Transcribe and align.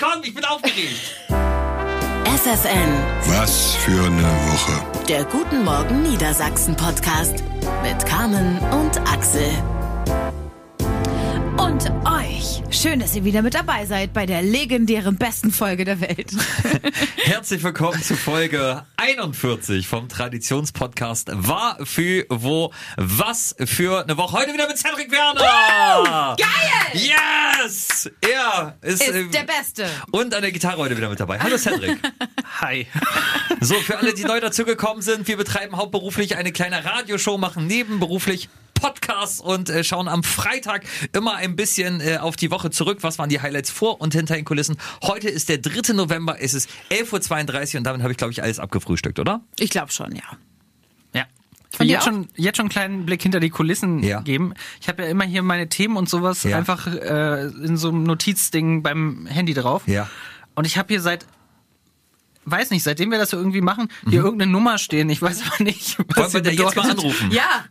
Komm, 0.00 0.24
ich 0.24 0.34
bin 0.34 0.44
aufgeregt. 0.44 0.98
FFN, 2.24 2.90
Was 3.26 3.76
für 3.76 4.06
eine 4.06 4.22
Woche. 4.24 5.04
der 5.08 5.24
Guten 5.24 5.62
Morgen 5.64 6.02
Niedersachsen 6.02 6.74
Podcast 6.74 7.44
mit 7.84 8.04
Carmen 8.04 8.58
und 8.72 8.98
Axel. 9.08 9.48
Und 11.56 11.90
euch. 12.06 12.62
Schön, 12.70 12.98
dass 12.98 13.14
ihr 13.14 13.24
wieder 13.24 13.42
mit 13.42 13.54
dabei 13.54 13.86
seid 13.86 14.12
bei 14.12 14.26
der 14.26 14.42
legendären 14.42 15.16
besten 15.16 15.52
Folge 15.52 15.84
der 15.84 16.00
Welt. 16.00 16.32
Herzlich 17.16 17.62
willkommen 17.62 18.02
zu 18.02 18.16
Folge 18.16 18.84
41 18.96 19.86
vom 19.86 20.08
Traditionspodcast 20.08 21.30
War 21.32 21.78
für 21.84 22.26
wo 22.28 22.72
was 22.96 23.54
für 23.64 24.02
eine 24.02 24.16
Woche. 24.16 24.38
Heute 24.38 24.52
wieder 24.52 24.66
mit 24.66 24.78
Cedric 24.78 25.10
Werner. 25.10 26.36
Geil! 26.36 27.00
Yes! 27.62 28.10
Er 28.20 28.76
ist, 28.82 29.02
Ist 29.02 29.14
äh, 29.14 29.24
der 29.28 29.44
Beste. 29.44 29.86
und 30.10 30.34
an 30.34 30.42
der 30.42 30.52
Gitarre 30.52 30.78
heute 30.78 30.96
wieder 30.96 31.08
mit 31.08 31.20
dabei. 31.20 31.38
Hallo 31.38 31.56
Cedric. 31.56 31.98
Hi. 32.60 32.86
So, 33.60 33.74
für 33.74 33.98
alle, 33.98 34.12
die 34.14 34.24
neu 34.24 34.40
dazugekommen 34.40 35.02
sind, 35.02 35.28
wir 35.28 35.36
betreiben 35.36 35.76
hauptberuflich 35.76 36.36
eine 36.36 36.52
kleine 36.52 36.84
Radioshow, 36.84 37.38
machen 37.38 37.66
nebenberuflich 37.66 38.48
Podcasts 38.84 39.40
und 39.40 39.70
äh, 39.70 39.82
schauen 39.82 40.08
am 40.08 40.22
Freitag 40.22 40.84
immer 41.14 41.36
ein 41.36 41.56
bisschen 41.56 42.02
äh, 42.02 42.18
auf 42.18 42.36
die 42.36 42.50
Woche 42.50 42.68
zurück. 42.70 42.98
Was 43.00 43.18
waren 43.18 43.30
die 43.30 43.40
Highlights 43.40 43.70
vor 43.70 43.98
und 44.02 44.12
hinter 44.12 44.34
den 44.34 44.44
Kulissen? 44.44 44.76
Heute 45.02 45.30
ist 45.30 45.48
der 45.48 45.56
3. 45.56 45.94
November, 45.94 46.36
es 46.38 46.52
ist 46.52 46.68
11.32 46.90 47.74
Uhr 47.74 47.78
und 47.78 47.84
damit 47.84 48.02
habe 48.02 48.12
ich, 48.12 48.18
glaube 48.18 48.32
ich, 48.32 48.42
alles 48.42 48.58
abgefrühstückt, 48.58 49.18
oder? 49.18 49.40
Ich 49.58 49.70
glaube 49.70 49.90
schon, 49.90 50.14
ja. 50.14 50.22
Ja. 51.14 51.24
Ich 51.72 51.80
will 51.80 51.88
jetzt 51.88 52.04
schon, 52.04 52.28
jetzt 52.36 52.58
schon 52.58 52.64
einen 52.64 52.70
kleinen 52.70 53.06
Blick 53.06 53.22
hinter 53.22 53.40
die 53.40 53.48
Kulissen 53.48 54.02
Ja. 54.02 54.20
geben. 54.20 54.52
Ich 54.82 54.88
habe 54.88 55.02
ja 55.04 55.08
immer 55.08 55.24
hier 55.24 55.42
meine 55.42 55.70
Themen 55.70 55.96
und 55.96 56.10
sowas 56.10 56.42
Ja. 56.42 56.58
einfach 56.58 56.86
äh, 56.86 57.46
in 57.46 57.78
so 57.78 57.88
einem 57.88 58.02
Notizding 58.02 58.82
beim 58.82 59.24
Handy 59.24 59.54
drauf. 59.54 59.84
Ja. 59.86 60.10
Und 60.56 60.66
ich 60.66 60.76
habe 60.76 60.88
hier 60.92 61.00
seit, 61.00 61.24
weiß 62.44 62.68
nicht, 62.70 62.82
seitdem 62.82 63.10
wir 63.10 63.16
das 63.16 63.30
so 63.30 63.38
irgendwie 63.38 63.62
machen, 63.62 63.88
hier 64.10 64.22
irgendeine 64.22 64.52
Nummer 64.52 64.76
stehen. 64.76 65.08
Ich 65.08 65.22
weiß 65.22 65.40
aber 65.46 65.64
nicht, 65.64 65.96
was 65.98 66.04
Mhm. 66.06 66.16
Wollen 66.16 66.32
wir 66.34 66.42
da 66.42 66.50
jetzt 66.50 66.76
mal 66.76 66.90
anrufen? 66.90 67.30
Ja. 67.30 67.64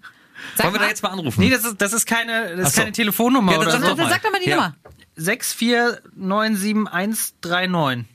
Sag 0.55 0.63
Wollen 0.65 0.73
wir 0.75 0.79
mal. 0.79 0.85
da 0.85 0.89
jetzt 0.89 1.03
mal 1.03 1.09
anrufen? 1.09 1.41
Nee, 1.41 1.49
das 1.49 1.65
ist, 1.65 1.81
das 1.81 1.91
ist 1.93 2.05
keine, 2.05 2.55
das 2.55 2.69
ist 2.69 2.75
so. 2.75 2.81
keine 2.81 2.93
Telefonnummer 2.93 3.51
Ja, 3.53 3.57
oder 3.59 3.71
sag 3.71 3.81
so. 3.81 3.87
doch 3.89 3.97
Dann 3.97 4.05
mal. 4.05 4.11
sag 4.13 4.21
doch 4.23 4.31
mal 4.31 4.39
die 4.43 4.49
Ja. 4.49 4.55
Nummer. 4.55 4.75
6497139. 5.17 8.05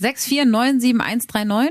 6497139? 0.00 1.70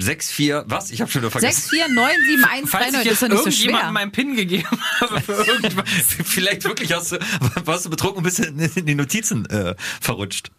6-4, 0.00 0.62
was? 0.66 0.92
Ich 0.92 1.00
habe 1.00 1.10
schon 1.10 1.22
wieder 1.22 1.30
vergessen. 1.32 1.70
6497139, 1.76 2.66
Falls 2.68 2.92
ich 2.94 3.00
ist 3.00 3.04
jetzt 3.04 3.22
doch 3.22 3.28
nicht 3.28 3.42
so 3.42 3.50
schwer. 3.50 3.90
meinen 3.90 4.12
PIN 4.12 4.36
gegeben 4.36 4.68
habe 5.00 5.20
für 5.20 5.32
irgendwas. 5.32 5.84
Vielleicht 6.24 6.62
wirklich 6.64 6.92
hast 6.92 7.10
du, 7.12 7.18
warst 7.64 7.84
du 7.86 7.90
betrunken 7.90 8.18
und 8.18 8.22
bist 8.22 8.38
in 8.38 8.86
die 8.86 8.94
Notizen 8.94 9.44
äh, 9.50 9.74
verrutscht. 10.00 10.52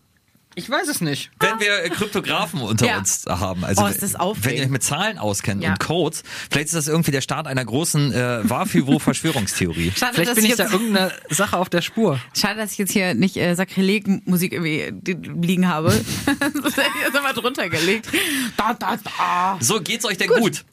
Ich 0.60 0.70
weiß 0.70 0.90
es 0.90 1.00
nicht. 1.00 1.32
Wenn 1.40 1.58
wir 1.62 1.84
äh, 1.86 1.90
Kryptografen 1.90 2.60
unter 2.62 2.86
Ja. 2.86 2.98
uns 2.98 3.24
haben, 3.30 3.64
also 3.64 3.84
Oh, 3.84 3.88
ist 3.88 4.04
das 4.04 4.16
aufregend. 4.16 4.46
wenn 4.46 4.56
ihr 4.58 4.64
euch 4.64 4.70
mit 4.70 4.84
Zahlen 4.84 5.18
auskennt 5.18 5.64
Ja. 5.64 5.72
und 5.72 5.80
Codes, 5.80 6.24
vielleicht 6.52 6.66
ist 6.68 6.76
das 6.76 6.90
irgendwie 6.90 7.12
der 7.12 7.22
Start 7.22 7.48
einer 7.48 7.64
großen 7.64 8.12
äh, 8.12 8.42
Wafivo-Verschwörungstheorie. 8.50 9.94
Schade, 9.98 10.16
Vielleicht 10.16 10.32
dass 10.32 10.36
bin 10.36 10.46
ich 10.46 10.56
da 10.56 10.64
jetzt, 10.64 10.74
irgendeine 10.74 11.12
Sache 11.30 11.58
auf 11.58 11.70
der 11.70 11.82
Spur. 11.82 12.20
schade, 12.38 12.60
dass 12.60 12.74
ich 12.74 12.78
jetzt 12.78 12.92
hier 12.92 13.14
nicht 13.14 13.38
äh, 13.38 13.56
Sakrileg-Musik 13.56 14.52
irgendwie 14.52 14.94
liegen 15.42 15.68
habe. 15.70 15.90
das 16.26 16.78
hätte 16.78 16.88
ich 16.98 17.06
jetzt 17.06 17.14
nochmal 17.14 17.34
drunter 17.34 17.70
gelegt. 17.70 18.10
Da, 18.58 18.74
da, 18.74 18.98
da. 19.18 19.58
So, 19.62 19.80
geht's 19.80 20.04
euch 20.04 20.18
denn 20.18 20.28
gut? 20.30 20.66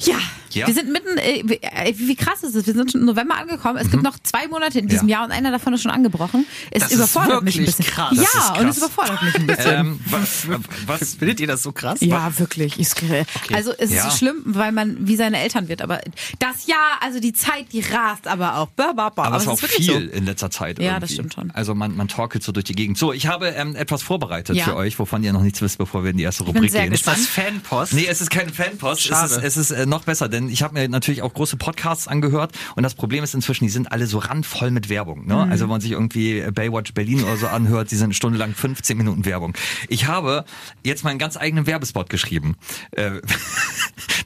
Ja, 0.00 0.16
Ja? 0.52 0.66
wir 0.66 0.74
sind 0.74 0.90
mitten, 0.90 1.16
äh, 1.18 1.42
wie, 1.44 1.54
äh, 1.62 1.94
wie 1.96 2.16
krass 2.16 2.42
ist 2.42 2.54
es? 2.56 2.66
Wir 2.66 2.74
sind 2.74 2.90
schon 2.90 3.02
im 3.02 3.06
November 3.06 3.36
angekommen. 3.36 3.76
Es 3.76 3.90
gibt 3.90 4.02
noch 4.02 4.18
zwei 4.22 4.48
Monate 4.48 4.78
in 4.80 4.88
diesem 4.88 5.04
Mhm. 5.04 5.10
Ja. 5.10 5.16
Jahr 5.18 5.26
und 5.26 5.32
einer 5.32 5.50
davon 5.52 5.72
ist 5.74 5.82
schon 5.82 5.90
angebrochen. 5.92 6.44
Es 6.70 6.80
Das 6.82 6.90
ist 6.90 6.96
überfordert 6.96 7.42
mich 7.44 7.58
ein 7.58 7.66
bisschen. 7.66 7.84
krass. 7.84 8.12
Ja, 8.16 8.22
Das 8.22 8.44
ist 8.44 8.50
und 8.50 8.56
krass. 8.56 8.70
es 8.70 8.76
überfordert 8.78 9.22
mich 9.22 9.34
ein 9.36 9.46
bisschen. 9.46 9.74
Ähm, 9.74 10.00
was, 10.06 10.46
was, 10.86 11.14
Findet 11.14 11.38
ihr 11.40 11.46
das 11.46 11.62
so 11.62 11.70
krass? 11.72 12.00
Ja, 12.00 12.36
wirklich. 12.38 12.78
Ich 12.80 12.88
skri- 12.88 13.24
Also 13.52 13.70
es 13.72 13.90
ist 13.90 13.96
Ja. 13.96 14.10
so 14.10 14.16
schlimm, 14.16 14.42
weil 14.46 14.72
man 14.72 14.96
wie 15.06 15.16
seine 15.16 15.38
Eltern 15.38 15.68
wird. 15.68 15.82
Aber 15.82 16.00
das 16.38 16.66
Jahr, 16.66 16.98
also 17.00 17.20
die 17.20 17.32
Zeit, 17.32 17.66
die 17.72 17.80
rast 17.80 18.26
aber 18.26 18.56
auch. 18.56 18.68
Ba, 18.70 18.92
ba, 18.92 19.10
ba. 19.10 19.24
aber 19.24 19.36
es 19.36 19.46
war 19.46 19.52
auch 19.52 19.56
ist 19.56 19.62
wirklich 19.62 19.88
viel 19.90 20.08
in 20.08 20.24
letzter 20.24 20.50
Zeit. 20.50 20.78
Ja, 20.78 20.84
irgendwie. 20.86 21.00
das 21.02 21.12
stimmt 21.12 21.34
schon. 21.34 21.50
Also 21.52 21.74
man, 21.74 21.94
man 21.96 22.08
torkelt 22.08 22.42
so 22.42 22.50
durch 22.52 22.64
die 22.64 22.74
Gegend. 22.74 22.98
So, 22.98 23.12
ich 23.12 23.26
habe 23.26 23.48
ähm, 23.48 23.76
etwas 23.76 24.02
vorbereitet 24.02 24.56
Ja. 24.56 24.64
für 24.64 24.76
euch, 24.76 24.98
wovon 24.98 25.22
ihr 25.22 25.32
noch 25.32 25.42
nichts 25.42 25.60
wisst, 25.62 25.78
bevor 25.78 26.02
wir 26.02 26.10
in 26.10 26.16
die 26.16 26.22
erste 26.24 26.44
bin 26.44 26.54
Rubrik 26.54 26.70
sehr 26.72 26.84
gehen. 26.84 26.92
Ist 26.92 27.06
das 27.06 27.26
Fanpost? 27.26 27.92
Nee, 27.92 28.06
es 28.08 28.20
ist 28.20 28.30
kein 28.30 28.48
Fanpost. 28.52 29.02
Schade. 29.02 29.26
Es 29.26 29.36
ist, 29.36 29.44
es 29.44 29.70
ist 29.70 29.70
äh, 29.72 29.86
noch 29.90 30.04
besser, 30.04 30.28
denn 30.28 30.48
ich 30.48 30.62
habe 30.62 30.74
mir 30.74 30.88
natürlich 30.88 31.20
auch 31.22 31.34
große 31.34 31.56
Podcasts 31.58 32.08
angehört 32.08 32.52
und 32.76 32.82
das 32.82 32.94
Problem 32.94 33.22
ist 33.22 33.34
inzwischen, 33.34 33.64
die 33.64 33.70
sind 33.70 33.92
alle 33.92 34.06
so 34.06 34.18
randvoll 34.18 34.70
mit 34.70 34.88
Werbung. 34.88 35.26
Ne? 35.26 35.34
Mhm. 35.34 35.50
Also 35.52 35.64
wenn 35.64 35.70
man 35.70 35.80
sich 35.82 35.90
irgendwie 35.92 36.42
Baywatch 36.50 36.94
Berlin 36.94 37.22
oder 37.24 37.36
so 37.36 37.46
anhört, 37.48 37.90
die 37.90 37.96
sind 37.96 38.14
stundenlang 38.14 38.54
15 38.54 38.96
Minuten 38.96 39.24
Werbung. 39.26 39.54
Ich 39.88 40.06
habe 40.06 40.44
jetzt 40.84 41.04
meinen 41.04 41.18
ganz 41.18 41.36
eigenen 41.36 41.66
Werbespot 41.66 42.08
geschrieben. 42.08 42.56
Äh, 42.92 43.20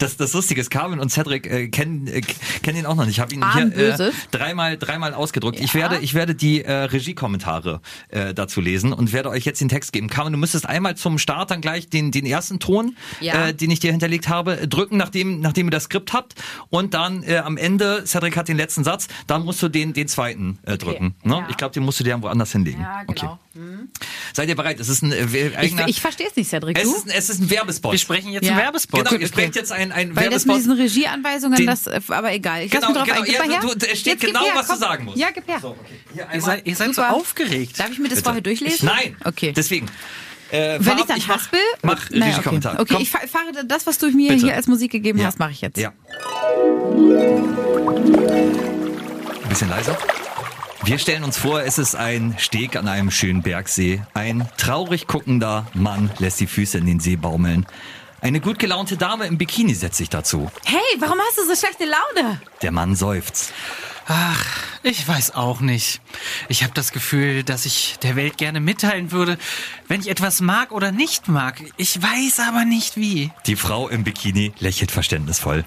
Das, 0.01 0.17
das 0.17 0.33
Lustige 0.35 0.61
ist, 0.61 0.71
Carmen 0.71 0.99
und 0.99 1.11
Cedric 1.11 1.47
äh, 1.47 1.69
kennen, 1.69 2.09
äh, 2.09 2.21
kennen 2.63 2.79
ihn 2.79 2.87
auch 2.87 2.97
noch 2.97 3.05
nicht. 3.07 3.15
Ich 3.17 3.21
habe 3.21 3.33
ihn 3.33 3.43
Arm 3.43 3.73
hier 3.73 3.99
äh, 3.99 4.11
dreimal, 4.33 4.77
dreimal 4.77 5.15
ausgedruckt. 5.15 5.59
Ich 5.61 5.73
Ja. 5.73 5.83
werde, 5.83 5.99
ich 6.01 6.15
werde 6.15 6.35
die 6.35 6.63
äh, 6.65 6.73
Regiekommentare 6.73 7.81
äh, 8.09 8.35
dazu 8.35 8.61
lesen 8.61 8.93
und 8.93 9.13
werde 9.13 9.31
euch 9.31 9.45
jetzt 9.45 9.61
den 9.61 9.69
Text 9.69 9.93
geben. 9.93 10.09
Carmen, 10.09 10.33
du 10.33 10.39
müsstest 10.39 10.67
einmal 10.69 10.97
zum 10.97 11.17
Start 11.19 11.53
dann 11.53 11.61
gleich 11.61 11.89
den, 11.89 12.11
den 12.11 12.27
ersten 12.27 12.59
Ton, 12.59 12.97
Ja. 13.21 13.47
äh, 13.49 13.55
den 13.55 13.71
ich 13.71 13.79
dir 13.79 13.93
hinterlegt 13.93 14.29
habe, 14.29 14.67
drücken, 14.69 14.97
nachdem, 14.97 15.41
nachdem 15.41 15.54
ihr 15.57 15.71
das 15.71 15.85
Skript 15.85 16.13
habt. 16.13 16.35
Und 16.71 16.95
dann 16.95 17.23
äh, 17.23 17.39
am 17.39 17.57
Ende, 17.57 18.05
Cedric 18.07 18.37
hat 18.37 18.49
den 18.49 18.57
letzten 18.57 18.85
Satz, 18.85 19.09
dann 19.27 19.45
musst 19.45 19.63
du 19.63 19.69
den, 19.69 19.93
den 19.93 20.09
zweiten 20.09 20.59
äh, 20.67 20.77
drücken. 20.77 21.15
Ne? 21.23 21.35
Ja. 21.35 21.47
Ich 21.51 21.57
glaube, 21.57 21.73
den 21.75 21.83
musst 21.85 22.01
du 22.01 22.05
dir 22.05 22.21
woanders 22.23 22.53
hinlegen. 22.53 22.81
Ja, 22.83 23.03
genau. 23.05 23.39
Okay. 23.55 23.61
Seid 24.33 24.49
ihr 24.49 24.57
bereit? 24.57 24.81
Es 24.81 24.89
ist 24.89 25.03
ein, 25.03 25.13
äh, 25.13 25.25
Ich, 25.25 25.57
eigener, 25.57 25.89
ich 25.89 26.01
verstehe 26.01 26.27
es 26.27 26.35
nicht, 26.35 26.49
Cedric. 26.51 26.77
es, 26.77 26.85
Du? 26.85 26.97
ist, 26.97 27.07
ein- 27.07 27.13
es 27.17 27.31
ist 27.31 27.41
ein 27.41 27.51
Werbespot. 27.51 27.93
Wir 27.93 27.99
sprechen 27.99 28.31
jetzt 28.33 28.45
Ja. 28.45 28.53
einen 28.53 28.61
Werbespot. 28.63 29.05
Genau, 29.09 29.21
ihr 29.21 29.29
sprecht 29.29 29.55
jetzt 29.55 29.71
ein, 29.71 29.93
ein 29.93 30.17
Weil 30.17 30.31
das 30.31 30.45
mit 30.45 30.57
Werbespot. 30.57 30.57
diesen 30.59 30.73
Regieanweisungen, 30.73 31.57
Den- 31.57 31.67
das, 31.67 31.87
äh, 31.87 32.01
aber 32.09 32.33
egal. 32.33 32.63
Ich 32.65 32.71
Genau, 32.73 32.89
mich 32.89 32.97
drauf 32.97 33.07
genau. 33.07 33.19
ein. 33.21 33.25
Gib 33.25 33.35
Ja, 33.35 33.43
her. 33.45 33.61
du- 33.61 33.75
du- 33.79 33.87
es 33.87 34.01
steht 34.01 34.15
Jetzt 34.15 34.27
genau, 34.27 34.45
her, 34.45 34.53
was 34.57 34.67
du 34.67 34.73
komm. 34.73 34.81
sagen 34.81 35.05
musst. 35.05 35.19
Ja, 35.19 35.29
gib 35.33 35.47
her. 35.47 35.59
So, 35.61 35.69
okay. 35.69 36.01
Hier 36.15 36.29
Ihr 36.35 36.41
seid, 36.41 36.67
ihr 36.67 36.75
seid 36.77 36.95
so 36.95 37.03
aufgeregt. 37.03 37.79
Darf 37.79 37.91
ich 37.91 37.99
mir 37.99 38.05
das 38.09 38.15
Bitte. 38.19 38.25
vorher 38.25 38.43
durchlesen? 38.43 38.87
Nein. 38.87 39.17
Okay. 39.25 39.53
Deswegen. 39.57 39.87
Äh, 40.55 40.79
Wenn 40.81 40.99
ich 40.99 41.05
dann 41.07 41.19
mach, 41.27 41.35
haspel? 41.37 41.59
Mach 41.83 42.11
Naja, 42.11 42.27
Regiekommentar. 42.37 42.73
Okay, 42.75 42.83
okay 42.83 42.93
Komm. 42.95 43.03
ich 43.03 43.11
fa- 43.11 43.27
fahre 43.27 43.65
das, 43.67 43.87
was 43.87 43.99
du 43.99 44.09
mir 44.11 44.31
Bitte. 44.33 44.47
hier 44.47 44.55
als 44.55 44.69
Musik 44.69 44.93
gegeben 44.93 45.19
Ja. 45.19 45.27
hast, 45.27 45.39
mache 45.41 45.51
ich 45.51 45.61
jetzt. 45.63 45.79
Ja. 45.79 45.93
Ein 49.43 49.49
bisschen 49.49 49.69
leiser. 49.69 49.97
Wir 50.85 50.99
stellen 50.99 51.25
uns 51.25 51.39
vor, 51.39 51.63
es 51.63 51.79
ist 51.79 51.97
ein 51.97 52.37
Steg 52.39 52.77
an 52.77 52.87
einem 52.89 53.11
schönen 53.11 53.43
Bergsee. 53.43 54.03
Ein 54.13 54.49
traurig 54.57 55.07
guckender 55.07 55.67
Mann 55.75 56.11
lässt 56.19 56.41
die 56.41 56.47
Füße 56.47 56.79
in 56.79 56.87
den 56.87 57.01
See 57.01 57.17
baumeln. 57.17 57.67
Eine 58.21 58.41
gut 58.41 58.59
gelaunte 58.59 58.97
Dame 58.97 59.27
im 59.27 59.37
Bikini 59.39 59.75
setzt 59.75 59.97
sich 59.99 60.09
dazu. 60.11 60.51
Hey, 60.65 60.79
warum 60.99 61.19
hast 61.27 61.39
du 61.39 61.45
so 61.47 61.55
schlechte 61.57 61.85
Laune? 61.85 62.41
Der 62.63 62.71
Mann 62.71 62.95
seufzt. 62.95 63.53
Ach, 64.07 64.65
ich 64.83 65.07
weiß 65.07 65.35
auch 65.35 65.61
nicht. 65.61 66.01
Ich 66.49 66.63
habe 66.63 66.75
das 66.75 66.93
Gefühl, 66.93 67.43
dass 67.43 67.65
ich 67.65 67.97
der 68.03 68.17
Welt 68.17 68.37
gerne 68.37 68.61
mitteilen 68.61 69.13
würde, 69.13 69.39
wenn 69.89 70.01
ich 70.01 70.09
etwas 70.09 70.41
mag 70.41 70.73
oder 70.73 70.93
nicht 70.93 71.29
mag. 71.29 71.61
Ich 71.79 72.01
weiß 72.03 72.41
aber 72.41 72.65
nicht 72.65 72.97
wie. 72.97 73.31
Die 73.47 73.57
Frau 73.57 73.89
im 73.89 74.05
Bikini 74.05 74.53
lächelt 74.59 74.91
verständnisvoll. 74.91 75.65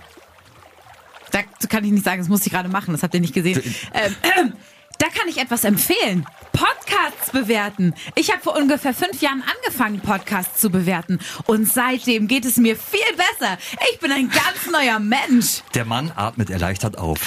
Dazu 1.31 1.67
kann 1.67 1.83
ich 1.83 1.91
nicht 1.91 2.05
sagen, 2.05 2.21
das 2.21 2.29
muss 2.29 2.45
ich 2.45 2.51
gerade 2.51 2.69
machen, 2.69 2.91
das 2.91 3.03
habt 3.03 3.13
ihr 3.13 3.19
nicht 3.19 3.33
gesehen. 3.33 3.61
Ähm, 3.93 4.15
ähm, 4.37 4.53
da 4.99 5.07
kann 5.07 5.27
ich 5.27 5.37
etwas 5.37 5.63
empfehlen. 5.63 6.25
Podcasts 6.53 7.31
bewerten. 7.31 7.93
Ich 8.15 8.31
habe 8.31 8.41
vor 8.41 8.55
ungefähr 8.55 8.93
fünf 8.93 9.21
Jahren 9.21 9.43
angefangen, 9.43 9.99
Podcasts 9.99 10.61
zu 10.61 10.69
bewerten. 10.69 11.19
Und 11.45 11.67
seitdem 11.67 12.27
geht 12.27 12.45
es 12.45 12.57
mir 12.57 12.75
viel 12.75 12.99
besser. 13.15 13.57
Ich 13.91 13.99
bin 13.99 14.11
ein 14.11 14.29
ganz 14.29 14.71
neuer 14.71 14.99
Mensch. 14.99 15.63
Der 15.73 15.85
Mann 15.85 16.11
atmet 16.15 16.49
erleichtert 16.49 16.97
auf. 16.97 17.19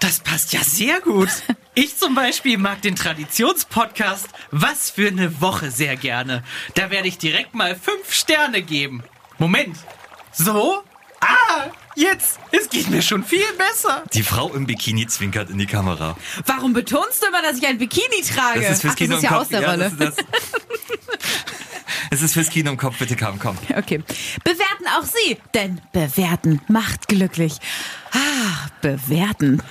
Das 0.00 0.20
passt 0.20 0.52
ja 0.52 0.62
sehr 0.64 1.00
gut. 1.00 1.28
Ich 1.74 1.96
zum 1.96 2.16
Beispiel 2.16 2.58
mag 2.58 2.82
den 2.82 2.96
Traditionspodcast 2.96 4.26
Was 4.50 4.90
für 4.90 5.06
eine 5.06 5.40
Woche 5.40 5.70
sehr 5.70 5.96
gerne. 5.96 6.42
Da 6.74 6.90
werde 6.90 7.06
ich 7.06 7.16
direkt 7.16 7.54
mal 7.54 7.76
fünf 7.76 8.12
Sterne 8.12 8.60
geben. 8.60 9.04
Moment. 9.38 9.76
So? 10.32 10.82
Ah, 11.20 11.66
jetzt. 11.94 12.40
Es 12.50 12.68
geht 12.68 12.90
mir 12.90 13.02
schon 13.02 13.24
viel 13.24 13.44
besser. 13.56 14.02
Die 14.12 14.24
Frau 14.24 14.52
im 14.52 14.66
Bikini 14.66 15.06
zwinkert 15.06 15.48
in 15.48 15.58
die 15.58 15.66
Kamera. 15.66 16.16
Warum 16.44 16.72
betonst 16.72 17.22
du 17.22 17.28
immer, 17.28 17.40
dass 17.40 17.56
ich 17.56 17.66
ein 17.66 17.78
Bikini 17.78 18.20
trage? 18.22 18.60
Das 18.62 18.72
ist 18.72 18.80
fürs 18.82 18.94
Ach, 18.94 18.98
Kino 18.98 19.14
das 19.14 19.22
ist 19.22 19.24
im 19.24 19.30
ja 19.30 19.38
Kopf. 19.38 19.42
aus 19.42 19.48
der 19.48 19.60
Ja, 19.62 19.70
Rolle. 19.70 19.92
das, 19.96 20.16
das, 20.16 20.24
es 22.10 22.22
ist 22.22 22.32
fürs 22.34 22.48
Kino 22.50 22.72
im 22.72 22.76
Kopf, 22.76 22.98
bitte 22.98 23.16
komm, 23.16 23.38
komm. 23.38 23.56
Okay. 23.76 24.02
Bewerten 24.42 24.86
auch 24.98 25.04
Sie, 25.04 25.38
denn 25.54 25.80
bewerten 25.92 26.60
macht 26.68 27.06
glücklich. 27.08 27.54
Ah, 28.12 28.68
bewerten. 28.82 29.62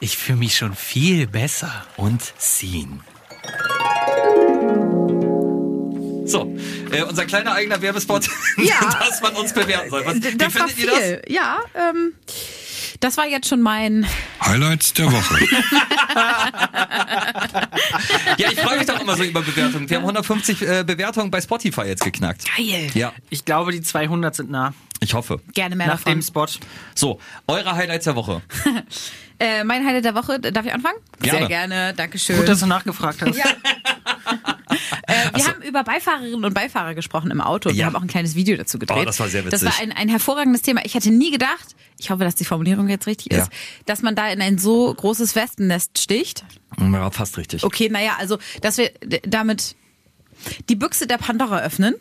Ich 0.00 0.16
fühle 0.16 0.38
mich 0.38 0.56
schon 0.56 0.74
viel 0.74 1.26
besser. 1.26 1.70
Und 1.96 2.22
ziehen. 2.38 3.00
So, 6.26 6.52
äh, 6.90 7.02
unser 7.02 7.24
kleiner 7.24 7.52
eigener 7.52 7.80
Werbespot, 7.80 8.28
Ja. 8.58 8.80
dass 8.98 9.20
man 9.22 9.34
uns 9.36 9.52
bewerten 9.52 9.90
soll. 9.90 10.04
Was, 10.04 10.16
wie 10.16 10.36
das 10.36 10.54
war 10.56 10.68
findet 10.68 10.78
ihr 10.78 10.86
das? 10.90 10.98
viel. 10.98 11.22
Ja, 11.28 11.58
ähm, 11.74 12.12
Das 13.00 13.16
war 13.16 13.26
jetzt 13.26 13.48
schon 13.48 13.62
mein. 13.62 14.06
Highlights 14.44 14.92
der 14.94 15.10
Woche. 15.12 15.38
Ja, 18.38 18.50
ich 18.50 18.60
freue 18.60 18.78
mich 18.78 18.86
doch 18.86 19.00
immer 19.00 19.16
so 19.16 19.22
über 19.22 19.40
Bewertungen. 19.42 19.88
Wir 19.88 19.96
haben 19.98 20.04
150 20.04 20.62
äh, 20.62 20.84
Bewertungen 20.86 21.30
bei 21.30 21.40
Spotify 21.40 21.82
jetzt 21.82 22.02
geknackt. 22.04 22.44
Geil. 22.56 22.90
Ja, 22.94 23.12
Ich 23.30 23.44
glaube, 23.44 23.72
die 23.72 23.80
200 23.82 24.34
sind 24.34 24.50
nah. 24.50 24.74
ich 25.00 25.14
hoffe. 25.14 25.40
Gerne 25.54 25.76
mehr 25.76 25.86
Nach 25.86 25.96
davon. 25.98 26.12
dem 26.12 26.22
Spot. 26.22 26.46
So, 26.94 27.20
eure 27.46 27.74
Highlights 27.74 28.04
der 28.04 28.16
Woche. 28.16 28.42
Äh, 29.38 29.64
mein 29.64 29.84
Highlight 29.86 30.04
der 30.04 30.14
Woche, 30.14 30.40
darf 30.40 30.64
ich 30.66 30.72
anfangen? 30.72 30.96
Gerne. 31.20 31.38
Sehr 31.40 31.48
gerne, 31.48 31.94
Dankeschön. 31.94 32.36
Gut, 32.38 32.48
dass 32.48 32.60
du 32.60 32.66
nachgefragt 32.66 33.22
hast. 33.22 33.38
Äh, 35.08 35.30
wir 35.36 35.46
haben 35.46 35.62
über 35.62 35.84
Beifahrerinnen 35.84 36.44
und 36.44 36.52
Beifahrer 36.52 36.94
gesprochen 36.94 37.30
im 37.30 37.40
Auto. 37.40 37.68
und 37.68 37.76
Wir 37.76 37.80
Ja. 37.82 37.86
haben 37.86 37.96
auch 37.96 38.02
ein 38.02 38.08
kleines 38.08 38.34
Video 38.34 38.56
dazu 38.56 38.78
gedreht. 38.78 38.98
Oh, 39.00 39.04
das 39.04 39.20
war 39.20 39.28
sehr 39.28 39.42
Das 39.42 39.62
witzig. 39.62 39.68
war 39.68 39.80
ein, 39.82 39.92
ein 39.92 40.08
hervorragendes 40.08 40.62
Thema. 40.62 40.84
Ich 40.84 40.94
hätte 40.94 41.10
nie 41.10 41.30
gedacht, 41.30 41.76
ich 41.98 42.10
hoffe, 42.10 42.24
dass 42.24 42.34
die 42.34 42.44
Formulierung 42.44 42.88
jetzt 42.88 43.06
richtig 43.06 43.32
Ja. 43.32 43.42
ist, 43.42 43.50
dass 43.86 44.02
man 44.02 44.16
da 44.16 44.28
in 44.28 44.42
ein 44.42 44.58
so 44.58 44.92
großes 44.92 45.36
Wespennest 45.36 45.98
sticht. 45.98 46.44
Ja, 46.80 47.10
fast 47.12 47.38
richtig. 47.38 47.62
Okay, 47.62 47.88
naja, 47.88 48.16
also, 48.18 48.38
dass 48.62 48.78
wir 48.78 48.90
damit 49.22 49.76
die 50.68 50.74
Büchse 50.76 51.06
der 51.06 51.18
Pandora 51.18 51.60
öffnen. 51.60 51.94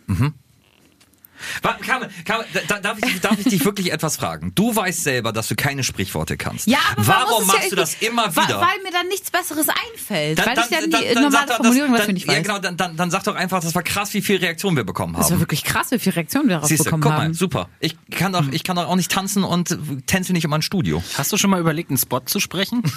Warte, 1.61 1.83
Carmen, 1.83 2.09
Carmen, 2.25 2.45
da- 2.67 2.79
darf, 2.79 2.97
ich, 3.05 3.21
darf 3.21 3.37
ich 3.39 3.45
dich 3.45 3.65
wirklich 3.65 3.91
etwas 3.91 4.17
fragen? 4.17 4.53
Du 4.55 4.75
weißt 4.75 5.03
selber, 5.03 5.31
dass 5.33 5.47
du 5.47 5.55
keine 5.55 5.83
Sprichworte 5.83 6.37
kannst. 6.37 6.67
Ja, 6.67 6.77
aber 6.95 7.07
Warum 7.07 7.47
machst 7.47 7.63
ja 7.63 7.69
du 7.69 7.75
das 7.75 7.95
immer 8.01 8.31
wieder? 8.35 8.59
Weil 8.61 8.81
mir 8.83 8.91
dann 8.91 9.07
nichts 9.07 9.31
Besseres 9.31 9.67
einfällt. 9.69 10.39
Dann- 10.39 10.45
weil 10.47 10.53
ich 10.63 10.69
ja 10.69 10.79
dann- 10.81 10.85
die 10.85 10.91
dann- 10.91 11.03
dann 11.13 11.23
normale 11.23 11.31
sag 11.31 11.47
doch, 11.47 11.55
Formulierung 11.57 11.91
das- 11.91 11.99
dafür 12.01 12.13
nicht 12.13 12.27
dann, 12.27 12.35
weiß. 12.35 12.47
Ja, 12.47 12.53
genau, 12.53 12.59
dann, 12.59 12.77
dann, 12.77 12.97
dann 12.97 13.11
sag 13.11 13.23
doch 13.23 13.35
einfach, 13.35 13.61
das 13.61 13.75
war 13.75 13.83
krass, 13.83 14.13
wie 14.13 14.21
viel 14.21 14.37
Reaktionen 14.37 14.77
wir 14.77 14.83
bekommen 14.83 15.13
Das 15.13 15.25
war 15.25 15.31
haben. 15.31 15.39
wirklich 15.39 15.63
krass, 15.63 15.91
wie 15.91 15.99
viele 15.99 16.15
Reaktionen 16.17 16.47
wir 16.47 16.55
daraus 16.55 16.69
Siehst 16.69 16.85
du, 16.85 16.89
guck 16.89 16.99
bekommen 17.01 17.17
mal, 17.17 17.23
haben. 17.25 17.33
super. 17.33 17.69
Ich 17.79 17.95
kann 18.11 18.33
doch, 18.33 18.45
ich 18.51 18.63
kann 18.63 18.75
doch 18.75 18.87
auch 18.87 18.95
nicht 18.95 19.11
tanzen 19.11 19.43
und 19.43 19.77
tänze 20.07 20.33
nicht 20.33 20.43
immer 20.45 20.57
ein 20.57 20.61
Studio. 20.61 21.03
Hast 21.17 21.31
du 21.33 21.37
schon 21.37 21.49
mal 21.49 21.59
überlegt, 21.59 21.89
einen 21.89 21.97
Spot 21.97 22.21
zu 22.21 22.39
sprechen? 22.39 22.81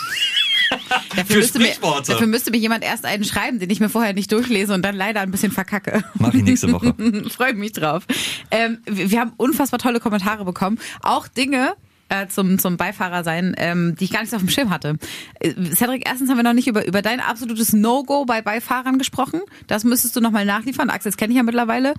Dafür 0.71 1.25
Für 1.25 1.37
müsste, 1.39 1.59
mir, 1.59 1.73
dafür 2.07 2.27
müsste 2.27 2.51
mir 2.51 2.59
jemand 2.59 2.85
erst 2.85 3.05
einen 3.05 3.25
schreiben, 3.25 3.59
den 3.59 3.71
ich 3.71 3.81
mir 3.81 3.89
vorher 3.89 4.13
nicht 4.13 4.31
durchlese 4.33 4.75
und 4.75 4.83
dann 4.83 4.95
leider 4.95 5.21
ein 5.21 5.31
bisschen 5.31 5.53
verkacke. 5.53 6.05
Mach 6.15 6.35
ich 6.35 6.43
nächste 6.43 6.73
Woche. 6.73 6.95
Freue 7.31 7.55
mich 7.55 7.73
drauf. 7.73 8.05
Ähm, 8.51 8.79
wir, 8.87 9.21
haben 9.21 9.33
unfassbar 9.37 9.79
tolle 9.79 10.01
Kommentare 10.01 10.45
bekommen. 10.45 10.79
Auch 11.03 11.29
Dinge, 11.29 11.75
äh, 12.09 12.27
zum, 12.29 12.59
zum 12.59 12.77
Beifahrer 12.77 13.25
sein, 13.25 13.55
ähm, 13.59 13.95
die 13.97 14.05
ich 14.05 14.13
gar 14.13 14.23
nicht 14.23 14.35
auf 14.35 14.41
dem 14.41 14.49
Schirm 14.49 14.71
hatte. 14.71 14.97
Äh, 15.41 15.53
Cedric, 15.75 16.09
erstens 16.09 16.31
haben 16.31 16.37
wir 16.37 16.43
noch 16.43 16.55
nicht 16.55 16.69
über, 16.69 16.87
über 16.87 17.03
dein 17.03 17.21
absolutes 17.21 17.73
No-Go 17.73 18.25
bei 18.25 18.43
Beifahrern 18.43 18.99
gesprochen. 18.99 19.41
Das 19.67 19.85
müsstest 19.85 20.17
du 20.17 20.21
nochmal 20.21 20.45
nachliefern. 20.45 20.91
Axel, 20.91 21.11
das 21.11 21.17
kenne 21.17 21.33
ich 21.33 21.37
ja 21.37 21.43
mittlerweile. 21.43 21.95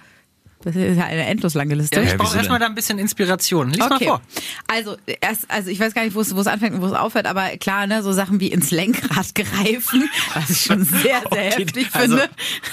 Das 0.61 0.75
ist 0.75 0.97
ja 0.97 1.05
eine 1.05 1.25
endlos 1.25 1.53
lange 1.53 1.73
Liste. 1.75 1.95
Ja, 1.95 2.03
ich 2.03 2.11
Ja, 2.11 2.17
brauche 2.17 2.35
erstmal 2.35 2.59
da 2.59 2.65
ein 2.65 2.75
bisschen 2.75 2.99
Inspiration. 2.99 3.69
Lies 3.69 3.81
Okay. 3.81 4.05
mal 4.05 4.19
vor. 4.19 4.21
Also, 4.67 4.97
erst, 5.21 5.49
also 5.49 5.69
ich 5.69 5.79
weiß 5.79 5.93
gar 5.93 6.03
nicht, 6.03 6.13
wo 6.15 6.19
es, 6.21 6.35
wo 6.35 6.41
es 6.41 6.47
anfängt 6.47 6.75
und 6.75 6.81
wo 6.81 6.85
es 6.87 6.91
aufhört, 6.93 7.27
aber 7.27 7.47
klar, 7.57 7.87
ne, 7.87 8.03
so 8.03 8.11
Sachen 8.11 8.39
wie 8.41 8.47
ins 8.47 8.69
Lenkrad 8.71 9.33
greifen, 9.35 10.09
was 10.33 10.49
ich 10.49 10.61
schon 10.61 10.83
sehr, 10.83 11.01
sehr 11.01 11.21
Okay, 11.25 11.51
heftig 11.51 11.87
also- 11.93 12.17
finde. 12.17 12.29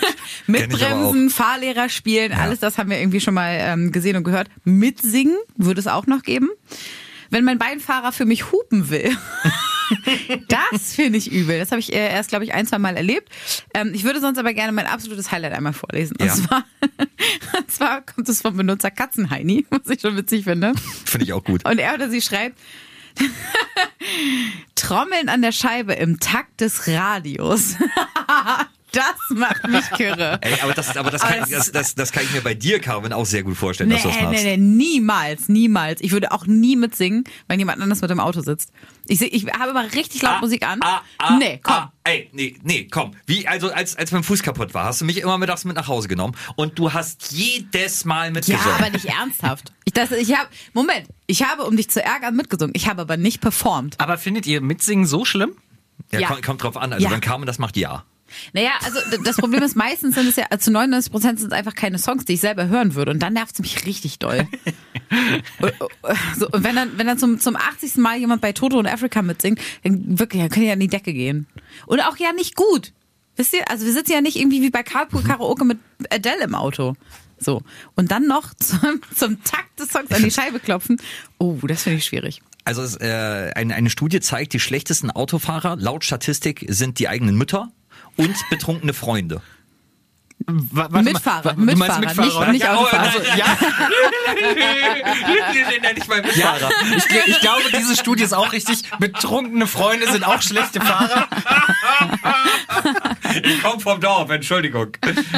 Mitbremsen, 0.46 1.30
Fahrlehrer 1.30 1.88
spielen, 1.88 2.32
alles 2.32 2.58
das 2.60 2.78
haben 2.78 2.90
wir 2.90 2.98
irgendwie 2.98 3.20
schon 3.20 3.34
mal 3.34 3.56
ähm, 3.60 3.92
gesehen 3.92 4.16
und 4.16 4.24
gehört. 4.24 4.48
Mitsingen 4.64 5.36
würde 5.56 5.80
es 5.80 5.86
auch 5.86 6.06
noch 6.06 6.22
geben. 6.22 6.50
Wenn 7.30 7.44
mein 7.44 7.58
Beinfahrer 7.58 8.12
für 8.12 8.24
mich 8.24 8.52
hupen 8.52 8.88
will. 8.90 9.16
Das 10.48 10.94
finde 10.94 11.18
ich 11.18 11.30
übel. 11.30 11.58
Das 11.58 11.70
habe 11.70 11.80
ich 11.80 11.92
äh, 11.92 12.10
erst, 12.12 12.28
glaube 12.30 12.44
ich, 12.44 12.54
ein, 12.54 12.66
zwei 12.66 12.78
Mal 12.78 12.96
erlebt. 12.96 13.28
Ähm, 13.74 13.92
ich 13.94 14.04
würde 14.04 14.20
sonst 14.20 14.38
aber 14.38 14.52
gerne 14.54 14.72
mein 14.72 14.86
absolutes 14.86 15.30
Highlight 15.30 15.52
einmal 15.52 15.72
vorlesen. 15.72 16.16
Und, 16.20 16.26
Ja. 16.26 16.34
zwar, 16.34 16.64
und 17.58 17.70
zwar 17.70 18.02
kommt 18.02 18.28
es 18.28 18.42
vom 18.42 18.56
Benutzer 18.56 18.90
Katzenheini, 18.90 19.66
was 19.70 19.88
ich 19.88 20.00
schon 20.00 20.16
witzig 20.16 20.44
finde. 20.44 20.72
Finde 21.04 21.24
ich 21.24 21.32
auch 21.32 21.44
gut. 21.44 21.64
Und 21.68 21.78
er 21.78 21.94
oder 21.94 22.10
sie 22.10 22.20
schreibt, 22.22 22.58
Trommeln 24.74 25.28
an 25.28 25.42
der 25.42 25.52
Scheibe 25.52 25.94
im 25.94 26.20
Takt 26.20 26.60
des 26.60 26.86
Radios. 26.86 27.74
Das 28.96 29.37
macht 29.38 29.69
mich 29.69 29.88
kirre. 29.90 30.38
Ey, 30.43 30.60
aber 30.62 30.72
das, 30.75 30.96
aber 30.96 31.10
das, 31.10 31.22
kann, 31.22 31.40
das- 31.40 31.48
das, 31.50 31.72
das, 31.72 31.94
das 31.94 32.12
kann 32.12 32.25
ich 32.25 32.32
mir 32.32 32.40
bei 32.40 32.54
dir, 32.54 32.81
Carmen, 32.81 33.12
auch 33.12 33.26
sehr 33.26 33.43
gut 33.43 33.56
vorstellen, 33.56 33.88
Nee, 33.88 33.94
dass 33.96 34.02
du 34.04 34.08
das 34.08 34.19
nee, 34.19 34.25
machst. 34.25 34.44
nee, 34.44 34.56
niemals, 34.56 35.48
niemals. 35.48 36.00
Ich 36.00 36.12
würde 36.12 36.32
auch 36.32 36.46
nie 36.46 36.76
mitsingen, 36.76 37.25
wenn 37.48 37.58
jemand 37.58 37.81
anders 37.82 38.00
mit 38.00 38.10
im 38.10 38.20
Auto 38.20 38.40
sitzt. 38.40 38.70
Ich, 39.08 39.20
ich 39.22 39.46
habe 39.52 39.70
immer 39.70 39.84
richtig 39.93 40.22
laut 40.22 40.40
Musik 40.40 40.66
an. 40.66 40.81
Ah, 40.82 41.02
ah, 41.19 41.37
nee, 41.38 41.60
komm. 41.62 41.75
Ah, 41.75 41.93
ey, 42.04 42.28
nee, 42.32 42.56
nee, 42.62 42.88
komm. 42.90 43.12
Wie, 43.26 43.46
also, 43.46 43.70
als, 43.72 43.94
als 43.96 44.10
mein 44.12 44.22
Fuß 44.25 44.43
kaputt 44.43 44.75
war, 44.75 44.84
hast 44.87 45.00
du 45.00 45.04
mich 45.04 45.19
immer 45.20 45.38
mittags 45.38 45.64
mit 45.64 45.76
nach 45.76 45.87
Hause 45.88 46.08
genommen 46.08 46.34
und 46.56 46.78
du 46.78 46.92
hast 46.92 47.32
jedes 47.32 48.04
Mal 48.04 48.26
Ja, 48.26 48.32
mitgesungen. 48.32 48.75
aber 48.78 48.90
nicht 48.90 49.04
ernsthaft. 49.04 49.72
Ich, 49.84 49.92
das, 49.92 50.10
ich 50.10 50.34
habe, 50.37 50.49
Moment, 50.72 51.06
ich 51.28 51.44
habe, 51.44 51.64
um 51.64 51.76
dich 51.76 51.88
zu 51.90 52.02
ärgern, 52.02 52.34
mitgesungen. 52.34 52.72
Ich 52.75 52.88
habe 52.88 53.02
aber 53.02 53.16
nicht 53.16 53.40
performt. 53.40 53.94
Aber 54.00 54.19
findet 54.19 54.46
ihr 54.46 54.60
Mitsingen 54.60 55.06
so 55.06 55.25
schlimm? 55.25 55.52
ja, 56.12 56.20
ja. 56.20 56.28
Kommt, 56.28 56.42
kommt 56.44 56.62
drauf 56.62 56.76
an. 56.76 56.92
Also, 56.92 57.04
Ja. 57.04 57.10
wenn 57.12 57.20
Carmen 57.20 57.46
das 57.46 57.58
macht, 57.58 57.76
ja. 57.76 58.04
Naja, 58.52 58.70
also 58.84 58.99
das 59.23 59.37
Problem 59.37 59.62
ist, 59.62 59.76
meistens 59.76 60.14
sind 60.14 60.28
es 60.28 60.37
ja, 60.37 60.46
zu 60.58 60.70
99 60.70 61.12
Prozent 61.12 61.38
sind 61.38 61.52
es 61.52 61.58
einfach 61.58 61.75
keine 61.75 61.99
Songs, 61.99 62.25
die 62.25 62.34
ich 62.34 62.40
selber 62.40 62.69
hören 62.69 62.94
würde. 62.94 63.12
Und 63.12 63.20
dann 63.20 63.34
nervt 63.34 63.55
es 63.55 63.61
mich 63.61 63.87
richtig 63.87 64.19
doll. 64.19 64.49
so, 66.38 66.49
und 66.49 66.64
wenn 66.64 66.76
dann, 66.76 66.99
wenn 66.99 67.06
dann 67.06 67.19
zum, 67.19 67.38
zum 67.38 67.56
80. 67.56 67.96
Mal 67.96 68.19
jemand 68.19 68.40
bei 68.40 68.52
Toto 68.52 68.78
und 68.78 68.87
Africa 68.87 69.23
mitsingt, 69.23 69.61
dann 69.84 70.19
wirklich, 70.19 70.43
dann 70.43 70.50
können 70.50 70.62
die 70.62 70.69
ja 70.69 70.75
an 70.75 70.81
die 70.81 70.88
Decke 70.88 71.12
gehen. 71.12 71.46
Und 71.87 72.00
auch 72.00 72.17
ja 72.17 72.32
nicht 72.32 72.56
gut. 72.56 72.93
Wisst 73.37 73.52
ihr, 73.52 73.69
also 73.70 73.84
wir 73.84 73.93
sitzen 73.93 74.12
ja 74.12 74.20
nicht 74.20 74.37
irgendwie 74.37 74.62
wie 74.62 74.70
bei 74.70 74.82
Carpool 74.82 75.23
Karaoke 75.23 75.64
mit 75.64 75.78
Adele 76.11 76.44
im 76.44 76.55
Auto. 76.55 76.94
So. 77.38 77.62
Und 77.94 78.11
dann 78.11 78.26
noch 78.26 78.55
zum, 78.58 79.00
zum 79.14 79.43
Takt 79.44 79.78
des 79.78 79.90
Songs 79.90 80.11
an 80.11 80.23
die 80.23 80.31
Scheibe 80.31 80.58
klopfen. 80.58 81.00
Oh, 81.38 81.58
das 81.62 81.82
finde 81.82 81.99
ich 81.99 82.05
schwierig. 82.05 82.40
Also 82.64 82.82
es, 82.82 82.96
äh, 82.96 83.52
eine, 83.55 83.75
eine 83.75 83.90
Studie 83.90 84.20
zeigt, 84.20 84.52
die 84.52 84.61
schlechtesten 84.61 85.11
Autofahrer 85.11 85.76
laut 85.76 86.05
Statistik 86.05 86.64
sind 86.69 86.99
die 86.99 87.08
eigenen 87.08 87.37
Mütter 87.37 87.70
und 88.16 88.34
betrunkene 88.50 88.92
Freunde. 88.94 89.42
Wa- 90.48 90.88
warte 90.90 91.04
Mitfahrer, 91.12 91.54
mal, 91.54 91.64
Mitfahrer, 91.64 91.98
Mitfahrer, 92.00 92.46
nicht- 92.52 92.52
nicht 92.52 92.68
Autofahrer. 92.68 93.02
Also, 93.04 93.18
ja, 93.36 93.46
nenne 95.80 95.98
ich 95.98 96.06
mal 96.08 96.20
Mitfahrer. 96.20 96.70
ich, 96.94 97.04
gl- 97.04 97.22
ich 97.26 97.40
glaube, 97.40 97.62
diese 97.78 97.96
Studie 97.96 98.22
ist 98.22 98.34
auch 98.34 98.52
richtig. 98.52 98.82
Betrunkene 98.98 99.66
Freunde 99.66 100.12
sind 100.12 100.24
auch 100.24 100.42
schlechte 100.42 100.80
Fahrer. 100.82 101.26
Ich 103.44 103.62
komme 103.62 103.80
vom 103.80 104.00
Dorf, 104.00 104.30
Entschuldigung. 104.30 104.88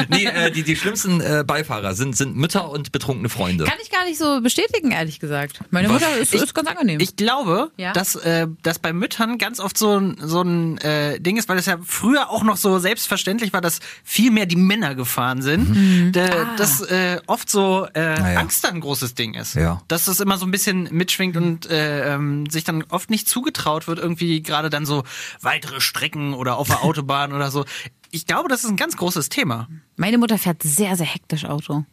Nee, 0.09 0.25
äh, 0.25 0.51
die, 0.51 0.63
die 0.63 0.75
schlimmsten 0.75 1.21
äh, 1.21 1.43
Beifahrer 1.45 1.93
sind, 1.93 2.15
sind 2.15 2.35
Mütter 2.35 2.69
und 2.69 2.91
betrunkene 2.91 3.29
Freunde. 3.29 3.65
Kann 3.65 3.77
ich 3.81 3.91
gar 3.91 4.05
nicht 4.05 4.17
so 4.17 4.41
bestätigen, 4.41 4.91
ehrlich 4.91 5.19
gesagt. 5.19 5.59
Meine 5.69 5.87
Was? 5.89 5.93
Mutter 6.01 6.17
ist, 6.17 6.33
Ich- 6.33 6.41
ist 6.41 6.53
ganz 6.55 6.67
angenehm. 6.69 6.99
Ich 6.99 7.15
glaube, 7.15 7.71
Ja. 7.77 7.93
dass 7.93 8.15
äh, 8.15 8.47
das 8.63 8.79
bei 8.79 8.93
Müttern 8.93 9.37
ganz 9.37 9.59
oft 9.59 9.77
so 9.77 9.97
ein, 9.99 10.17
so 10.21 10.41
ein 10.41 10.77
äh, 10.79 11.19
Ding 11.19 11.37
ist, 11.37 11.49
weil 11.49 11.55
das 11.57 11.65
ja 11.65 11.77
früher 11.85 12.29
auch 12.29 12.43
noch 12.43 12.57
so 12.57 12.79
selbstverständlich 12.79 13.53
war, 13.53 13.61
dass 13.61 13.79
viel 14.03 14.31
mehr 14.31 14.45
die 14.45 14.55
Männer 14.55 14.95
gefahren 14.95 15.41
sind. 15.41 15.69
Mhm. 15.69 16.11
Da, 16.13 16.25
Ah. 16.29 16.55
Dass 16.57 16.81
äh, 16.81 17.19
oft 17.27 17.49
so 17.49 17.87
äh, 17.93 18.19
Naja. 18.19 18.39
Angst 18.39 18.63
dann 18.63 18.75
ein 18.75 18.79
großes 18.81 19.15
Ding 19.15 19.33
ist. 19.33 19.55
Ja. 19.55 19.81
Dass 19.87 20.05
das 20.05 20.19
immer 20.19 20.37
so 20.37 20.45
ein 20.45 20.51
bisschen 20.51 20.87
mitschwingt 20.91 21.35
und 21.37 21.69
äh, 21.69 22.13
ähm, 22.13 22.49
sich 22.49 22.63
dann 22.63 22.83
oft 22.89 23.09
nicht 23.09 23.27
zugetraut 23.27 23.87
wird, 23.87 23.99
irgendwie 23.99 24.41
gerade 24.41 24.69
dann 24.69 24.85
so 24.85 25.03
weitere 25.41 25.81
Strecken 25.81 26.33
oder 26.33 26.57
auf 26.57 26.67
der 26.67 26.83
Autobahn 26.83 27.33
oder 27.33 27.51
so. 27.51 27.65
Ich 28.11 28.25
glaube, 28.25 28.49
das 28.49 28.63
ist 28.63 28.69
ein 28.69 28.75
ganz 28.75 28.97
großes 28.97 29.29
Thema. 29.29 29.67
Meine 29.95 30.17
Mutter 30.17 30.37
fährt 30.37 30.63
sehr, 30.63 30.95
sehr 30.95 31.05
hektisch 31.05 31.45
Auto. 31.45 31.85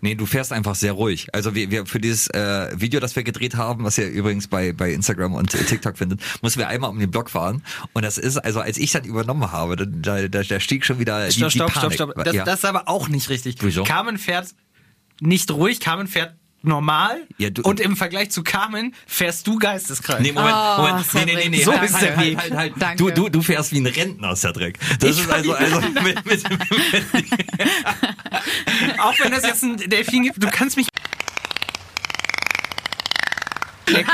Nee, 0.00 0.14
du 0.14 0.26
fährst 0.26 0.52
einfach 0.52 0.74
sehr 0.74 0.92
ruhig. 0.92 1.28
Also 1.34 1.54
wir, 1.54 1.70
wir 1.70 1.86
für 1.86 2.00
dieses 2.00 2.28
äh, 2.28 2.68
Video, 2.74 3.00
das 3.00 3.14
wir 3.16 3.24
gedreht 3.24 3.56
haben, 3.56 3.84
was 3.84 3.98
ihr 3.98 4.08
übrigens 4.08 4.48
bei, 4.48 4.72
bei 4.72 4.92
Instagram 4.92 5.34
und 5.34 5.54
äh, 5.54 5.64
TikTok 5.64 5.98
findet, 5.98 6.20
mussten 6.40 6.60
wir 6.60 6.68
einmal 6.68 6.90
um 6.90 6.98
den 6.98 7.10
Block 7.10 7.30
fahren. 7.30 7.62
Und 7.92 8.04
das 8.04 8.18
ist, 8.18 8.38
also 8.38 8.60
als 8.60 8.78
ich 8.78 8.92
dann 8.92 9.04
übernommen 9.04 9.52
habe, 9.52 9.76
da, 9.76 10.26
da, 10.28 10.42
da 10.42 10.60
stieg 10.60 10.84
schon 10.84 10.98
wieder 10.98 11.26
die, 11.28 11.32
Stopp, 11.34 11.50
die 11.50 11.58
stopp, 11.58 11.72
Panik. 11.72 11.94
stopp, 11.94 12.12
stopp. 12.12 12.24
Das, 12.24 12.34
ja. 12.34 12.44
das 12.44 12.60
ist 12.60 12.64
aber 12.64 12.88
auch 12.88 13.08
nicht 13.08 13.28
richtig. 13.28 13.56
Wieso? 13.60 13.84
Carmen 13.84 14.18
fährt 14.18 14.54
nicht 15.20 15.50
ruhig, 15.50 15.80
Carmen 15.80 16.06
fährt 16.06 16.34
normal. 16.62 17.26
Ja, 17.38 17.50
du- 17.50 17.62
und 17.62 17.80
im 17.80 17.96
Vergleich 17.96 18.30
zu 18.30 18.42
Carmen 18.42 18.94
fährst 19.06 19.46
du 19.46 19.58
geisteskrank. 19.58 20.20
Nee, 20.20 20.32
Moment, 20.32 20.54
Oh, 20.54 20.76
Moment. 20.82 21.14
Nee, 21.14 21.24
nee, 21.24 21.34
nee, 21.34 21.48
nee. 21.48 21.62
So 21.64 21.72
halt, 21.72 21.88
ist 21.88 21.94
halt, 21.94 22.02
der 22.04 22.16
halt, 22.16 22.26
Weg. 22.28 22.38
halt, 22.56 22.74
halt. 22.84 23.00
Du, 23.00 23.10
du, 23.10 23.28
du 23.28 23.42
fährst 23.42 23.72
wie 23.72 23.80
ein 23.80 23.86
Rentner, 23.86 24.36
Cedric. 24.36 24.78
Das 24.98 25.18
ist 25.18 25.30
also, 25.30 25.52
also 25.54 25.80
mit, 25.80 26.24
mit, 26.24 26.24
mit, 26.26 26.44
Auch 28.98 29.14
wenn 29.20 29.32
das 29.32 29.44
jetzt 29.44 29.62
ein 29.62 29.76
Delfin 29.76 30.22
gibt, 30.24 30.42
du 30.42 30.48
kannst 30.50 30.76
mich. 30.76 30.88
Die 33.88 33.94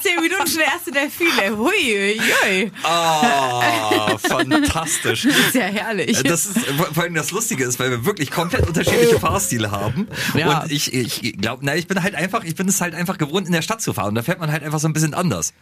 zehn 0.00 0.20
Minuten 0.20 0.46
schon 0.46 0.58
der 0.58 0.66
erste 0.68 0.90
Delfine. 0.90 1.56
Hui, 1.56 1.70
hui, 1.70 2.20
hui. 2.20 2.72
Oh, 2.84 4.18
fantastisch. 4.18 5.24
Ist 5.24 5.54
ja 5.54 5.62
herrlich. 5.62 6.22
Das 6.22 6.46
ist, 6.46 6.58
vor 6.92 7.02
allem 7.02 7.14
das 7.14 7.30
Lustige 7.30 7.64
ist, 7.64 7.78
weil 7.78 7.90
wir 7.90 8.04
wirklich 8.04 8.30
komplett 8.30 8.66
unterschiedliche 8.66 9.18
Fahrstile 9.18 9.70
haben. 9.70 10.08
Ja. 10.34 10.62
Und 10.62 10.72
ich, 10.72 10.92
ich 10.92 11.36
glaube, 11.38 11.64
na, 11.64 11.74
ich 11.74 11.86
bin 11.86 12.02
halt 12.02 12.14
einfach, 12.14 12.44
ich 12.44 12.54
bin 12.54 12.68
es 12.68 12.80
halt 12.80 12.94
einfach 12.94 13.18
gewohnt, 13.18 13.46
in 13.46 13.52
der 13.52 13.62
Stadt 13.62 13.82
zu 13.82 13.92
fahren. 13.92 14.10
Und 14.10 14.14
da 14.16 14.22
fährt 14.22 14.40
man 14.40 14.50
halt 14.50 14.62
einfach 14.62 14.78
so 14.78 14.88
ein 14.88 14.92
bisschen 14.92 15.14
anders. 15.14 15.52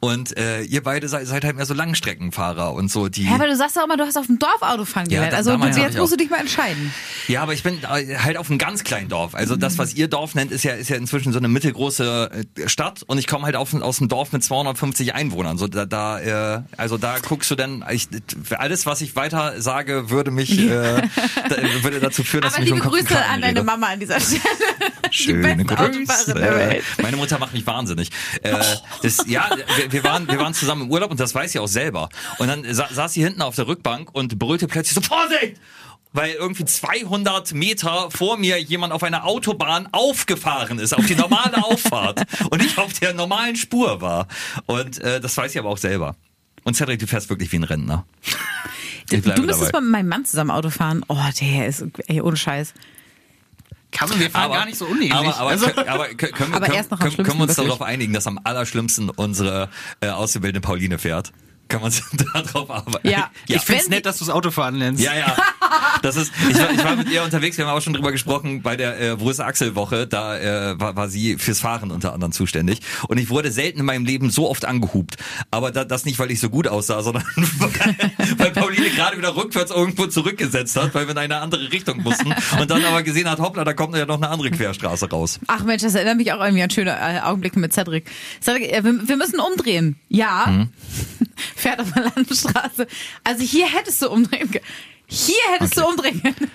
Und 0.00 0.36
äh, 0.36 0.62
ihr 0.62 0.82
beide 0.82 1.08
seid, 1.08 1.26
seid 1.26 1.44
halt 1.44 1.56
mehr 1.56 1.66
so 1.66 1.74
Langstreckenfahrer 1.74 2.72
und 2.72 2.90
so 2.90 3.08
die. 3.08 3.24
Ja, 3.24 3.34
aber 3.34 3.46
du 3.46 3.56
sagst 3.56 3.76
doch 3.76 3.84
immer, 3.84 3.96
du 3.96 4.04
hast 4.04 4.16
auf 4.16 4.26
dem 4.26 4.38
Dorf 4.38 4.60
Autofahren 4.62 5.08
Ja, 5.10 5.20
gelernt. 5.24 5.34
also 5.34 5.52
hab 5.52 5.76
jetzt 5.76 5.96
musst 5.98 6.12
du 6.12 6.16
dich 6.16 6.30
mal 6.30 6.38
entscheiden. 6.40 6.92
Ja, 7.28 7.42
aber 7.42 7.52
ich 7.54 7.62
bin 7.62 7.78
äh, 7.84 8.16
halt 8.18 8.36
auf 8.36 8.48
einem 8.50 8.58
ganz 8.58 8.84
kleinen 8.84 9.08
Dorf. 9.08 9.34
Also 9.34 9.56
das, 9.56 9.78
was 9.78 9.94
ihr 9.94 10.08
Dorf 10.08 10.34
nennt, 10.34 10.52
ist 10.52 10.64
ja 10.64 10.72
ist 10.74 10.88
ja 10.90 10.96
inzwischen 10.96 11.32
so 11.32 11.38
eine 11.38 11.48
mittelgroße 11.48 12.44
äh, 12.56 12.68
Stadt 12.68 13.02
und 13.02 13.18
ich 13.18 13.26
komme 13.26 13.44
halt 13.44 13.56
auf, 13.56 13.72
aus 13.74 14.00
einem 14.00 14.08
Dorf 14.08 14.32
mit 14.32 14.42
250 14.44 15.14
Einwohnern. 15.14 15.58
So 15.58 15.66
da, 15.68 15.86
da 15.86 16.56
äh, 16.58 16.62
also 16.76 16.98
da 16.98 17.18
guckst 17.18 17.50
du 17.50 17.54
dann 17.54 17.84
ich, 17.90 18.08
alles, 18.56 18.86
was 18.86 19.00
ich 19.00 19.16
weiter 19.16 19.60
sage, 19.60 20.10
würde 20.10 20.30
mich 20.30 20.58
äh, 20.58 21.02
da, 21.48 21.56
würde 21.82 22.00
dazu 22.00 22.22
führen, 22.24 22.42
dass 22.42 22.54
Aber 22.54 22.62
ich 22.64 22.70
mich 22.70 22.74
liebe 22.82 22.86
um 22.88 22.92
Kopf 22.92 23.08
Grüße 23.08 23.24
an 23.24 23.40
deine. 23.40 23.62
Mama 23.62 23.88
an 23.88 24.00
dieser 24.00 24.20
Stelle. 24.20 24.40
Schöne 25.12 25.56
der 25.64 26.54
Welt. 26.56 26.84
Meine 27.02 27.16
Mutter 27.16 27.38
macht 27.38 27.52
mich 27.52 27.66
wahnsinnig. 27.66 28.10
Äh, 28.42 28.56
das, 29.02 29.18
ja, 29.26 29.48
wir, 29.76 29.92
wir, 29.92 30.04
waren, 30.04 30.28
wir 30.28 30.38
waren 30.38 30.54
zusammen 30.54 30.82
im 30.82 30.90
Urlaub 30.90 31.10
und 31.10 31.20
das 31.20 31.34
weiß 31.34 31.52
sie 31.52 31.58
auch 31.58 31.68
selber. 31.68 32.08
Und 32.38 32.48
dann 32.48 32.64
sa 32.74 32.88
saß 32.92 33.12
sie 33.12 33.22
hinten 33.22 33.42
auf 33.42 33.54
der 33.56 33.66
Rückbank 33.66 34.10
und 34.12 34.38
brüllte 34.38 34.66
plötzlich 34.66 34.94
so, 34.94 35.00
Vorsicht! 35.00 35.60
Weil 36.14 36.32
irgendwie 36.32 36.66
200 36.66 37.54
Meter 37.54 38.10
vor 38.10 38.36
mir 38.36 38.60
jemand 38.60 38.92
auf 38.92 39.02
einer 39.02 39.24
Autobahn 39.24 39.88
aufgefahren 39.92 40.78
ist, 40.78 40.92
auf 40.92 41.06
die 41.06 41.14
normale 41.14 41.64
Auffahrt. 41.64 42.22
Und 42.50 42.62
ich 42.62 42.76
auf 42.76 42.92
der 42.92 43.14
normalen 43.14 43.56
Spur 43.56 44.02
war. 44.02 44.28
Und 44.66 44.98
äh, 45.00 45.20
das 45.20 45.34
weiß 45.36 45.52
sie 45.52 45.58
aber 45.58 45.70
auch 45.70 45.78
selber. 45.78 46.16
Und 46.64 46.74
Cedric, 46.76 47.00
du 47.00 47.06
fährst 47.06 47.30
wirklich 47.30 47.50
wie 47.52 47.56
ein 47.56 47.64
Rentner. 47.64 48.04
Ich 49.10 49.22
Du 49.22 49.42
müsstest 49.42 49.62
dabei. 49.62 49.72
mal 49.72 49.80
mit 49.80 49.90
meinem 49.90 50.08
Mann 50.08 50.24
zusammen 50.24 50.50
Auto 50.50 50.70
fahren. 50.70 51.04
Oh, 51.08 51.16
der 51.40 51.66
ist, 51.66 51.84
ey, 52.06 52.20
ohne 52.20 52.36
Scheiß. 52.36 52.74
Kann 53.92 54.08
man, 54.08 54.18
wir 54.20 54.30
fahren 54.30 54.50
gar 54.52 54.64
nicht 54.64 54.78
so 54.78 54.86
unähnlich. 54.86 55.12
Aber, 55.12 55.36
aber, 55.36 55.50
also, 55.50 55.66
können, 55.66 55.88
aber 55.88 56.06
können, 56.08 56.32
können, 56.32 56.54
Aber 56.54 56.64
können, 56.66 56.76
erst 56.76 56.90
noch 56.90 57.00
am 57.00 57.10
können, 57.10 57.26
können 57.26 57.38
wir 57.38 57.42
uns 57.44 57.54
darauf 57.54 57.82
einigen, 57.82 58.12
dass 58.12 58.26
am 58.26 58.40
allerschlimmsten 58.42 59.10
unsere 59.10 59.68
äh, 60.00 60.08
auszubildende 60.08 60.66
Pauline 60.66 60.98
fährt? 60.98 61.32
Können 61.68 61.82
wir 61.82 61.86
uns 61.86 62.02
darauf 62.52 62.70
arbeiten? 62.70 63.06
Ja. 63.08 63.30
ja. 63.46 63.56
ich 63.56 63.62
find's 63.62 63.84
wenn- 63.84 63.90
nett, 63.90 64.06
dass 64.06 64.18
du 64.18 64.24
das 64.24 64.34
Autofahren 64.34 64.76
lernst. 64.76 65.02
Ja, 65.02 65.14
ja. 65.14 65.36
Das 66.02 66.16
ist, 66.16 66.32
ich 66.48 66.58
war, 66.58 66.70
ich 66.70 66.84
war 66.84 66.96
mit 66.96 67.10
ihr 67.10 67.22
unterwegs, 67.22 67.58
wir 67.58 67.66
haben 67.66 67.76
auch 67.76 67.82
schon 67.82 67.92
drüber 67.92 68.12
gesprochen, 68.12 68.62
bei 68.62 68.76
der 68.76 69.00
äh, 69.00 69.20
Wo 69.20 69.30
ist 69.30 69.40
Axel 69.40 69.74
Woche, 69.74 70.06
da 70.06 70.38
äh, 70.38 70.80
war, 70.80 70.96
war 70.96 71.08
sie 71.08 71.36
fürs 71.38 71.60
Fahren 71.60 71.90
unter 71.90 72.12
anderem 72.12 72.32
zuständig. 72.32 72.80
Und 73.08 73.18
ich 73.18 73.30
wurde 73.30 73.50
selten 73.50 73.80
in 73.80 73.86
meinem 73.86 74.04
Leben 74.04 74.30
so 74.30 74.48
oft 74.48 74.64
angehupt. 74.64 75.16
Aber 75.50 75.70
da, 75.70 75.84
das 75.84 76.04
nicht, 76.04 76.18
weil 76.18 76.30
ich 76.30 76.40
so 76.40 76.50
gut 76.50 76.66
aussah, 76.68 77.02
sondern 77.02 77.24
weil, 77.58 77.96
weil 78.38 78.50
Pauline 78.50 78.90
gerade 78.90 79.16
wieder 79.16 79.36
rückwärts 79.36 79.70
irgendwo 79.70 80.06
zurückgesetzt 80.06 80.76
hat, 80.76 80.94
weil 80.94 81.06
wir 81.06 81.12
in 81.12 81.18
eine 81.18 81.36
andere 81.38 81.70
Richtung 81.72 82.02
mussten. 82.02 82.34
Und 82.60 82.70
dann 82.70 82.84
aber 82.84 83.02
gesehen 83.02 83.28
hat, 83.30 83.38
hoppla, 83.38 83.64
da 83.64 83.72
kommt 83.72 83.96
ja 83.96 84.06
noch 84.06 84.16
eine 84.16 84.28
andere 84.28 84.50
Querstraße 84.50 85.10
raus. 85.10 85.40
Ach 85.46 85.64
Mensch, 85.64 85.82
das 85.82 85.94
erinnert 85.94 86.16
mich 86.16 86.32
auch 86.32 86.40
irgendwie 86.40 86.62
an 86.62 86.70
schöne 86.70 86.90
äh, 86.90 87.20
Augenblicke 87.20 87.58
mit 87.58 87.72
Cedric. 87.72 88.10
Cedric, 88.42 88.72
äh, 88.72 88.84
wir, 88.84 89.08
wir 89.08 89.16
müssen 89.16 89.40
umdrehen. 89.40 89.96
Ja. 90.08 90.46
Mhm. 90.46 90.68
Fährt 91.56 91.80
auf 91.80 91.92
der 91.92 92.10
Landstraße. 92.14 92.86
Also 93.24 93.42
hier 93.42 93.66
hättest 93.66 94.02
du 94.02 94.10
umdrehen 94.10 94.50
können. 94.50 94.64
Hier 95.12 95.34
hättest 95.52 95.76
du 95.76 95.84
umdrehen 95.86 96.22
können. 96.22 96.50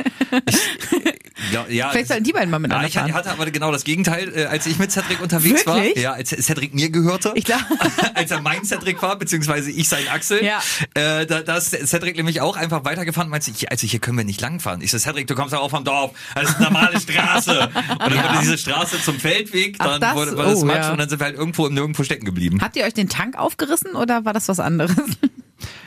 Ja, 1.51 1.65
ja, 1.69 1.89
Vielleicht 1.91 2.07
sollten 2.07 2.23
die 2.23 2.33
beiden 2.33 2.49
mal 2.49 2.57
miteinander 2.59 2.89
Ja, 2.89 3.05
ich 3.05 3.13
hatte, 3.13 3.29
aber 3.29 3.45
genau 3.51 3.71
das 3.71 3.83
Gegenteil, 3.83 4.33
äh, 4.35 4.45
als 4.45 4.65
ich 4.65 4.79
mit 4.79 4.91
Cedric 4.91 5.21
unterwegs 5.21 5.65
Wirklich? 5.65 5.95
war. 5.95 6.01
Ja, 6.01 6.13
als 6.13 6.29
Cedric 6.29 6.73
mir 6.73 6.89
gehörte. 6.89 7.31
Ich 7.35 7.45
glaub- 7.45 7.61
als 8.15 8.31
er 8.31 8.41
mein 8.41 8.65
Cedric 8.65 8.99
war, 9.03 9.17
beziehungsweise 9.17 9.69
ich 9.69 9.87
sein 9.87 10.07
Axel. 10.11 10.43
Ja. 10.43 10.59
Äh, 10.95 11.27
da, 11.27 11.41
da 11.43 11.57
ist 11.57 11.69
Cedric 11.87 12.15
nämlich 12.17 12.41
auch 12.41 12.57
einfach 12.57 12.83
weitergefahren 12.85 13.27
und 13.27 13.31
meinte, 13.31 13.51
ich, 13.51 13.69
also 13.71 13.85
hier 13.85 13.99
können 13.99 14.17
wir 14.17 14.25
nicht 14.25 14.41
langfahren. 14.41 14.81
Ich 14.81 14.89
so, 14.91 14.97
Cedric, 14.97 15.27
du 15.27 15.35
kommst 15.35 15.53
ja 15.53 15.59
auch 15.59 15.69
vom 15.69 15.83
Dorf. 15.83 16.11
Das 16.33 16.49
ist 16.49 16.55
eine 16.55 16.65
normale 16.65 16.99
Straße. 16.99 17.69
Und 17.89 17.99
dann 17.99 18.13
wurde 18.23 18.39
diese 18.41 18.57
Straße 18.57 19.01
zum 19.03 19.19
Feldweg, 19.19 19.75
Ach, 19.79 19.85
dann 19.85 20.01
das? 20.01 20.15
wurde, 20.15 20.35
wurde 20.35 20.51
es 20.51 20.61
Oh, 20.61 20.65
Matsch 20.65 20.77
ja. 20.77 20.91
und 20.91 20.97
dann 20.97 21.09
sind 21.09 21.19
wir 21.19 21.25
halt 21.25 21.37
irgendwo 21.37 21.67
im 21.67 21.73
Nirgendwo 21.75 22.03
stecken 22.03 22.25
geblieben. 22.25 22.59
Habt 22.61 22.75
ihr 22.75 22.83
euch 22.85 22.93
den 22.93 23.09
Tank 23.09 23.37
aufgerissen 23.37 23.91
oder 23.95 24.25
war 24.25 24.33
das 24.33 24.47
was 24.47 24.59
anderes? 24.59 24.95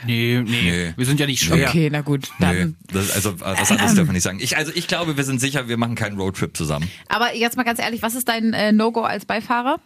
Nee, 0.05 0.41
nee, 0.43 0.61
Nee. 0.61 0.93
Wir 0.95 1.05
sind 1.05 1.19
ja 1.19 1.25
nicht 1.25 1.43
schwer. 1.43 1.67
Okay, 1.67 1.89
na 1.91 2.01
gut. 2.01 2.29
Dann. 2.39 2.55
Nee, 2.55 2.73
das, 2.93 3.11
also 3.11 3.39
was 3.39 3.71
anderes 3.71 3.93
dürfen 3.93 4.09
wir 4.09 4.13
nicht 4.13 4.23
sagen. 4.23 4.39
Ich, 4.41 4.57
also 4.57 4.71
ich 4.73 4.87
glaube, 4.87 5.17
wir 5.17 5.23
sind 5.23 5.39
sicher, 5.39 5.67
wir 5.67 5.77
machen 5.77 5.95
keinen 5.95 6.19
Roadtrip 6.19 6.55
zusammen. 6.55 6.89
Aber 7.07 7.35
jetzt 7.35 7.57
mal 7.57 7.63
ganz 7.63 7.79
ehrlich, 7.79 8.01
was 8.01 8.15
ist 8.15 8.27
dein 8.27 8.53
äh, 8.53 8.71
No-Go 8.71 9.01
als 9.01 9.25
Beifahrer? 9.25 9.79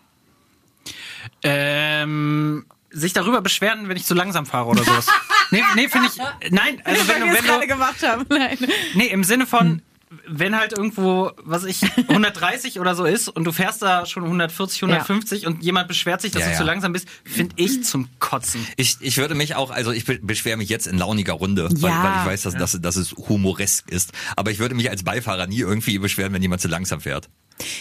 Ähm, 1.43 2.65
sich 2.91 3.13
darüber 3.13 3.41
beschweren, 3.41 3.89
wenn 3.89 3.97
ich 3.97 4.05
zu 4.05 4.13
langsam 4.13 4.45
fahre 4.45 4.67
oder 4.67 4.83
sowas. 4.83 5.07
nee, 5.51 5.61
nee, 5.75 5.89
finde 5.89 6.07
ich. 6.07 6.51
Nein, 6.51 6.81
also 6.83 7.07
wenn 7.07 7.21
du, 7.21 7.33
wenn 7.33 7.61
du, 7.61 7.67
gemacht 7.67 8.01
haben. 8.03 8.25
Nein. 8.29 8.57
Nee, 8.95 9.07
im 9.07 9.23
Sinne 9.23 9.45
von, 9.45 9.81
wenn 10.27 10.57
halt 10.57 10.73
irgendwo, 10.73 11.31
was 11.43 11.63
ich, 11.63 11.81
130 12.09 12.79
oder 12.79 12.95
so 12.95 13.05
ist 13.05 13.27
und 13.27 13.43
du 13.43 13.51
fährst 13.51 13.81
da 13.81 14.05
schon 14.05 14.23
140, 14.23 14.83
150 14.83 15.47
und 15.47 15.63
jemand 15.63 15.87
beschwert 15.87 16.21
sich, 16.21 16.31
dass 16.31 16.41
Ja, 16.41 16.47
du 16.47 16.51
ja. 16.53 16.57
zu 16.59 16.63
langsam 16.63 16.93
bist, 16.93 17.07
finde 17.23 17.53
ich 17.57 17.83
zum 17.83 18.07
Kotzen. 18.19 18.65
Ich, 18.77 18.97
ich 19.01 19.17
würde 19.17 19.35
mich 19.35 19.55
auch, 19.55 19.71
also 19.71 19.91
ich 19.91 20.05
be- 20.05 20.19
beschwere 20.21 20.57
mich 20.57 20.69
jetzt 20.69 20.87
in 20.87 20.97
launiger 20.97 21.33
Runde, 21.33 21.69
weil, 21.81 21.91
Ja. 21.91 22.03
weil 22.03 22.19
ich 22.21 22.25
weiß, 22.27 22.41
dass, 22.43 22.55
dass, 22.55 22.79
dass 22.81 22.95
es 22.95 23.11
humoresk 23.11 23.89
ist. 23.89 24.11
Aber 24.35 24.51
ich 24.51 24.59
würde 24.59 24.75
mich 24.75 24.89
als 24.89 25.03
Beifahrer 25.03 25.47
nie 25.47 25.59
irgendwie 25.59 25.97
beschweren, 25.99 26.33
wenn 26.33 26.41
jemand 26.41 26.61
zu 26.61 26.67
langsam 26.67 27.01
fährt. 27.01 27.29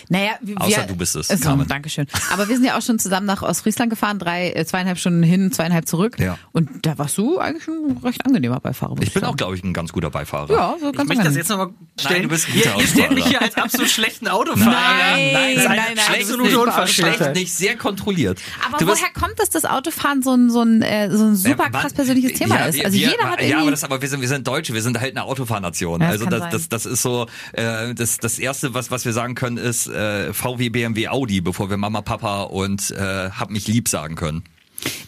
Naja, 0.08 0.32
wir, 0.40 0.60
Außer 0.60 0.84
du 0.84 0.94
bist 0.96 1.16
es, 1.16 1.30
Also, 1.30 1.42
Carmen. 1.44 1.66
Dankeschön. 1.66 2.06
Aber 2.32 2.48
wir 2.48 2.56
sind 2.56 2.64
ja 2.64 2.78
auch 2.78 2.82
schon 2.82 2.98
zusammen 2.98 3.26
nach 3.26 3.42
Ostfriesland 3.42 3.90
gefahren, 3.90 4.18
drei, 4.18 4.50
äh, 4.52 4.64
zweieinhalb 4.64 4.98
Stunden 4.98 5.22
hin, 5.22 5.50
zweieinhalb 5.52 5.88
zurück. 5.88 6.16
Ja. 6.20 6.38
Und 6.52 6.86
da 6.86 6.96
warst 6.98 7.18
du 7.18 7.38
eigentlich 7.38 7.66
ein 7.66 7.98
recht 8.04 8.24
angenehmer 8.24 8.60
Beifahrer. 8.60 8.90
muss 8.94 9.02
Ich 9.04 9.12
bin 9.12 9.22
auch, 9.24 9.28
sagen. 9.28 9.36
glaube 9.38 9.56
ich, 9.56 9.64
ein 9.64 9.72
ganz 9.72 9.92
guter 9.92 10.10
Beifahrer. 10.10 10.52
Ja, 10.52 10.76
so 10.80 10.90
Ich 10.90 10.96
ganz 10.96 11.08
möchte 11.08 11.24
das 11.24 11.34
jetzt 11.36 11.48
nochmal 11.48 11.70
stellen. 11.98 12.22
du 12.22 12.28
bist 12.28 12.48
ein 12.48 12.54
guter 12.54 12.76
ihr 12.78 12.86
stellt 12.86 13.10
mich 13.12 13.26
hier 13.26 13.42
als 13.42 13.56
absolut 13.56 13.90
schlechten 13.90 14.28
Autofahrer. 14.28 14.70
Nein, 14.70 15.54
das 15.56 15.64
ist 15.64 15.68
nein, 15.68 15.78
eine 15.78 15.80
nein, 15.80 15.96
das 15.96 16.04
ist 16.04 16.10
absolute 16.20 16.42
nicht 16.44 16.54
wahr. 16.56 16.62
Unverschämtheit. 16.66 17.16
Schlecht 17.16 17.34
nicht, 17.34 17.52
sehr 17.52 17.76
kontrolliert. 17.76 18.40
Aber 18.66 18.78
Du 18.78 18.86
woher 18.86 19.10
kommt 19.12 19.40
es, 19.42 19.50
dass 19.50 19.64
Autofahren 19.64 20.22
so 20.22 20.34
ein, 20.34 20.50
so 20.50 20.62
ein, 20.62 20.82
äh, 20.82 21.10
so 21.10 21.24
ein 21.24 21.34
super 21.36 21.64
Ja, 21.64 21.80
krass 21.80 21.92
persönliches 21.92 22.38
Thema 22.38 22.60
ja, 22.60 22.66
ist? 22.66 22.76
wir- 22.76 22.84
Also 22.84 22.96
wir, 22.98 23.08
jeder 23.10 23.24
hat 23.24 23.40
irgendwie... 23.40 23.50
Ja, 23.50 23.60
aber, 23.60 23.70
das, 23.70 23.82
aber 23.84 24.00
wir, 24.00 24.08
sind, 24.08 24.20
wir 24.20 24.28
sind 24.28 24.46
Deutsche, 24.46 24.72
wir 24.72 24.82
sind 24.82 25.00
halt 25.00 25.16
eine 25.16 25.24
Autofahrnation. 25.24 26.00
Ja, 26.00 26.12
das 26.12 26.20
also 26.22 26.30
das, 26.30 26.50
das, 26.50 26.68
das 26.68 26.86
ist 26.86 27.02
so, 27.02 27.26
äh, 27.52 27.92
das, 27.94 28.18
das 28.18 28.38
Erste, 28.38 28.72
was, 28.74 28.90
was 28.90 29.04
wir 29.04 29.12
sagen 29.12 29.34
können, 29.34 29.56
ist 29.64 29.88
äh, 29.88 30.32
VW, 30.32 30.68
BMW, 30.68 31.08
Audi, 31.08 31.40
bevor 31.40 31.70
wir 31.70 31.76
Mama, 31.76 32.02
Papa 32.02 32.42
und 32.42 32.90
äh, 32.92 33.30
hab 33.30 33.50
mich 33.50 33.66
lieb 33.66 33.88
sagen 33.88 34.14
können. 34.14 34.44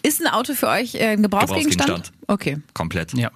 ist 0.03 0.21
ein 0.21 0.27
Auto 0.29 0.55
für 0.55 0.69
euch 0.69 0.95
äh, 0.95 1.09
ein 1.09 1.23
Gebrauchsgegenstand? 1.23 1.87
Gebrauchsgegenstand. 1.89 2.13
Okay. 2.27 2.59
Komplett. 2.75 3.13
Ja. 3.15 3.31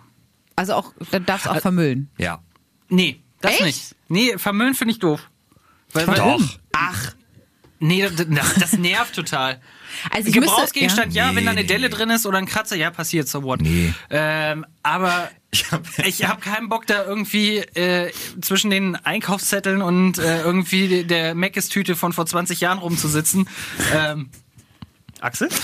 Also 0.57 0.75
auch, 0.75 0.93
dann 1.11 1.25
darfst 1.27 1.47
du 1.47 1.51
auch 1.51 1.61
vermüllen. 1.61 2.11
Ja. 2.19 2.43
Nee, 2.89 3.21
das 3.41 3.53
Echt? 3.53 3.63
nicht. 3.63 3.97
Nee, 4.09 4.39
vermüllen 4.39 4.75
finde 4.75 4.93
ich 4.93 4.99
doof. 4.99 5.31
Weil, 5.93 6.07
weil, 6.07 6.17
Doch. 6.17 6.41
Ach. 6.73 7.15
Nee, 7.83 8.03
das, 8.03 8.27
das, 8.59 8.73
nervt 8.75 9.15
total. 9.15 9.61
Also 10.11 10.29
ich 10.29 10.35
müsste- 10.37 10.51
Gebrauchsgegenstand, 10.51 11.15
ja, 11.15 11.31
Nee, 11.31 11.37
wenn 11.37 11.45
da 11.47 11.51
eine 11.51 11.65
Delle 11.65 11.89
nee. 11.89 11.95
drin 11.95 12.11
ist 12.11 12.25
oder 12.25 12.39
ein 12.39 12.47
Kratzer, 12.47 12.77
ja, 12.77 12.91
passiert 12.91 13.27
so 13.27 13.43
what. 13.43 13.61
Nee. 13.61 13.93
Ähm, 14.11 14.65
aber 14.85 15.31
Ich 15.51 15.71
hab- 15.73 15.87
habe 16.29 16.41
keinen 16.41 16.69
Bock 16.69 16.87
da 16.87 17.05
irgendwie 17.05 17.59
äh, 17.59 18.11
zwischen 18.41 18.71
den 18.71 18.97
Einkaufszetteln 18.97 19.83
und 19.83 20.19
äh, 20.19 20.43
irgendwie 20.43 21.05
der 21.05 21.35
Meckes-Tüte 21.35 21.97
von 21.97 22.13
vor 22.13 22.27
20 22.27 22.61
Jahren 22.61 22.79
rumzusitzen. 22.79 23.49
Ähm, 23.95 24.31
Axel? 25.23 25.49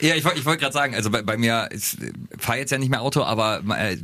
Ja, 0.00 0.16
ich, 0.16 0.24
ich 0.24 0.44
wollte 0.44 0.58
gerade 0.60 0.72
sagen, 0.72 0.96
also 0.96 1.08
bei, 1.10 1.22
bei 1.22 1.36
mir, 1.36 1.68
ich 1.72 1.96
fahre 2.36 2.58
jetzt 2.58 2.72
ja 2.72 2.78
nicht 2.78 2.88
mehr 2.88 3.00
Auto, 3.02 3.22
aber 3.22 3.62
äh, 3.78 3.96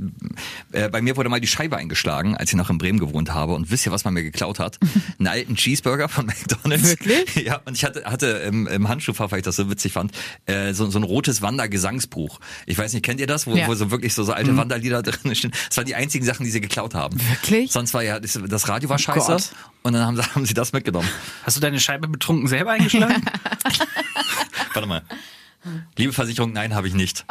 äh, 0.70 0.88
bei 0.88 1.02
mir 1.02 1.16
wurde 1.16 1.28
mal 1.28 1.40
die 1.40 1.48
Scheibe 1.48 1.76
eingeschlagen, 1.76 2.36
als 2.36 2.50
ich 2.50 2.56
noch 2.56 2.70
in 2.70 2.78
Bremen 2.78 3.00
gewohnt 3.00 3.34
habe. 3.34 3.54
Und 3.54 3.68
wisst 3.72 3.84
ihr, 3.84 3.90
was 3.90 4.04
man 4.04 4.14
mir 4.14 4.22
geklaut 4.22 4.60
hat? 4.60 4.78
Einen 5.18 5.26
alten 5.26 5.56
Cheeseburger 5.56 6.08
von 6.08 6.26
McDonalds. 6.26 6.84
Wirklich? 6.84 7.34
Ja, 7.48 7.60
und 7.64 7.74
ich 7.76 7.84
hatte, 7.84 8.04
hatte 8.04 8.26
im, 8.26 8.68
im 8.68 8.88
Handschuhfach, 8.88 9.32
weil 9.32 9.38
ich 9.38 9.44
das 9.44 9.56
so 9.56 9.68
witzig 9.68 9.92
fand, 9.92 10.12
äh, 10.46 10.72
so, 10.74 10.88
so 10.90 10.98
ein 11.00 11.02
rotes 11.02 11.42
Wandergesangsbuch. 11.42 12.38
Ich 12.66 12.78
weiß 12.78 12.92
nicht, 12.92 13.04
kennt 13.04 13.18
ihr 13.20 13.26
das? 13.26 13.46
Wo, 13.48 13.56
Ja. 13.56 13.66
wo 13.66 13.74
so 13.74 13.90
wirklich 13.90 14.14
so, 14.14 14.22
so 14.22 14.32
alte 14.32 14.56
Wanderlieder 14.56 15.02
drin 15.02 15.34
stehen. 15.34 15.50
Das 15.68 15.76
waren 15.76 15.86
die 15.86 15.96
einzigen 15.96 16.24
Sachen, 16.24 16.44
die 16.44 16.50
sie 16.50 16.60
geklaut 16.60 16.94
haben. 16.94 17.18
Wirklich? 17.28 17.72
Sonst 17.72 17.94
war 17.94 18.04
ja, 18.04 18.20
das, 18.20 18.68
Radio 18.68 18.88
war 18.88 18.98
scheiße. 18.98 19.26
Gott. 19.26 19.50
Und 19.82 19.94
dann 19.94 20.04
haben 20.06 20.16
sie, 20.16 20.22
haben 20.22 20.46
sie 20.46 20.54
das 20.54 20.72
mitgenommen. 20.72 21.08
Hast 21.42 21.56
du 21.56 21.60
deine 21.60 21.80
Scheibe 21.80 22.06
betrunken 22.06 22.46
selber 22.46 22.72
eingeschlagen? 22.72 23.24
Warte 24.74 24.88
mal. 24.88 25.02
Liebe 25.96 26.12
Versicherung, 26.12 26.52
nein, 26.52 26.74
habe 26.74 26.86
ich 26.88 26.94
nicht. 26.94 27.24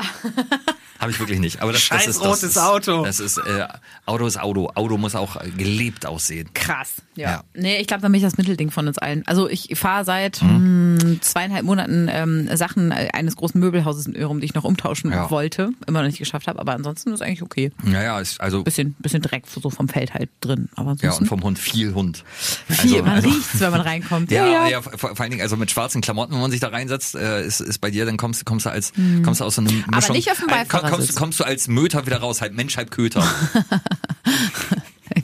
Habe 1.00 1.12
ich 1.12 1.20
wirklich 1.20 1.40
nicht. 1.40 1.62
Aber 1.62 1.72
das, 1.72 1.82
das 1.82 1.88
Scheiß 1.88 2.08
ist 2.08 2.20
das 2.20 2.28
rotes 2.28 2.44
ist, 2.44 2.58
Auto. 2.58 3.04
Das 3.06 3.20
ist 3.20 3.38
äh, 3.38 3.68
Auto 4.06 4.26
ist 4.26 4.38
Auto. 4.40 4.70
Auto 4.76 4.98
muss 4.98 5.16
auch 5.16 5.38
gelebt 5.56 6.06
aussehen. 6.06 6.50
Krass. 6.54 6.96
Ja. 7.16 7.30
Ja. 7.32 7.44
Nee, 7.54 7.78
ich 7.78 7.88
glaube, 7.88 8.02
da 8.02 8.08
bin 8.08 8.16
ich 8.16 8.24
das 8.24 8.38
Mittelding 8.38 8.72
von 8.72 8.88
uns 8.88 8.98
allen. 8.98 9.26
Also 9.28 9.48
ich 9.48 9.78
fahre 9.78 10.04
seit 10.06 10.42
Mhm. 10.42 10.87
Zweieinhalb 11.22 11.66
Monaten 11.66 12.08
ähm, 12.12 12.50
Sachen 12.56 12.92
eines 12.92 13.36
großen 13.36 13.60
Möbelhauses 13.60 14.06
in 14.08 14.16
Örum, 14.16 14.40
die 14.40 14.46
ich 14.46 14.54
noch 14.54 14.64
umtauschen 14.64 15.12
Ja. 15.12 15.30
wollte. 15.32 15.70
Immer 15.88 16.00
noch 16.02 16.08
nicht 16.08 16.20
geschafft 16.20 16.48
habe, 16.48 16.60
aber 16.60 16.74
ansonsten 16.74 17.12
ist 17.14 17.22
eigentlich 17.22 17.42
okay. 17.42 17.72
Naja, 17.84 18.20
ist 18.20 18.40
also 18.42 18.64
Bisschen, 18.64 18.96
bisschen 19.00 19.22
Dreck 19.22 19.44
so 19.48 19.70
vom 19.70 19.88
Feld 19.90 20.14
halt 20.14 20.30
drin. 20.42 20.70
Aber 20.76 20.96
ja 21.02 21.14
und 21.14 21.28
vom 21.28 21.42
Hund 21.44 21.60
viel 21.60 21.94
Hund. 21.94 22.24
viel. 22.70 23.02
Man 23.02 23.14
also, 23.16 23.30
riecht's, 23.30 23.60
wenn 23.60 23.72
man 23.72 23.82
reinkommt. 23.82 24.32
Ja, 24.38 24.68
ja, 24.68 24.82
vor, 24.82 24.98
vor 24.98 25.20
allen 25.22 25.32
Dingen, 25.32 25.42
also 25.42 25.58
mit 25.58 25.72
schwarzen 25.72 26.02
Klamotten, 26.02 26.34
wenn 26.34 26.42
man 26.42 26.52
sich 26.52 26.60
da 26.60 26.68
reinsetzt, 26.70 27.16
äh, 27.16 27.46
ist, 27.46 27.60
ist 27.62 27.80
bei 27.80 27.90
dir, 27.92 28.06
dann 28.06 28.18
kommst, 28.18 28.46
kommst 28.46 28.66
du 28.66 28.70
als, 28.72 28.92
kommst 29.24 29.42
du 29.42 29.46
aus 29.46 29.56
so 29.56 29.62
einem 29.62 29.84
Mischung. 29.90 30.10
Mhm. 30.10 30.16
nicht 30.18 30.32
auf 30.32 30.38
dem 30.38 30.48
komm- 30.48 30.58
kommst, 30.68 30.72
Beifahrersitz. 30.72 31.16
kommst 31.16 31.40
du 31.40 31.44
als 31.44 31.68
Möter 31.68 32.06
wieder 32.06 32.18
raus, 32.18 32.42
halb 32.42 32.54
Mensch, 32.54 32.78
halb 32.78 32.92
Köter. 32.92 33.24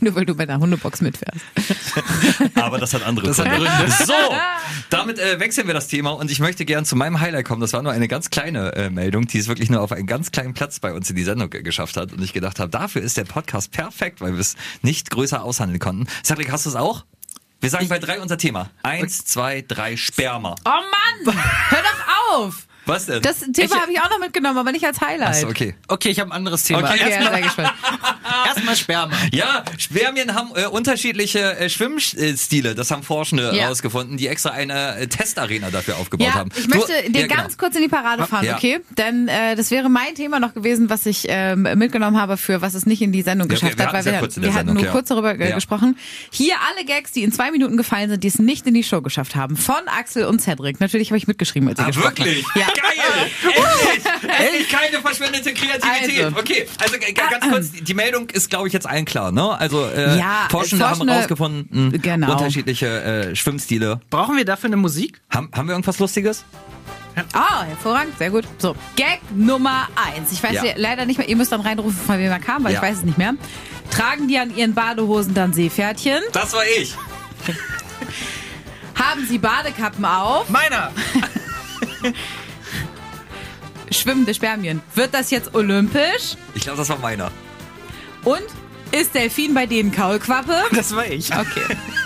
Nur 0.02 0.16
weil 0.16 0.26
du 0.26 0.34
bei 0.36 0.46
der 0.46 0.60
Hundebox 0.60 1.02
mitfährst. 1.02 1.42
Aber 2.64 2.78
das 2.78 2.94
hat 2.94 3.04
andere 3.04 3.32
Gründe. 3.32 3.92
So, 4.06 4.14
damit 4.90 5.20
äh, 5.20 5.40
wechseln 5.40 5.68
wir 5.68 5.74
das 5.74 5.88
Thema 5.88 6.12
und 6.12 6.32
ich 6.32 6.40
möchte 6.40 6.66
gern 6.66 6.86
zu 6.86 6.96
meinem 6.96 7.20
Highlight 7.20 7.46
kommen. 7.46 7.62
Das 7.62 7.74
war 7.74 7.82
nur 7.82 7.92
eine 7.92 8.08
ganz 8.08 8.30
kleine 8.30 8.74
äh, 8.76 8.90
Meldung, 8.90 9.28
die 9.28 9.38
es 9.38 9.48
wirklich 9.48 9.70
nur 9.70 9.82
auf 9.82 9.92
einen 9.92 10.08
ganz 10.08 10.32
kleinen 10.32 10.54
Platz 10.54 10.80
bei 10.80 10.94
uns 10.94 11.10
in 11.10 11.16
die 11.16 11.24
Sendung 11.24 11.52
äh, 11.54 11.62
geschafft 11.62 11.98
hat. 11.98 12.14
Und 12.14 12.24
ich 12.24 12.34
gedacht 12.34 12.60
habe, 12.60 12.70
dafür 12.70 13.02
ist 13.02 13.18
der 13.18 13.26
Podcast 13.26 13.72
perfekt, 13.72 14.22
weil 14.22 14.34
wir 14.34 14.40
es 14.40 14.56
nicht 14.82 15.10
größer 15.12 15.44
aushandeln 15.44 15.80
konnten. 15.80 16.08
Cedric, 16.24 16.52
hast 16.52 16.66
du 16.66 16.70
es 16.70 16.76
auch? 16.76 17.06
Wir 17.60 17.70
sagen 17.70 17.88
bei 17.88 18.00
drei 18.00 18.20
unser 18.20 18.38
Thema. 18.38 18.72
Eins, 18.84 19.24
zwei, 19.26 19.64
drei, 19.66 19.96
Sperma. 19.96 20.56
Oh 20.66 20.70
Mann! 20.70 21.36
Hör 21.70 21.82
doch 21.82 22.40
auf! 22.40 22.68
Was 22.86 23.06
denn? 23.06 23.22
Das 23.22 23.40
Thema 23.40 23.82
habe 23.82 23.92
ich 23.92 24.00
auch 24.02 24.10
noch 24.10 24.20
mitgenommen, 24.20 24.58
aber 24.58 24.72
nicht 24.72 24.86
als 24.86 25.00
Highlight. 25.00 25.30
Achso, 25.30 25.48
okay. 25.48 25.76
Okay, 25.88 26.10
ich 26.10 26.20
habe 26.20 26.32
ein 26.32 26.34
anderes 26.38 26.64
Thema. 26.64 26.80
Okay. 26.80 27.00
Okay, 27.02 27.10
Erstmal 27.12 27.42
gespannt. 27.42 27.74
erstmal 28.48 28.76
Sperma. 28.76 29.14
Ja, 29.32 29.64
Spermien 29.78 30.36
haben 30.36 30.52
äh, 30.56 30.66
unterschiedliche 30.68 31.58
äh, 31.58 31.70
Schwimmstile. 31.70 32.76
Das 32.76 32.92
haben 32.92 33.04
Forschende 33.04 33.52
Ja. 33.56 33.64
herausgefunden, 33.64 34.18
die 34.18 34.28
extra 34.28 34.50
eine 34.52 34.98
äh, 34.98 35.08
Testarena 35.08 35.70
dafür 35.70 35.98
aufgebaut 35.98 36.28
Ja, 36.28 36.34
haben. 36.36 36.50
ich 36.58 36.68
möchte 36.68 36.88
Du- 37.06 37.12
dir 37.12 37.22
ja, 37.22 37.28
genau. 37.28 37.42
ganz 37.42 37.58
kurz 37.58 37.76
in 37.76 37.82
die 37.84 37.88
Parade 37.88 38.26
fahren, 38.26 38.46
Ja. 38.46 38.56
okay? 38.58 38.82
Denn 38.98 39.28
äh, 39.28 39.56
das 39.56 39.72
wäre 39.72 39.90
mein 39.90 40.16
Thema 40.16 40.40
noch 40.40 40.54
gewesen, 40.54 40.90
was 40.90 41.06
ich 41.06 41.26
ähm, 41.30 41.62
mitgenommen 41.76 42.20
habe 42.20 42.38
für 42.38 42.62
was 42.62 42.74
es 42.74 42.86
nicht 42.86 43.02
in 43.02 43.12
die 43.12 43.22
Sendung 43.22 43.48
Ja, 43.50 43.56
geschafft 43.56 43.80
hat, 43.80 43.94
weil 43.94 44.06
ja 44.06 44.22
wir, 44.22 44.28
der 44.28 44.44
wir 44.44 44.54
hatten 44.54 44.74
nur 44.74 44.84
ja. 44.84 44.92
kurz 44.92 45.08
darüber 45.08 45.36
Ja. 45.36 45.56
gesprochen. 45.56 45.98
Hier 46.32 46.56
alle 46.76 46.86
Gags, 46.86 47.12
die 47.12 47.24
in 47.24 47.32
zwei 47.32 47.52
Minuten 47.52 47.78
gefallen 47.78 48.10
sind, 48.10 48.24
die 48.24 48.28
es 48.28 48.40
nicht 48.40 48.68
in 48.68 48.74
die 48.74 48.84
Show 48.84 49.02
geschafft 49.02 49.36
haben, 49.36 49.56
von 49.56 49.76
Axel 49.88 50.26
und 50.26 50.42
Cedric. 50.42 50.80
Natürlich 50.80 51.10
habe 51.10 51.18
ich 51.18 51.28
mitgeschrieben, 51.28 51.70
als 51.70 51.80
ihr 51.80 51.84
Ah, 51.84 51.88
gesprochen 51.88 52.18
wirklich? 52.18 52.46
Ja. 52.56 52.68
Geil! 52.76 53.30
Endlich! 53.44 54.40
Endlich 54.40 54.70
keine 54.70 55.02
verschwendete 55.02 55.54
Kreativität. 55.54 56.26
Also. 56.26 56.38
Okay, 56.40 56.68
also 56.80 56.96
ganz 57.30 57.50
kurz, 57.50 57.72
die 57.72 57.94
Meldung 57.94 58.30
ist, 58.30 58.50
glaube 58.50 58.68
ich, 58.68 58.74
jetzt 58.74 58.88
allen 58.88 59.06
klar, 59.06 59.32
ne? 59.32 59.50
Also 59.60 59.86
äh, 59.86 60.18
Ja, 60.18 60.48
Forschende, 60.50 60.86
haben 60.86 60.96
Forschende- 60.98 61.14
herausgefunden, 61.14 62.02
Genau. 62.02 62.32
unterschiedliche 62.32 62.88
äh, 63.32 63.36
Schwimmstile. 63.36 64.00
Brauchen 64.10 64.38
wir 64.38 64.46
dafür 64.46 64.68
eine 64.70 64.78
Musik? 64.78 65.22
Haben, 65.30 65.50
haben 65.56 65.68
wir 65.68 65.74
irgendwas 65.74 66.00
Lustiges? 66.00 66.44
Ah, 67.34 67.64
hervorragend, 67.66 68.18
sehr 68.18 68.32
gut. 68.32 68.44
So, 68.58 68.76
Gag 68.96 69.20
Nummer 69.36 69.88
eins. 69.96 70.32
Ich 70.32 70.42
weiß 70.42 70.54
ja. 70.54 70.64
leider 70.76 71.06
nicht 71.06 71.20
mehr, 71.20 71.30
ihr 71.30 71.36
müsst 71.36 71.52
dann 71.52 71.62
reinrufen, 71.62 71.94
von 72.06 72.18
wem 72.18 72.32
er 72.32 72.40
kam, 72.40 72.64
weil 72.64 72.74
Ja. 72.74 72.80
ich 72.80 72.84
weiß 72.84 72.98
es 72.98 73.04
nicht 73.04 73.20
mehr. 73.20 73.36
Tragen 73.92 74.28
die 74.28 74.40
an 74.40 74.56
ihren 74.56 74.74
Badehosen 74.74 75.36
dann 75.36 75.54
Seepferdchen? 75.54 76.22
Das 76.32 76.54
war 76.54 76.64
ich. 76.80 76.96
Haben 78.96 79.28
sie 79.28 79.38
Badekappen 79.38 80.04
auf? 80.06 80.50
Meiner! 80.50 80.92
Schwimmende 83.94 84.34
Spermien. 84.34 84.82
Wird 84.96 85.14
das 85.14 85.32
jetzt 85.32 85.54
olympisch? 85.56 86.36
Ich 86.56 86.64
glaube, 86.64 86.78
das 86.78 86.90
war 86.90 87.00
meiner. 87.00 87.32
Und 88.24 88.44
ist 88.92 89.16
Delfin 89.16 89.54
bei 89.54 89.66
denen 89.66 89.92
Kaulquappe? 89.92 90.56
Das 90.72 90.96
war 90.96 91.06
ich. 91.06 91.32
Okay. 91.34 91.76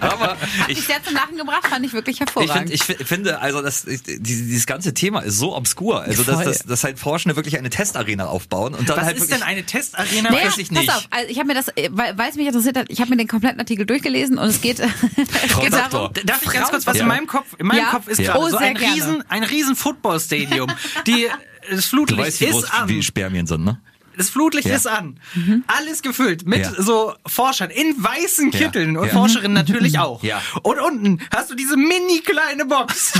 Aber 0.00 0.30
Hat 0.30 0.38
ich, 0.68 0.76
mich 0.78 0.86
sehr 0.86 1.02
zum 1.02 1.14
Lachen 1.14 1.36
gebracht, 1.36 1.66
fand 1.68 1.84
ich 1.84 1.92
wirklich 1.92 2.16
ich, 2.16 2.20
hervorragend. 2.20 2.70
find, 2.70 2.70
ich 2.72 2.82
fi- 2.84 3.04
finde, 3.04 3.40
also 3.40 3.62
das, 3.62 3.84
ich, 3.86 4.00
dieses, 4.04 4.66
ganze 4.66 4.94
Thema 4.94 5.20
ist 5.20 5.38
so 5.38 5.54
obskur. 5.56 6.02
Also, 6.02 6.22
dass, 6.24 6.44
dass, 6.44 6.58
dass 6.60 6.84
halt 6.84 6.98
Forschende 6.98 7.36
wirklich 7.36 7.58
eine 7.58 7.70
Testarena 7.70 8.26
aufbauen 8.26 8.74
und 8.74 8.88
dann 8.88 8.96
Was 8.98 9.04
halt 9.04 9.16
ist 9.16 9.30
denn 9.30 9.42
eine 9.42 9.64
Testarena? 9.64 10.30
naja, 10.30 10.46
weiß 10.46 10.58
ich 10.58 10.70
nicht. 10.70 10.86
pass 10.86 10.96
auf, 10.98 11.08
also 11.10 11.28
ich 11.30 11.38
habe 11.38 11.48
mir 11.48 11.54
das, 11.54 11.68
äh, 11.76 11.88
weil 11.92 12.16
weil 12.18 12.30
es 12.30 12.36
mich 12.36 12.46
interessiert 12.46 12.76
hat, 12.76 12.86
ich 12.88 13.00
habe 13.00 13.10
mir 13.10 13.16
den 13.16 13.28
kompletten 13.28 13.60
Artikel 13.60 13.86
durchgelesen 13.86 14.38
und 14.38 14.46
es 14.48 14.60
geht, 14.60 14.78
es 15.16 15.58
geht 15.60 15.72
darum, 15.72 16.10
Darf 16.24 16.42
ich 16.42 16.50
ganz 16.50 16.70
kurz 16.70 16.86
was 16.86 16.96
Ja. 16.96 17.02
in 17.02 17.08
meinem 17.08 17.26
Kopf? 17.26 17.46
In 17.58 17.66
meinem 17.66 17.78
Ja. 17.78 17.90
Kopf 17.90 18.08
ist 18.08 18.18
Ja. 18.20 18.32
gerade 18.32 18.44
Oh, 18.44 18.48
so 18.48 18.56
ein 18.56 18.74
gerne. 18.74 18.94
riesen, 18.94 19.24
ein 19.28 19.42
riesen 19.44 19.76
Footballstadium. 19.76 20.70
Die 21.06 21.26
das 21.70 21.76
du 21.84 21.88
Flutlicht 21.88 22.20
weißt, 22.20 22.40
wie 22.42 22.46
groß 22.50 22.64
ist 22.64 22.74
an. 22.74 22.88
wie 22.88 23.02
Spermien 23.02 23.46
sind, 23.46 23.64
ne? 23.64 23.80
Das 24.16 24.30
Flutlicht 24.30 24.68
Ja. 24.68 24.76
ist 24.76 24.86
an. 24.86 25.18
Mhm. 25.34 25.64
Alles 25.66 26.02
gefüllt 26.02 26.46
mit 26.46 26.60
Ja. 26.60 26.82
so 26.82 27.14
Forschern 27.26 27.70
in 27.70 27.94
weißen 28.02 28.50
Ja. 28.52 28.58
Kitteln 28.58 28.96
und 28.96 29.06
Ja. 29.08 29.12
Forscherinnen 29.12 29.52
natürlich 29.54 29.98
auch. 29.98 30.22
Ja. 30.22 30.40
Und 30.62 30.78
unten 30.78 31.20
hast 31.34 31.50
du 31.50 31.54
diese 31.54 31.76
mini 31.76 32.20
kleine 32.20 32.64
Box. 32.64 33.12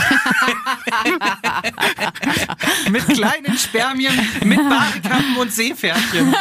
mit 2.90 3.06
kleinen 3.08 3.56
Spermien, 3.58 4.14
mit 4.44 4.58
Badekappen 4.58 5.36
und 5.38 5.52
Seepferdchen. 5.52 6.34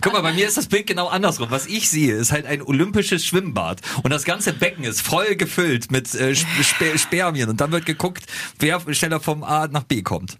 Guck 0.00 0.12
mal, 0.12 0.22
bei 0.22 0.32
mir 0.32 0.46
ist 0.46 0.56
das 0.56 0.66
Bild 0.66 0.86
genau 0.86 1.08
andersrum. 1.08 1.50
Was 1.50 1.66
ich 1.66 1.88
sehe, 1.90 2.14
ist 2.14 2.32
halt 2.32 2.46
ein 2.46 2.62
olympisches 2.62 3.24
Schwimmbad. 3.24 3.80
Und 4.02 4.10
das 4.10 4.24
ganze 4.24 4.52
Becken 4.52 4.84
ist 4.84 5.00
voll 5.00 5.36
gefüllt 5.36 5.90
mit 5.90 6.14
äh, 6.14 6.32
Sp 6.36 6.48
Sp 6.60 6.98
Spermien. 6.98 7.48
Und 7.48 7.60
dann 7.60 7.72
wird 7.72 7.86
geguckt, 7.86 8.24
wer 8.58 8.80
schneller 8.94 9.20
vom 9.20 9.42
A 9.44 9.66
nach 9.68 9.84
B 9.84 10.02
kommt. 10.02 10.38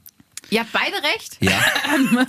Ihr 0.54 0.61
habt 0.61 0.73
beide 0.73 0.96
recht. 1.14 1.37
Ja. 1.40 1.61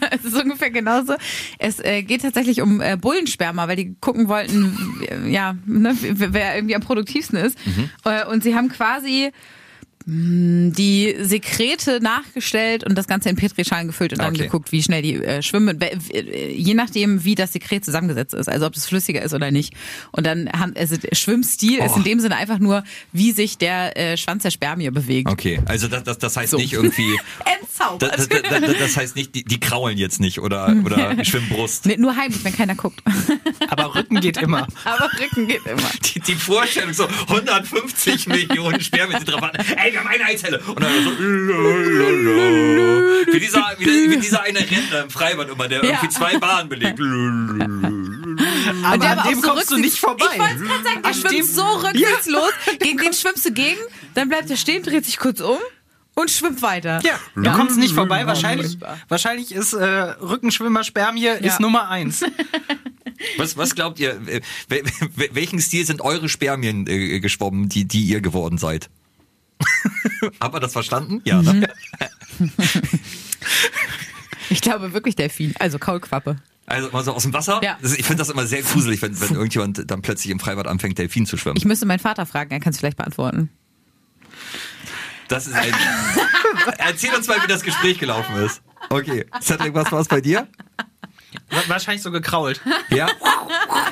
es 0.12 0.26
ist 0.26 0.36
ungefähr 0.36 0.72
genauso. 0.72 1.16
Es 1.60 1.80
äh, 1.80 2.02
geht 2.02 2.24
tatsächlich 2.24 2.62
um 2.62 2.82
äh, 2.82 2.98
Bullensperma, 2.98 3.68
weil 3.68 3.76
die 3.76 3.96
gucken 4.00 4.28
wollten, 4.28 5.06
äh, 5.08 5.30
ja, 5.30 5.56
ne, 5.66 5.96
wer 6.02 6.56
irgendwie 6.56 6.76
am 6.76 6.82
produktivsten 6.82 7.38
ist. 7.38 7.58
Mhm. 7.66 7.90
Äh, 8.04 8.26
und 8.26 8.44
sie 8.44 8.56
haben 8.56 8.70
quasi 8.70 9.32
die 10.08 11.16
Sekrete 11.20 12.00
nachgestellt 12.02 12.84
und 12.84 12.96
das 12.96 13.08
Ganze 13.08 13.30
in 13.30 13.36
Petrischalen 13.36 13.88
gefüllt 13.88 14.14
und 14.14 14.20
dann 14.20 14.34
Okay. 14.36 14.44
geguckt, 14.44 14.72
wie 14.72 14.84
schnell 14.84 15.02
die 15.02 15.16
äh, 15.16 15.42
schwimmen, 15.42 15.80
je 16.12 16.74
nachdem, 16.76 17.24
wie 17.24 17.34
das 17.36 17.54
Sekret 17.54 17.84
zusammengesetzt 17.86 18.34
ist, 18.36 18.48
also 18.48 18.66
ob 18.68 18.76
es 18.76 18.86
flüssiger 18.86 19.22
ist 19.24 19.34
oder 19.34 19.50
nicht. 19.50 19.74
Und 20.12 20.26
dann 20.28 20.50
haben, 20.52 20.74
also 20.78 20.96
der 20.98 21.16
Schwimmstil 21.16 21.80
ist 21.80 21.94
Oh. 21.94 21.98
in 21.98 22.04
dem 22.04 22.20
Sinne 22.20 22.36
einfach 22.36 22.60
nur, 22.60 22.84
wie 23.14 23.32
sich 23.32 23.58
der 23.58 23.98
äh, 23.98 24.18
Schwanz 24.18 24.44
der 24.44 24.52
Spermie 24.52 24.90
bewegt. 24.92 25.30
Okay, 25.30 25.60
also 25.66 25.88
das, 25.88 26.04
das, 26.04 26.18
das 26.20 26.38
heißt 26.38 26.52
So. 26.52 26.58
nicht 26.58 26.74
irgendwie. 26.74 27.18
Entzaubert. 27.62 28.18
Das, 28.18 28.28
das, 28.30 28.42
das, 28.44 28.78
das 28.78 28.98
heißt 28.98 29.16
nicht, 29.16 29.34
die, 29.34 29.44
die 29.44 29.60
kraulen 29.60 29.98
jetzt 29.98 30.20
nicht 30.20 30.40
oder, 30.40 30.76
oder 30.84 31.24
schwimmen 31.26 31.50
Brust. 31.50 31.86
Nee, 31.86 31.98
nur 31.98 32.16
heimlich, 32.16 32.44
wenn 32.44 32.56
keiner 32.56 32.76
guckt. 32.76 33.02
Aber 33.70 33.96
Rücken 33.96 34.20
geht 34.20 34.38
immer. 34.38 34.68
Aber 34.84 35.10
Rücken 35.20 35.48
geht 35.48 35.66
immer. 35.66 35.90
Die, 36.14 36.20
die 36.20 36.36
Vorstellung, 36.36 36.94
so 36.94 37.08
150 37.28 38.28
Millionen 38.28 38.82
Spermien 38.82 39.20
sind 39.20 39.30
drauf. 39.32 39.50
Ey, 39.78 39.95
wir 39.96 40.02
haben 40.02 40.08
eine 40.10 40.26
Eizelle. 40.26 40.60
Und 40.60 40.82
dann 40.82 40.92
so. 41.04 41.12
Wie 43.34 43.40
dieser, 43.40 43.76
wie, 43.80 44.12
wie 44.12 44.18
dieser 44.20 44.44
eine 44.44 44.60
Rentner 44.60 45.04
im 45.04 45.10
Freibad 45.10 45.50
immer, 45.50 45.68
der 45.70 45.84
Ja. 45.84 45.90
irgendwie 45.92 46.10
zwei 46.10 46.38
Bahnen 46.38 46.68
belegt. 46.70 47.00
Aber 47.00 48.94
Und 48.94 49.04
der 49.04 49.24
an 49.24 49.30
dem 49.30 49.42
so 49.42 49.48
kommst 49.50 49.72
du 49.72 49.76
rückwärts- 49.76 49.80
nicht 49.82 50.00
vorbei. 50.00 50.26
Ich 50.34 50.40
wollte 50.40 50.56
gerade 50.66 50.84
sagen, 50.84 51.02
der 51.02 51.06
An 51.06 51.14
schwimmt 51.14 51.34
dem- 51.34 51.46
so 51.46 51.64
rückwärtslos. 51.64 52.52
Gegen 52.80 52.98
den 52.98 53.14
schwimmst 53.14 53.46
du 53.46 53.52
gegen, 53.54 53.80
dann 54.14 54.28
bleibt 54.30 54.50
er 54.50 54.58
stehen, 54.58 54.84
dreht 54.84 55.06
sich 55.06 55.18
kurz 55.18 55.40
um 55.40 55.58
und 56.16 56.30
schwimmt 56.30 56.62
weiter. 56.62 57.00
Ja, 57.04 57.18
du 57.36 57.52
kommst 57.54 57.78
nicht 57.78 57.94
vorbei. 57.94 58.24
Oh, 58.26 58.28
Wahrscheinlich, 58.28 58.78
wahrscheinlich 59.08 59.54
ist 59.54 59.74
äh, 59.74 59.86
Rückenschwimmer-Spermie 59.86 61.28
ist 61.42 61.60
Nummer 61.62 61.90
eins. 61.90 62.22
Was, 63.38 63.56
was 63.58 63.74
glaubt 63.76 63.98
ihr, 64.00 64.12
äh, 64.28 64.42
wel- 64.70 64.84
wel- 65.16 65.30
welchen 65.32 65.60
Stil 65.62 65.86
sind 65.86 66.02
eure 66.02 66.28
Spermien 66.30 66.86
äh, 66.86 67.20
geschwommen, 67.22 67.70
die, 67.70 67.86
die 67.86 68.04
ihr 68.04 68.20
geworden 68.22 68.58
seid? 68.58 68.90
Habt 70.40 70.56
ihr 70.56 70.60
das 70.60 70.74
verstanden? 70.74 71.22
Ja, 71.26 71.42
ne? 71.42 71.70
Ich 74.50 74.62
glaube 74.62 74.94
wirklich 74.94 75.16
Delfin, 75.16 75.54
also 75.60 75.80
Kaulquappe. 75.80 76.38
Also 76.68 76.90
mal 76.92 77.04
so 77.04 77.14
aus 77.14 77.24
dem 77.24 77.34
Wasser. 77.34 77.62
Ja. 77.64 77.78
Ich 77.82 78.06
finde 78.06 78.16
das 78.16 78.30
immer 78.30 78.46
sehr 78.48 78.64
gruselig, 78.64 79.02
wenn, 79.02 79.20
wenn 79.20 79.36
irgendjemand 79.36 79.90
dann 79.90 80.02
plötzlich 80.02 80.32
im 80.32 80.40
Freibad 80.40 80.68
anfängt, 80.68 80.98
Delfin 80.98 81.26
zu 81.26 81.38
schwimmen. 81.38 81.58
Ich 81.58 81.66
müsste 81.66 81.86
meinen 81.86 82.00
Vater 82.00 82.26
fragen, 82.26 82.52
er 82.52 82.60
kann 82.60 82.72
es 82.72 82.80
vielleicht 82.80 82.98
beantworten. 82.98 83.50
Das 85.28 85.48
ist 85.48 85.54
ein. 85.54 85.74
Erzähl 86.78 87.14
uns 87.14 87.28
mal, 87.28 87.42
wie 87.44 87.48
das 87.48 87.64
Gespräch 87.64 88.00
gelaufen 88.00 88.36
ist. 88.38 88.62
Okay. 88.90 89.26
Cedric, 89.42 89.74
was 89.74 89.92
war 89.92 90.00
es 90.00 90.08
bei 90.08 90.22
dir? 90.22 90.48
Wa- 91.50 91.64
Wahrscheinlich 91.68 92.02
so 92.04 92.12
gekrault. 92.12 92.62
Ja. 92.90 93.08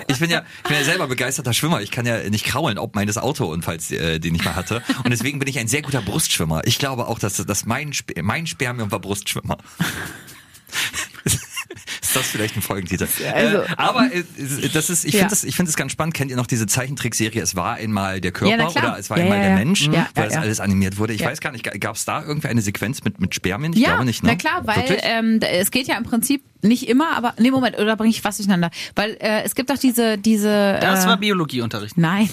Ich 0.07 0.19
bin 0.19 0.29
ja, 0.29 0.43
ich 0.63 0.69
bin 0.69 0.77
ja 0.77 0.83
selber 0.83 1.07
begeisterter 1.07 1.53
Schwimmer. 1.53 1.81
Ich 1.81 1.91
kann 1.91 2.05
ja 2.05 2.29
nicht 2.29 2.45
kraulen, 2.45 2.77
ob 2.77 2.95
meines 2.95 3.17
Autounfalls, 3.17 3.91
äh, 3.91 4.19
den 4.19 4.35
ich 4.35 4.43
mal 4.43 4.55
hatte. 4.55 4.81
Und 5.03 5.11
deswegen 5.11 5.39
bin 5.39 5.47
ich 5.47 5.59
ein 5.59 5.67
sehr 5.67 5.81
guter 5.81 6.01
Brustschwimmer. 6.01 6.61
Ich 6.65 6.79
glaube 6.79 7.07
auch, 7.07 7.19
dass, 7.19 7.37
dass 7.37 7.65
mein, 7.65 7.89
Sp 7.95 8.13
mein 8.21 8.47
Spermium 8.47 8.91
war 8.91 8.99
Brustschwimmer. 8.99 9.57
Ist 12.01 12.15
das 12.15 12.27
vielleicht 12.27 12.55
ein 12.55 12.61
Folgentitel? 12.61 13.07
Also- 13.33 13.57
äh, 13.61 13.67
aber 13.77 14.13
äh, 14.13 14.23
das 14.71 14.89
ist, 14.91 15.05
ich 15.05 15.13
Ja. 15.13 15.19
finde 15.21 15.29
das, 15.31 15.43
ich 15.43 15.55
finde 15.55 15.69
es 15.71 15.75
ganz 15.75 15.91
spannend. 15.93 16.13
Kennt 16.13 16.29
ihr 16.29 16.37
noch 16.37 16.45
diese 16.45 16.67
Zeichentrickserie? 16.67 17.41
Es 17.41 17.55
war 17.55 17.75
einmal 17.75 18.21
der 18.21 18.31
Körper 18.31 18.55
Ja, 18.57 18.67
oder 18.69 18.99
es 18.99 19.09
war 19.09 19.17
Ja, 19.17 19.23
einmal 19.23 19.37
ja, 19.39 19.43
der 19.45 19.51
ja. 19.53 19.57
Mensch, 19.57 19.81
Ja, 19.87 19.91
weil 19.91 19.99
ja, 20.15 20.23
das 20.25 20.33
ja. 20.35 20.41
alles 20.41 20.59
animiert 20.59 20.97
wurde. 20.97 21.13
Ich 21.13 21.21
Ja. 21.21 21.29
weiß 21.29 21.39
gar 21.39 21.51
nicht, 21.51 21.63
gab 21.81 21.95
es 21.95 22.05
da 22.05 22.23
irgendwie 22.23 22.49
eine 22.49 22.61
Sequenz 22.61 23.03
mit 23.03 23.19
mit 23.19 23.33
Spermien? 23.33 23.73
Ich 23.73 23.79
ja, 23.79 23.89
glaube 23.91 24.05
nicht. 24.05 24.21
Ne? 24.21 24.29
na 24.31 24.35
klar, 24.35 24.61
weil 24.67 24.99
ähm, 25.01 25.39
es 25.41 25.71
geht 25.71 25.87
ja 25.87 25.97
im 25.97 26.03
Prinzip 26.03 26.43
nicht 26.63 26.87
immer, 26.89 27.15
aber 27.15 27.33
nee 27.37 27.51
Moment, 27.51 27.77
oder 27.77 27.95
bringe 27.95 28.09
ich 28.09 28.23
was 28.23 28.37
durcheinander? 28.37 28.71
Weil 28.95 29.17
äh, 29.19 29.43
es 29.43 29.55
gibt 29.55 29.69
doch 29.69 29.77
diese 29.77 30.17
diese 30.17 30.77
Das 30.79 31.05
äh, 31.05 31.07
war 31.07 31.17
Biologieunterricht. 31.17 31.97
Nein. 31.97 32.29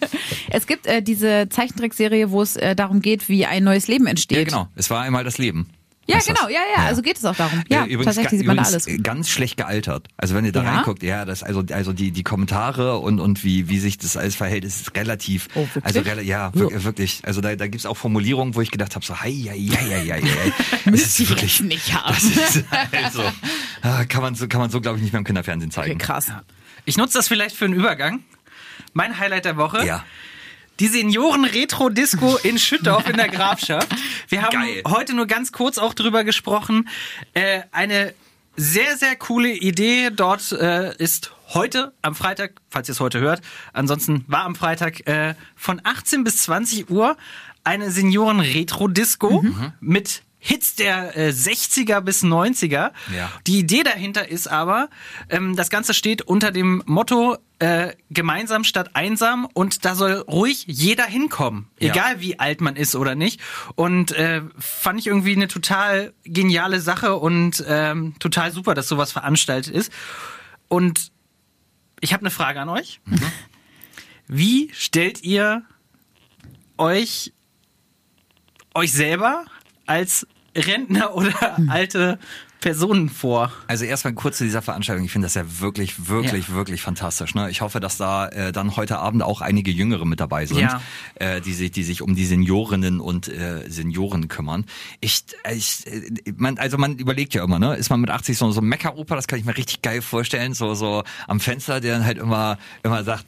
es 0.50 0.66
gibt 0.66 0.86
äh, 0.86 1.02
diese 1.02 1.48
Zeichentrickserie, 1.48 2.30
wo 2.30 2.42
es 2.42 2.56
äh, 2.56 2.74
darum 2.74 3.00
geht, 3.00 3.28
wie 3.28 3.46
ein 3.46 3.64
neues 3.64 3.88
Leben 3.88 4.06
entsteht. 4.06 4.38
ja, 4.38 4.44
genau. 4.44 4.68
Es 4.74 4.90
war 4.90 5.02
einmal 5.02 5.24
das 5.24 5.38
Leben. 5.38 5.68
Ja, 6.06 6.16
Was 6.16 6.26
das- 6.26 6.36
genau, 6.36 6.48
ja, 6.48 6.60
ja, 6.76 6.84
also 6.84 7.00
geht 7.02 7.16
es 7.16 7.24
auch 7.24 7.34
darum. 7.34 7.62
Ja, 7.68 7.82
Äh, 7.84 7.86
übrigens, 7.86 8.04
tatsächlich 8.14 8.40
sieht 8.40 8.46
man 8.46 8.56
da 8.58 8.64
alles. 8.64 8.86
ganz 9.02 9.30
schlecht 9.30 9.56
gealtert. 9.56 10.08
Also 10.18 10.34
wenn 10.34 10.44
ihr 10.44 10.52
da 10.52 10.62
Ja? 10.62 10.74
reinguckt, 10.76 11.02
ja, 11.02 11.24
das 11.24 11.42
also 11.42 11.64
also 11.72 11.92
die 11.94 12.10
die 12.10 12.22
Kommentare 12.22 12.98
und 12.98 13.20
und 13.20 13.42
wie 13.42 13.68
wie 13.68 13.78
sich 13.78 13.96
das 13.98 14.16
alles 14.16 14.34
verhält, 14.36 14.64
ist 14.64 14.94
relativ 14.96 15.48
Oh, 15.54 15.60
wirklich? 15.74 15.84
also 15.84 16.00
rela- 16.00 16.20
ja, 16.22 16.50
wir- 16.54 16.84
wirklich, 16.84 17.22
also 17.24 17.40
da 17.40 17.56
da 17.56 17.66
gibt's 17.68 17.86
auch 17.86 17.96
Formulierungen, 17.96 18.54
wo 18.54 18.60
ich 18.60 18.70
gedacht 18.70 18.94
habe 18.94 19.04
so 19.04 19.18
hei 19.20 19.32
hei 19.32 19.58
hei 19.58 20.04
hei 20.10 20.20
hei. 20.20 20.52
Das 20.70 20.84
Müsst 20.86 21.06
ist 21.06 21.20
ihr 21.20 21.28
wirklich 21.30 21.60
nicht 21.60 21.94
haben. 21.94 22.14
Das 22.14 22.24
ist 22.56 22.64
also 22.92 23.22
ah, 23.82 24.04
kann 24.04 24.20
man 24.22 24.34
so 24.34 24.46
kann 24.46 24.60
man 24.60 24.70
so 24.70 24.80
glaube 24.80 24.98
ich 24.98 25.02
nicht 25.02 25.12
mehr 25.12 25.20
im 25.20 25.24
Kinderfernsehen 25.24 25.70
zeigen. 25.70 25.92
Okay, 25.96 26.04
krass. 26.04 26.30
Ich 26.84 26.98
nutze 26.98 27.14
das 27.18 27.28
vielleicht 27.28 27.56
für 27.56 27.64
einen 27.64 27.74
Übergang. 27.74 28.20
Mein 28.92 29.18
Highlight 29.18 29.46
der 29.46 29.56
Woche. 29.56 29.84
Ja. 29.86 30.04
Die 30.80 30.88
Senioren-Retro-Disco 30.88 32.36
in 32.42 32.58
Schüttorf 32.58 33.08
in 33.08 33.16
der 33.16 33.28
Grafschaft. 33.28 33.88
Wir 34.28 34.42
haben 34.42 34.52
Geil. 34.52 34.82
heute 34.88 35.14
nur 35.14 35.26
ganz 35.26 35.52
kurz 35.52 35.78
auch 35.78 35.94
drüber 35.94 36.24
gesprochen. 36.24 36.88
Äh, 37.32 37.62
eine 37.70 38.12
sehr, 38.56 38.96
sehr 38.96 39.14
coole 39.16 39.50
Idee. 39.52 40.10
Dort 40.10 40.50
äh, 40.52 40.96
ist 40.96 41.32
heute 41.48 41.92
am 42.02 42.14
Freitag, 42.16 42.54
falls 42.70 42.88
ihr 42.88 42.92
es 42.92 43.00
heute 43.00 43.20
hört, 43.20 43.40
ansonsten 43.72 44.24
war 44.26 44.44
am 44.44 44.56
Freitag 44.56 45.06
äh, 45.06 45.34
von 45.54 45.80
18 45.84 46.24
bis 46.24 46.38
20 46.38 46.90
Uhr 46.90 47.16
eine 47.62 47.90
Senioren-Retro-Disco 47.90 49.42
Mhm. 49.42 49.72
mit 49.80 50.22
Hits 50.46 50.74
der 50.74 51.16
äh, 51.16 51.30
60er 51.30 52.02
bis 52.02 52.22
90er. 52.22 52.92
Ja. 53.16 53.32
Die 53.46 53.60
Idee 53.60 53.82
dahinter 53.82 54.28
ist 54.28 54.46
aber, 54.46 54.90
ähm, 55.30 55.56
das 55.56 55.70
Ganze 55.70 55.94
steht 55.94 56.20
unter 56.20 56.50
dem 56.50 56.82
Motto 56.84 57.38
äh, 57.60 57.94
gemeinsam 58.10 58.62
statt 58.62 58.90
einsam 58.92 59.48
und 59.54 59.86
da 59.86 59.94
soll 59.94 60.12
ruhig 60.28 60.64
jeder 60.66 61.06
hinkommen, 61.06 61.70
Ja. 61.80 61.92
egal 61.92 62.20
wie 62.20 62.38
alt 62.38 62.60
man 62.60 62.76
ist 62.76 62.94
oder 62.94 63.14
nicht. 63.14 63.40
Und 63.74 64.12
äh, 64.12 64.42
fand 64.58 65.00
ich 65.00 65.06
irgendwie 65.06 65.32
eine 65.34 65.48
total 65.48 66.12
geniale 66.24 66.78
Sache 66.82 67.14
und 67.14 67.64
ähm, 67.66 68.14
total 68.18 68.52
super, 68.52 68.74
dass 68.74 68.86
sowas 68.86 69.12
veranstaltet 69.12 69.72
ist. 69.74 69.90
Und 70.68 71.10
ich 72.00 72.12
habe 72.12 72.20
eine 72.20 72.30
Frage 72.30 72.60
an 72.60 72.68
euch. 72.68 73.00
Wie 74.26 74.70
stellt 74.74 75.22
ihr 75.22 75.62
euch 76.76 77.32
euch 78.74 78.92
selber 78.92 79.44
als 79.86 80.26
Rentner 80.56 81.14
oder 81.14 81.56
alte 81.68 82.18
Personen 82.60 83.10
vor? 83.10 83.52
Also 83.66 83.84
erstmal 83.84 84.14
kurz 84.14 84.38
zu 84.38 84.44
dieser 84.44 84.62
Veranstaltung. 84.62 85.04
Ich 85.04 85.12
finde 85.12 85.26
das 85.26 85.34
ja 85.34 85.42
wirklich, 85.60 86.08
wirklich, 86.08 86.48
Ja. 86.48 86.54
wirklich 86.54 86.80
fantastisch. 86.80 87.34
Ne? 87.34 87.50
Ich 87.50 87.60
hoffe, 87.60 87.78
dass 87.78 87.98
da 87.98 88.28
äh, 88.28 88.52
dann 88.52 88.76
heute 88.76 88.98
Abend 88.98 89.22
auch 89.22 89.42
einige 89.42 89.70
Jüngere 89.70 90.06
mit 90.06 90.18
dabei 90.18 90.46
sind, 90.46 90.60
Ja. 90.60 90.80
äh, 91.16 91.42
die 91.42 91.52
sich, 91.52 91.72
die 91.72 91.82
sich 91.84 92.00
um 92.00 92.14
die 92.14 92.24
Seniorinnen 92.24 93.00
und 93.00 93.28
äh, 93.28 93.68
Senioren 93.68 94.28
kümmern. 94.28 94.64
Ich, 95.00 95.24
ich, 95.52 95.86
äh, 95.86 96.32
man, 96.36 96.56
also 96.56 96.78
man 96.78 96.96
überlegt 96.96 97.34
ja 97.34 97.44
immer, 97.44 97.58
ne? 97.58 97.76
Ist 97.76 97.90
man 97.90 98.00
mit 98.00 98.08
80 98.08 98.38
so 98.38 98.50
so 98.50 98.62
ein 98.62 98.66
Meckeroper? 98.66 99.14
Das 99.14 99.26
kann 99.26 99.38
ich 99.38 99.44
mir 99.44 99.56
richtig 99.56 99.82
geil 99.82 100.00
vorstellen. 100.00 100.54
So 100.54 100.72
so 100.74 101.02
am 101.28 101.40
Fenster, 101.40 101.80
der 101.82 101.94
dann 101.98 102.06
halt 102.06 102.16
immer 102.16 102.56
immer 102.82 103.04
sagt. 103.04 103.26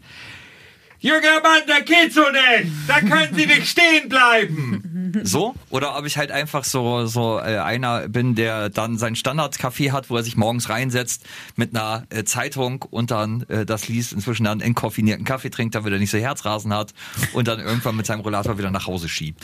Junger 1.06 1.40
Mann, 1.40 1.62
da 1.68 1.78
geht's 1.78 2.16
so 2.16 2.22
nicht. 2.22 2.72
Da 2.88 2.98
können 2.98 3.32
Sie 3.32 3.46
nicht 3.46 3.68
stehen 3.68 4.08
bleiben. 4.08 4.82
So? 5.22 5.54
Oder 5.70 5.96
ob 5.96 6.04
ich 6.04 6.18
halt 6.18 6.30
einfach 6.30 6.64
so, 6.64 7.06
so 7.06 7.38
äh, 7.38 7.58
einer 7.58 8.08
bin, 8.08 8.34
der 8.34 8.68
dann 8.68 8.98
sein 8.98 9.14
Standardcafé 9.14 9.92
hat, 9.92 10.10
wo 10.10 10.16
er 10.16 10.22
sich 10.22 10.36
morgens 10.36 10.68
reinsetzt 10.68 11.24
mit 11.54 11.74
einer 11.74 12.04
äh, 12.10 12.24
Zeitung 12.24 12.82
und 12.90 13.12
dann 13.12 13.44
äh, 13.48 13.64
das 13.64 13.88
liest, 13.88 14.12
inzwischen 14.12 14.44
dann 14.44 14.60
entkoffinierten 14.60 15.24
Kaffee 15.24 15.48
trinkt, 15.48 15.74
damit 15.74 15.92
er 15.92 16.00
nicht 16.00 16.10
so 16.10 16.18
Herzrasen 16.18 16.74
hat 16.74 16.92
und 17.32 17.48
dann 17.48 17.60
irgendwann 17.60 17.96
mit 17.96 18.04
seinem 18.04 18.20
Rollator 18.20 18.58
wieder 18.58 18.70
nach 18.70 18.86
Hause 18.86 19.08
schiebt. 19.08 19.42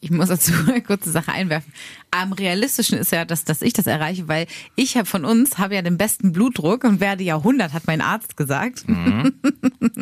Ich 0.00 0.10
muss 0.10 0.28
dazu 0.28 0.52
eine 0.68 0.82
kurze 0.82 1.10
Sache 1.10 1.32
einwerfen. 1.32 1.72
Am 2.12 2.32
realistischen 2.32 2.98
ist 2.98 3.12
ja, 3.12 3.24
dass, 3.24 3.44
dass 3.44 3.62
ich 3.62 3.72
das 3.72 3.86
erreiche, 3.86 4.26
weil 4.28 4.46
ich 4.74 4.96
habe 4.96 5.06
von 5.06 5.24
uns 5.24 5.58
habe 5.58 5.76
ja 5.76 5.82
den 5.82 5.96
besten 5.96 6.32
Blutdruck 6.32 6.84
und 6.84 7.00
werde 7.00 7.22
Jahrhundert, 7.22 7.72
hat 7.72 7.86
mein 7.86 8.00
Arzt 8.00 8.36
gesagt. 8.36 8.84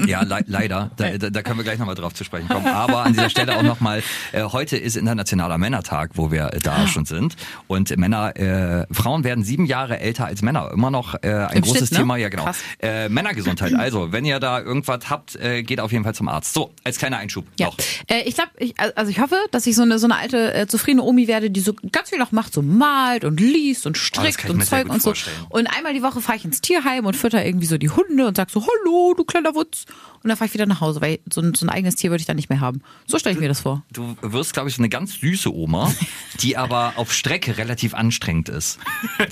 Ja, 0.07 0.23
le 0.23 0.44
leider. 0.47 0.90
Da, 0.97 1.18
da, 1.18 1.31
da 1.31 1.42
können 1.42 1.59
wir 1.59 1.64
gleich 1.64 1.79
nochmal 1.79 1.94
drauf 1.94 2.14
zu 2.14 2.25
sprechen 2.25 2.49
kommen. 2.49 2.66
Aber 2.66 3.05
an 3.05 3.12
dieser 3.12 3.31
Stelle 3.31 3.57
auch 3.57 3.62
nochmal, 3.62 4.03
äh, 4.33 4.42
heute 4.42 4.77
ist 4.77 4.97
Internationaler 4.97 5.59
Männertag, 5.59 6.12
wo 6.14 6.31
wir 6.31 6.53
äh, 6.53 6.61
da 6.61 6.87
schon 6.87 7.05
sind. 7.05 7.37
Und 7.66 7.97
Männer, 7.97 8.37
äh, 8.37 8.87
Frauen 8.92 9.25
werden 9.25 9.44
sieben 9.44 9.66
Jahre 9.66 9.99
älter 10.01 10.27
als 10.27 10.42
Männer. 10.42 10.71
Immer 10.73 10.90
noch 10.90 11.14
äh, 11.23 11.33
ein 11.33 11.59
Im 11.59 11.62
großes 11.62 11.88
Schnitt, 11.88 11.92
ne? 11.92 11.99
Thema. 11.99 12.16
Ja, 12.16 12.29
genau. 12.29 12.51
Äh, 12.81 13.09
Männergesundheit. 13.09 13.75
Also, 13.75 14.12
wenn 14.12 14.25
ihr 14.25 14.40
da 14.40 14.61
irgendwas 14.61 15.11
habt, 15.11 15.37
äh, 15.37 15.62
geht 15.62 15.81
auf 15.81 15.92
jeden 15.92 16.05
Fall 16.05 16.14
zum 16.14 16.29
Arzt. 16.29 16.55
So, 16.55 16.73
als 16.85 16.99
kleiner 16.99 17.18
Einschub. 17.18 17.47
Ja, 17.59 17.66
Noch. 17.66 17.77
äh, 18.09 18.23
ich 18.25 18.35
glaube, 18.35 18.51
ich, 18.59 18.75
also 18.94 19.11
ich 19.11 19.21
hoffe, 19.21 19.37
dass 19.51 19.66
ich 19.66 19.77
so 19.77 19.83
eine 19.83 19.99
so 19.99 20.07
eine 20.07 20.16
alte 20.16 20.55
äh, 20.55 20.66
zufriedene 20.66 21.03
Omi 21.03 21.29
werde, 21.29 21.51
die 21.51 21.61
so 21.61 21.75
ganz 21.99 22.11
viel 22.11 22.19
noch 22.19 22.33
macht, 22.33 22.55
so 22.55 22.63
malt 22.63 23.25
und 23.25 23.41
liest 23.41 23.87
und 23.87 23.97
Oh, 23.97 24.01
strickt 24.01 24.45
ich 24.45 24.51
und 24.51 24.65
Zeug 24.65 24.89
und 24.89 25.03
so. 25.03 25.11
vorstellen. 25.11 25.37
Und 25.51 25.67
einmal 25.67 25.93
die 25.95 26.03
Woche 26.03 26.21
fahre 26.21 26.39
ich 26.39 26.45
ins 26.45 26.61
Tierheim 26.61 27.07
und 27.07 27.15
fütter 27.17 27.45
irgendwie 27.45 27.67
so 27.67 27.77
die 27.77 27.91
Hunde 27.91 28.27
und 28.27 28.37
sag 28.37 28.51
so, 28.51 28.65
hallo, 28.67 29.15
du 29.17 29.25
kleiner 29.25 29.55
Wutz. 29.55 29.85
Und 30.23 30.29
dann 30.29 30.37
fahre 30.37 30.47
ich 30.49 30.55
wieder 30.55 30.67
nach 30.67 30.81
Hause, 30.81 31.01
weil 31.01 31.21
so 31.33 31.41
ein, 31.41 31.55
so 31.55 31.65
ein 31.67 31.69
eigenes 31.69 31.95
Tier 31.97 32.11
würde 32.11 32.21
ich 32.21 32.27
dann 32.27 32.37
nicht 32.37 32.51
mehr 32.51 32.61
haben. 32.61 32.83
So 33.07 33.19
stelle 33.19 33.35
ich 33.35 33.41
mir 33.41 33.49
das 33.49 33.61
vor. 33.61 33.85
Du 33.93 34.17
wirst, 34.21 34.53
glaube 34.53 34.69
ich, 34.69 34.75
so 34.77 34.81
eine 34.83 34.89
ganz 34.89 35.15
süße 35.21 35.53
Oma, 35.55 35.93
die 36.41 36.57
aber 36.57 36.95
auf 36.97 37.13
Strecke 37.13 37.57
relativ 37.59 37.95
anstrengend 37.95 38.49
ist. 38.49 38.79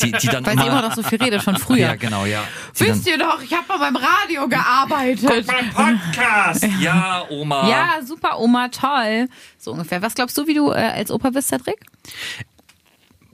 Die, 0.03 0.13
die 0.13 0.27
dann 0.29 0.45
Weil 0.47 0.57
sie 0.59 0.67
immer 0.67 0.83
noch 0.83 0.95
so 0.95 1.03
viel 1.03 1.19
redet 1.23 1.43
von 1.43 1.57
früher. 1.57 1.77
Ja, 1.87 1.95
genau, 1.97 2.25
ja. 2.25 2.43
Dann, 2.79 2.89
Wisst 2.89 3.07
ihr 3.07 3.19
doch, 3.19 3.41
ich 3.43 3.53
habe 3.53 3.65
mal 3.69 3.79
beim 3.79 3.97
Radio 3.97 4.49
gearbeitet. 4.49 5.47
beim 5.47 5.71
Podcast. 5.71 6.67
Ja, 6.81 7.25
Oma. 7.31 7.69
Ja, 7.69 7.89
super 8.05 8.39
Oma, 8.39 8.69
toll. 8.69 9.29
So 9.59 9.73
ungefähr. 9.73 10.03
Was 10.03 10.15
glaubst 10.15 10.37
du, 10.39 10.47
wie 10.47 10.55
du 10.55 10.71
äh, 10.71 10.75
als 10.77 11.11
Opa 11.11 11.31
bist, 11.31 11.49
Cedric? 11.49 11.77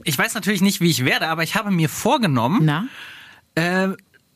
Ich 0.04 0.16
weiß 0.18 0.34
natürlich 0.34 0.60
nicht, 0.62 0.80
wie 0.80 0.90
ich 0.90 1.04
werde, 1.04 1.28
aber 1.28 1.42
ich 1.42 1.54
habe 1.56 1.70
mir 1.70 1.88
vorgenommen, 1.88 2.60
Na? 2.62 2.86
äh, 3.54 3.88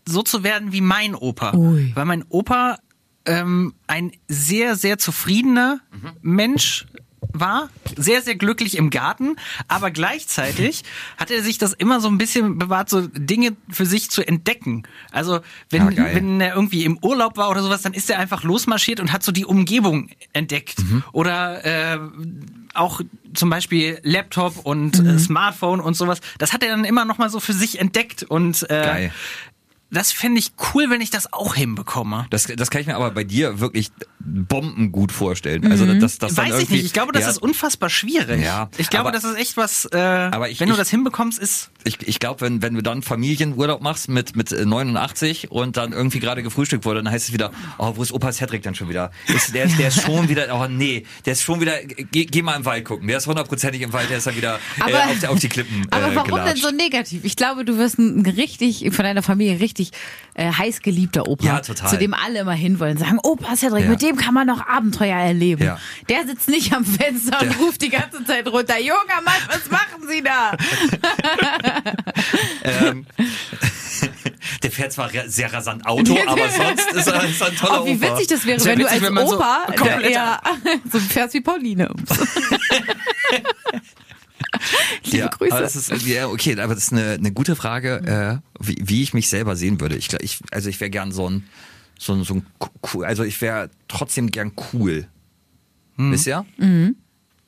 so 0.07 0.23
zu 0.23 0.43
werden 0.43 0.73
wie 0.73 0.81
mein 0.81 1.15
Opa. 1.15 1.55
Ui. 1.55 1.93
Weil 1.95 2.05
mein 2.05 2.25
Opa 2.29 2.79
ähm, 3.27 3.75
ein 3.87 4.13
sehr, 4.29 4.77
sehr 4.77 4.99
zufriedener 4.99 5.81
Mensch 6.23 6.87
war, 7.33 7.69
sehr, 7.97 8.23
sehr 8.23 8.37
glücklich 8.37 8.77
im 8.77 8.91
Garten, 8.91 9.37
aber 9.69 9.91
gleichzeitig 9.91 10.85
hat 11.17 11.31
er 11.31 11.43
sich 11.43 11.59
das 11.59 11.73
immer 11.73 12.01
so 12.01 12.09
ein 12.09 12.19
bisschen 12.19 12.59
bewahrt, 12.59 12.91
so 12.91 13.07
Dinge 13.07 13.57
für 13.71 13.87
sich 13.87 14.11
zu 14.11 14.27
entdecken. 14.27 14.85
Also 15.11 15.41
wenn, 15.71 15.95
geil. 15.95 16.15
wenn 16.15 16.41
er 16.41 16.55
irgendwie 16.55 16.85
im 16.85 16.99
Urlaub 16.99 17.37
war 17.37 17.51
oder 17.51 17.62
sowas, 17.62 17.83
dann 17.83 17.95
ist 17.95 18.11
er 18.11 18.19
einfach 18.19 18.43
losmarschiert 18.43 19.01
und 19.01 19.12
hat 19.12 19.23
so 19.23 19.33
die 19.33 19.45
Umgebung 19.45 20.11
entdeckt. 20.33 20.79
Mhm. 20.79 21.03
Oder 21.12 21.65
äh, 21.65 21.99
auch 22.75 23.01
zum 23.35 23.51
Beispiel 23.51 23.99
Laptop 24.03 24.65
und 24.65 24.99
äh, 24.99 25.19
Smartphone 25.19 25.81
und 25.81 25.95
sowas. 25.95 26.21
Das 26.39 26.53
hat 26.53 26.62
er 26.62 26.71
dann 26.71 26.85
immer 26.85 27.05
noch 27.05 27.19
mal 27.19 27.31
so 27.31 27.41
für 27.41 27.53
sich 27.53 27.79
entdeckt 27.79 28.23
und 28.23 28.62
äh, 28.71 28.83
Geil. 28.83 29.12
Das 29.97 30.13
fände 30.13 30.39
ich 30.39 30.53
cool, 30.75 30.91
wenn 30.91 31.01
ich 31.01 31.11
das 31.11 31.33
auch 31.33 31.55
hinbekomme. 31.55 32.27
Das, 32.31 32.45
das 32.45 32.71
kann 32.71 32.81
ich 32.83 32.87
mir 32.87 32.97
aber 32.97 33.11
bei 33.11 33.25
dir 33.25 33.61
wirklich 33.61 33.91
bombengut 34.21 35.13
vorstellen. 35.13 35.71
Also 35.71 35.87
das, 35.87 36.19
das 36.19 36.35
dann 36.35 36.47
Weiß 36.47 36.55
ich 36.55 36.61
irgendwie, 36.63 36.75
nicht. 36.75 36.87
Ich 36.87 36.93
glaube, 36.93 37.13
das 37.13 37.23
ja, 37.23 37.31
ist 37.31 37.39
unfassbar 37.39 37.89
schwierig. 37.91 38.43
Ja, 38.43 38.69
ich 38.77 38.91
glaube, 38.91 39.09
aber- 39.09 39.13
das 39.13 39.25
ist 39.25 39.37
echt 39.37 39.57
was, 39.57 39.85
äh, 39.87 39.97
Aber 39.99 40.49
ich- 40.51 40.61
wenn 40.61 40.69
du 40.69 40.75
ich- 40.75 40.79
das 40.79 40.91
hinbekommst, 40.91 41.39
ist 41.39 41.71
Ich, 41.85 41.99
ich 42.07 42.19
glaube, 42.19 42.41
wenn, 42.41 42.63
wenn 42.63 42.75
du 42.75 42.83
dann 42.83 43.03
Familienurlaub 43.03 43.81
machst 43.81 44.09
mit, 44.09 44.35
mit 44.35 44.51
äh, 44.53 44.65
89 44.67 45.51
und 45.53 45.77
dann 45.77 45.93
irgendwie 45.93 46.19
gerade 46.19 46.43
gefrühstückt 46.43 46.85
wurde, 46.85 47.03
dann 47.03 47.13
heißt 47.13 47.29
es 47.29 47.33
wieder, 47.33 47.53
oh, 47.79 47.93
wo 47.97 48.03
ist 48.03 48.13
Opa 48.13 48.33
Cedric 48.33 48.63
dann 48.63 48.75
schon 48.75 48.89
wieder? 48.89 49.13
Ist, 49.29 49.55
der, 49.55 49.65
ist, 49.65 49.79
der 49.79 49.89
ist 49.89 50.03
schon 50.03 50.29
wieder, 50.29 50.49
oh 50.53 50.67
nee, 50.69 51.05
der 51.25 51.35
ist 51.35 51.43
schon 51.43 51.61
wieder, 51.61 51.79
geh, 51.85 52.25
geh 52.25 52.43
mal 52.43 52.57
im 52.57 52.65
Wald 52.65 52.85
gucken. 52.85 53.07
Der 53.07 53.19
ist 53.19 53.27
hundertprozentig 53.29 53.83
im 53.83 53.93
Wald, 53.93 54.11
der 54.11 54.19
ist 54.19 54.27
dann 54.27 54.37
wieder 54.37 54.59
äh, 54.79 54.83
Aber- 54.83 55.05
auf, 55.05 55.19
die- 55.21 55.27
auf 55.29 55.39
die 55.39 55.49
Klippen 55.49 55.87
Aber 55.91 56.11
äh, 56.13 56.17
warum 56.17 56.31
gelatscht. 56.31 56.57
denn 56.65 56.71
so 56.71 56.77
negativ? 56.77 57.25
Ich 57.25 57.37
glaube, 57.37 57.65
du 57.65 57.79
wirst 57.79 57.99
ein 57.99 58.27
richtig, 58.27 58.91
von 58.93 59.05
deiner 59.05 59.23
Familie 59.23 59.61
richtig 59.61 59.86
äh, 60.35 60.51
heiß 60.53 60.81
geliebter 60.81 61.27
Opa. 61.29 61.44
Ja, 61.46 61.61
total. 61.61 61.88
Zu 61.90 61.99
dem 61.99 62.14
alle 62.14 62.40
immer 62.40 62.53
hinwollen. 62.53 62.99
Sagen, 62.99 63.18
Opa 63.22 63.57
Cedric, 63.57 63.85
Ja. 63.85 63.90
mit 63.90 64.03
dem 64.03 64.16
kann 64.16 64.35
man 64.35 64.46
noch 64.46 64.66
Abenteuer 64.66 65.16
erleben. 65.16 65.62
Ja. 65.64 65.79
Der 66.09 66.27
sitzt 66.27 66.49
nicht 66.49 66.72
am 66.72 66.85
Fenster 66.85 67.40
und 67.42 67.59
ruft 67.59 67.81
die 67.83 67.88
ganze 67.90 68.25
Zeit 68.25 68.46
runter. 68.49 68.79
Junger 68.79 69.22
Mann, 69.25 69.35
was 69.49 69.70
machen 69.70 70.07
Sie 70.09 70.22
da? 70.22 70.53
Ähm, 72.64 73.07
der 74.62 74.70
fährt 74.70 74.92
zwar 74.92 75.11
sehr 75.27 75.53
rasant 75.53 75.87
Auto, 75.87 76.16
aber 76.27 76.49
sonst 76.49 76.92
ist 76.92 77.07
er, 77.07 77.25
ist 77.25 77.40
er 77.40 77.46
ein 77.49 77.57
toller 77.57 77.83
Oh, 77.83 77.87
wie 77.87 77.94
Opa. 77.94 78.12
witzig 78.14 78.27
das 78.29 78.44
wäre, 78.44 78.64
wenn 78.64 78.79
du 78.79 78.85
witzig, 78.85 78.92
als 78.94 79.03
wenn 79.03 79.14
man 79.14 79.27
so 79.27 79.37
Opa 79.37 79.66
komplett- 79.77 80.12
ja, 80.12 80.40
so 80.90 80.99
fährst 80.99 81.35
wie 81.35 81.40
Pauline. 81.40 81.88
Liebe 85.05 85.16
ja, 85.19 85.29
Grüße. 85.29 85.57
Ist, 85.62 86.07
ja, 86.07 86.29
okay, 86.29 86.59
aber 86.61 86.75
das 86.75 86.85
ist 86.85 86.92
eine, 86.92 87.12
eine 87.12 87.33
gute 87.33 87.57
Frage, 87.57 88.42
äh, 88.42 88.64
wie, 88.64 88.77
wie 88.81 89.03
ich 89.03 89.14
mich 89.14 89.29
selber 89.29 89.57
sehen 89.57 89.81
würde. 89.81 89.97
Ich, 89.97 90.12
ich 90.21 90.40
also 90.51 90.69
ich 90.69 90.81
wäre 90.81 90.90
gern 90.90 91.12
so 91.12 91.29
ein, 91.29 91.45
so 91.99 92.12
ein, 92.14 92.25
so 92.25 92.35
ein 92.35 92.47
cool, 92.95 93.05
also 93.05 93.23
ich 93.25 93.40
wäre 93.40 93.71
trotzdem 93.88 94.31
gern 94.31 94.53
cool. 94.73 95.07
Wisst 95.97 96.27
ihr? 96.27 96.45
Mhm. 96.59 96.97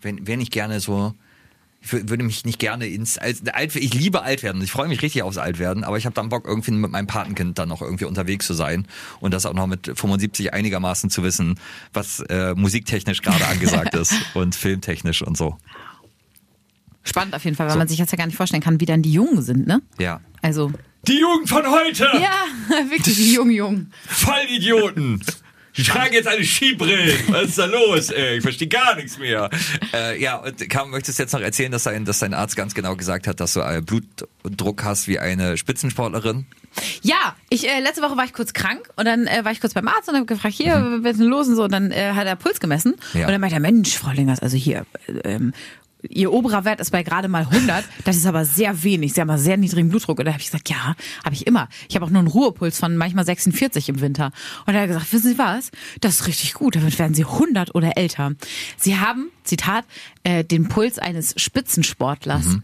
Wenn, 0.00 0.26
wenn 0.26 0.40
ich 0.40 0.50
gerne 0.50 0.80
so, 0.80 1.12
ich 1.82 1.90
wür- 1.90 2.08
würde 2.08 2.24
mich 2.24 2.46
nicht 2.46 2.58
gerne 2.58 2.86
ins 2.86 3.18
alt, 3.18 3.42
ich 3.76 3.92
liebe 3.92 4.22
alt 4.22 4.42
werden. 4.42 4.62
Ich 4.62 4.70
freue 4.72 4.88
mich 4.88 5.02
richtig 5.02 5.22
aufs 5.22 5.36
Altwerden, 5.36 5.84
aber 5.84 5.98
ich 5.98 6.06
habe 6.06 6.14
dann 6.14 6.30
Bock 6.30 6.46
irgendwie 6.46 6.70
mit 6.70 6.90
meinem 6.90 7.06
Patenkind 7.06 7.58
dann 7.58 7.68
noch 7.68 7.82
irgendwie 7.82 8.06
unterwegs 8.06 8.46
zu 8.46 8.54
sein 8.54 8.86
und 9.20 9.34
das 9.34 9.44
auch 9.44 9.52
noch 9.52 9.66
mit 9.66 9.86
75 9.86 10.54
einigermaßen 10.54 11.10
zu 11.10 11.22
wissen, 11.22 11.60
was 11.92 12.20
äh, 12.30 12.54
musiktechnisch 12.54 13.20
gerade 13.20 13.46
angesagt 13.46 13.94
ist 13.96 14.14
und 14.32 14.54
filmtechnisch 14.54 15.20
und 15.20 15.36
so. 15.36 15.58
Spannend 17.08 17.34
auf 17.34 17.44
jeden 17.44 17.56
Fall, 17.56 17.68
weil 17.68 17.76
man 17.76 17.88
sich 17.88 17.98
jetzt 17.98 18.12
ja 18.12 18.18
gar 18.18 18.26
nicht 18.26 18.36
vorstellen 18.36 18.62
kann, 18.62 18.80
wie 18.80 18.86
dann 18.86 19.02
die 19.02 19.12
Jungen 19.12 19.42
sind, 19.42 19.66
ne? 19.66 19.80
Ja. 19.98 20.20
Also, 20.42 20.72
Die 21.06 21.18
Jugend 21.18 21.48
von 21.48 21.66
heute! 21.66 22.04
ja, 22.20 22.44
wirklich 22.90 23.16
die 23.16 23.32
jungen 23.32 23.52
Jungen. 23.52 23.92
Vollidioten! 24.06 25.22
Die 25.78 25.84
tragen 25.84 26.12
jetzt 26.12 26.26
alle 26.26 26.44
Skibrillen. 26.44 27.16
Was 27.28 27.50
ist 27.50 27.58
da 27.58 27.66
los, 27.66 28.10
ey? 28.10 28.38
Ich 28.38 28.42
verstehe 28.42 28.66
gar 28.66 28.96
nichts 28.96 29.16
mehr. 29.16 29.48
Äh, 29.94 30.20
ja, 30.20 30.36
und 30.36 30.68
Kam, 30.68 30.90
möchtest 30.90 31.18
du 31.18 31.22
jetzt 31.22 31.32
noch 31.32 31.40
erzählen, 31.40 31.70
dass 31.70 31.84
dein, 31.84 32.04
dass 32.04 32.18
dein 32.18 32.34
Arzt 32.34 32.56
ganz 32.56 32.74
genau 32.74 32.96
gesagt 32.96 33.28
hat, 33.28 33.38
dass 33.38 33.52
du 33.52 33.60
äh, 33.60 33.80
Blut, 33.80 34.04
Blutdruck 34.42 34.82
hast 34.82 35.06
wie 35.06 35.20
eine 35.20 35.56
Spitzensportlerin? 35.56 36.46
Ja, 37.02 37.36
ich 37.48 37.68
äh, 37.68 37.78
letzte 37.78 38.02
Woche 38.02 38.16
war 38.16 38.24
ich 38.24 38.32
kurz 38.32 38.52
krank 38.52 38.88
und 38.96 39.04
dann 39.04 39.28
äh, 39.28 39.44
war 39.44 39.52
ich 39.52 39.60
kurz 39.60 39.72
beim 39.72 39.86
Arzt 39.86 40.08
und 40.08 40.16
habe 40.16 40.26
gefragt, 40.26 40.54
hier, 40.54 40.78
mhm. 40.78 41.04
was 41.04 41.12
ist 41.12 41.20
denn 41.20 41.28
los 41.28 41.46
und 41.46 41.54
so. 41.54 41.62
Und 41.64 41.72
dann 41.72 41.92
äh, 41.92 42.12
hat 42.12 42.26
er 42.26 42.34
Puls 42.34 42.58
gemessen 42.58 42.96
ja. 43.14 43.26
und 43.26 43.32
dann 43.32 43.40
meinte 43.40 43.54
er, 43.54 43.60
Mensch, 43.60 43.96
Frau 43.96 44.10
Lingers, 44.10 44.40
also 44.40 44.56
hier, 44.56 44.84
äh, 45.06 45.12
ähm, 45.24 45.52
Ihr 46.02 46.32
oberer 46.32 46.64
Wert 46.64 46.80
ist 46.80 46.92
bei 46.92 47.02
gerade 47.02 47.26
mal 47.28 47.46
100. 47.50 47.84
Das 48.04 48.16
ist 48.16 48.26
aber 48.26 48.44
sehr 48.44 48.84
wenig. 48.84 49.14
Sie 49.14 49.20
haben 49.20 49.30
einen 49.30 49.40
sehr 49.40 49.56
niedrigen 49.56 49.88
Blutdruck. 49.88 50.18
Und 50.20 50.26
da 50.26 50.32
habe 50.32 50.40
ich 50.40 50.46
gesagt, 50.46 50.70
ja, 50.70 50.94
habe 51.24 51.34
ich 51.34 51.46
immer. 51.46 51.68
Ich 51.88 51.96
habe 51.96 52.04
auch 52.04 52.10
nur 52.10 52.20
einen 52.20 52.28
Ruhepuls 52.28 52.78
von 52.78 52.96
manchmal 52.96 53.24
46 53.24 53.88
im 53.88 54.00
Winter. 54.00 54.30
Und 54.66 54.74
er 54.74 54.82
hat 54.82 54.88
gesagt, 54.88 55.12
wissen 55.12 55.32
Sie 55.32 55.38
was? 55.38 55.70
Das 56.00 56.20
ist 56.20 56.26
richtig 56.28 56.54
gut. 56.54 56.76
Damit 56.76 56.98
werden 56.98 57.14
Sie 57.14 57.24
100 57.24 57.74
oder 57.74 57.96
älter. 57.96 58.32
Sie 58.76 58.98
haben, 58.98 59.30
Zitat, 59.42 59.84
äh, 60.22 60.44
den 60.44 60.68
Puls 60.68 60.98
eines 60.98 61.34
Spitzensportlers. 61.36 62.46
Mhm. 62.46 62.62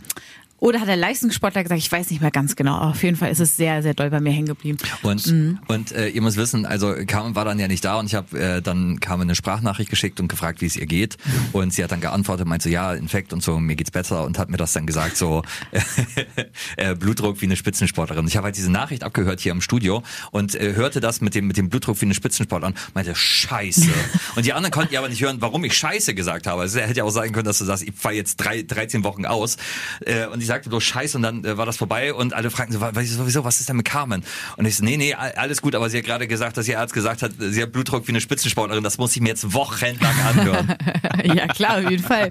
Oder 0.64 0.80
hat 0.80 0.88
der 0.88 0.96
Leistungssportler 0.96 1.62
gesagt, 1.62 1.78
ich 1.78 1.92
weiß 1.92 2.08
nicht 2.08 2.22
mehr 2.22 2.30
ganz 2.30 2.56
genau. 2.56 2.76
Aber 2.76 2.92
auf 2.92 3.02
jeden 3.02 3.16
Fall 3.16 3.30
ist 3.30 3.38
es 3.38 3.54
sehr, 3.54 3.82
sehr 3.82 3.92
doll 3.92 4.08
bei 4.08 4.20
mir 4.20 4.32
hängen 4.32 4.46
geblieben. 4.46 4.78
Und, 5.02 5.26
mhm. 5.26 5.58
und 5.68 5.92
äh, 5.92 6.08
ihr 6.08 6.22
müsst 6.22 6.38
wissen, 6.38 6.64
also 6.64 6.94
Carmen 7.06 7.34
war 7.34 7.44
dann 7.44 7.58
ja 7.58 7.68
nicht 7.68 7.84
da 7.84 7.98
und 7.98 8.06
ich 8.06 8.14
habe 8.14 8.40
äh, 8.40 8.62
dann 8.62 8.98
Carmen 8.98 9.24
eine 9.24 9.34
Sprachnachricht 9.34 9.90
geschickt 9.90 10.20
und 10.20 10.28
gefragt, 10.28 10.62
wie 10.62 10.66
es 10.66 10.76
ihr 10.76 10.86
geht. 10.86 11.18
Und 11.52 11.74
sie 11.74 11.84
hat 11.84 11.92
dann 11.92 12.00
geantwortet, 12.00 12.46
meinte 12.46 12.64
so, 12.64 12.70
ja, 12.70 12.94
Infekt 12.94 13.34
und 13.34 13.42
so, 13.42 13.60
mir 13.60 13.76
geht's 13.76 13.90
besser 13.90 14.24
und 14.24 14.38
hat 14.38 14.48
mir 14.48 14.56
das 14.56 14.72
dann 14.72 14.86
gesagt, 14.86 15.18
so 15.18 15.42
äh, 16.78 16.94
Blutdruck 16.94 17.42
wie 17.42 17.44
eine 17.44 17.56
Spitzensportlerin. 17.56 18.26
Ich 18.26 18.38
habe 18.38 18.46
halt 18.46 18.56
diese 18.56 18.72
Nachricht 18.72 19.04
abgehört 19.04 19.40
hier 19.40 19.52
im 19.52 19.60
Studio 19.60 20.02
und 20.30 20.54
äh, 20.54 20.72
hörte 20.74 21.00
das 21.00 21.20
mit 21.20 21.34
dem, 21.34 21.46
mit 21.46 21.58
dem 21.58 21.68
Blutdruck 21.68 22.00
wie 22.00 22.06
eine 22.06 22.14
Spitzensportlerin 22.14 22.74
meinte, 22.94 23.14
scheiße. 23.14 23.90
und 24.36 24.46
die 24.46 24.54
anderen 24.54 24.72
konnten 24.72 24.94
ja 24.94 25.00
aber 25.00 25.10
nicht 25.10 25.20
hören, 25.20 25.42
warum 25.42 25.62
ich 25.64 25.76
scheiße 25.76 26.14
gesagt 26.14 26.46
habe. 26.46 26.62
Also, 26.62 26.78
es 26.78 26.86
hätte 26.86 27.00
ja 27.00 27.04
auch 27.04 27.10
sagen 27.10 27.32
können, 27.32 27.44
dass 27.44 27.58
du 27.58 27.66
sagst, 27.66 27.82
ich 27.82 27.94
fahre 27.94 28.14
jetzt 28.14 28.36
drei, 28.36 28.62
13 28.62 29.04
Wochen 29.04 29.26
aus. 29.26 29.58
Äh, 30.06 30.26
und 30.28 30.40
ich 30.40 30.53
sagte 30.54 30.68
bloß 30.68 30.84
Scheiß 30.84 31.14
und 31.16 31.22
dann 31.22 31.44
äh, 31.44 31.56
war 31.58 31.66
das 31.66 31.76
vorbei 31.76 32.14
und 32.14 32.32
alle 32.32 32.50
fragten 32.50 32.78
so, 32.78 33.26
wieso, 33.26 33.44
was 33.44 33.60
ist 33.60 33.68
denn 33.68 33.76
mit 33.76 33.84
Carmen? 33.84 34.24
Und 34.56 34.66
ich 34.66 34.76
so, 34.76 34.84
nee, 34.84 34.96
nee, 34.96 35.14
alles 35.14 35.60
gut, 35.60 35.74
aber 35.74 35.90
sie 35.90 35.98
hat 35.98 36.04
gerade 36.04 36.28
gesagt, 36.28 36.56
dass 36.56 36.68
ihr 36.68 36.78
Arzt 36.78 36.94
gesagt 36.94 37.22
hat, 37.22 37.32
sie 37.38 37.62
hat 37.62 37.72
Blutdruck 37.72 38.06
wie 38.06 38.12
eine 38.12 38.20
Spitzensportlerin, 38.20 38.84
das 38.84 38.98
muss 38.98 39.14
ich 39.16 39.22
mir 39.22 39.30
jetzt 39.30 39.52
wochenlang 39.52 40.14
anhören. 40.28 40.76
ja, 41.24 41.48
klar, 41.48 41.78
auf 41.78 41.90
jeden 41.90 42.04
Fall. 42.04 42.30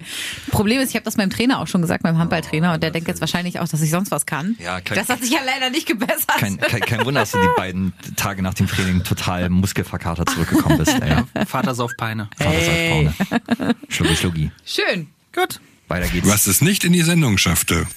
Problem 0.52 0.80
ist, 0.80 0.90
ich 0.90 0.96
habe 0.96 1.04
das 1.04 1.18
meinem 1.18 1.30
Trainer 1.30 1.60
auch 1.60 1.68
schon 1.68 1.82
gesagt, 1.82 2.04
meinem 2.04 2.18
Handballtrainer, 2.18 2.74
und 2.74 2.84
der 2.84 2.92
denkt 2.92 3.10
jetzt 3.10 3.20
wahrscheinlich 3.20 3.60
auch, 3.60 3.68
dass 3.68 3.82
ich 3.82 3.92
sonst 3.92 4.12
was 4.12 4.26
kann. 4.26 4.56
Ja, 4.60 4.80
kein, 4.80 4.98
das 4.98 5.10
hat 5.10 5.22
sich 5.22 5.32
ja 5.32 5.40
leider 5.46 5.70
nicht 5.70 5.86
gebessert. 5.88 6.38
Kein, 6.38 6.58
kein, 6.58 6.82
kein 6.82 7.06
Wunder, 7.06 7.22
dass 7.22 7.32
du 7.32 7.42
die 7.42 7.54
beiden 7.58 7.94
Tage 8.16 8.42
nach 8.42 8.54
dem 8.54 8.68
Training 8.68 9.04
total 9.04 9.50
muskelverkatert 9.50 10.30
zurückgekommen 10.30 10.78
bist. 10.78 10.98
Ja. 11.06 11.28
Vater 11.46 11.74
auf 11.78 11.92
Peine. 11.98 12.30
Vater 12.38 12.52
hey. 12.52 13.08
auf 13.08 13.28
Peine. 13.28 13.76
Schluggi, 13.90 14.16
schluggi. 14.16 14.52
Schön. 14.66 15.08
Gut. 15.34 15.60
Weiter 15.88 16.08
geht's. 16.08 16.28
Was 16.28 16.48
es 16.48 16.62
nicht 16.62 16.86
in 16.86 16.94
die 16.94 17.02
Sendung 17.02 17.38
schaffte. 17.38 17.88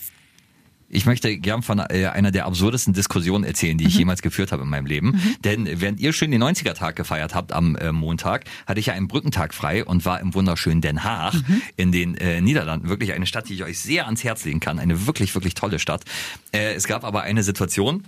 Ich 0.89 1.05
möchte 1.05 1.37
gern 1.39 1.63
von 1.63 1.79
äh, 1.79 2.07
einer 2.07 2.31
der 2.31 2.47
absurdesten 2.47 2.95
Diskussionen 2.95 3.45
erzählen, 3.45 3.77
die 3.77 3.87
ich 3.87 3.95
mhm. 3.95 4.01
jemals 4.01 4.23
geführt 4.23 4.53
habe 4.53 4.63
in 4.63 4.69
meinem 4.69 4.87
Leben. 4.87 5.09
Mhm. 5.09 5.37
Denn 5.45 5.81
während 5.81 6.01
ihr 6.01 6.13
schön 6.13 6.31
den 6.31 6.43
90er-Tag 6.43 6.95
gefeiert 6.95 7.35
habt 7.35 7.53
am 7.53 7.77
äh, 7.77 7.91
Montag, 7.93 8.45
hatte 8.67 8.79
ich 8.79 8.87
ja 8.87 8.95
einen 8.95 9.09
Brückentag 9.09 9.53
frei 9.53 9.85
und 9.85 10.05
war 10.05 10.21
im 10.21 10.35
wunderschönen 10.35 10.81
Den 10.81 11.03
Haag 11.03 11.35
mhm. 11.35 11.63
in 11.77 11.93
den 11.93 12.15
äh, 12.17 12.41
Niederlanden. 12.41 12.89
Wirklich 12.89 13.13
eine 13.13 13.27
Stadt, 13.27 13.49
die 13.49 13.55
ich 13.55 13.65
euch 13.65 13.81
sehr 13.81 14.07
ans 14.07 14.23
Herz 14.23 14.45
legen 14.45 14.61
kann. 14.61 14.79
Eine 14.79 15.07
wirklich, 15.07 15.35
wirklich 15.35 15.55
tolle 15.55 15.79
Stadt. 15.79 16.05
Äh, 16.53 16.75
es 16.75 16.87
gab 16.87 17.05
aber 17.05 17.23
eine 17.23 17.43
Situation, 17.43 18.05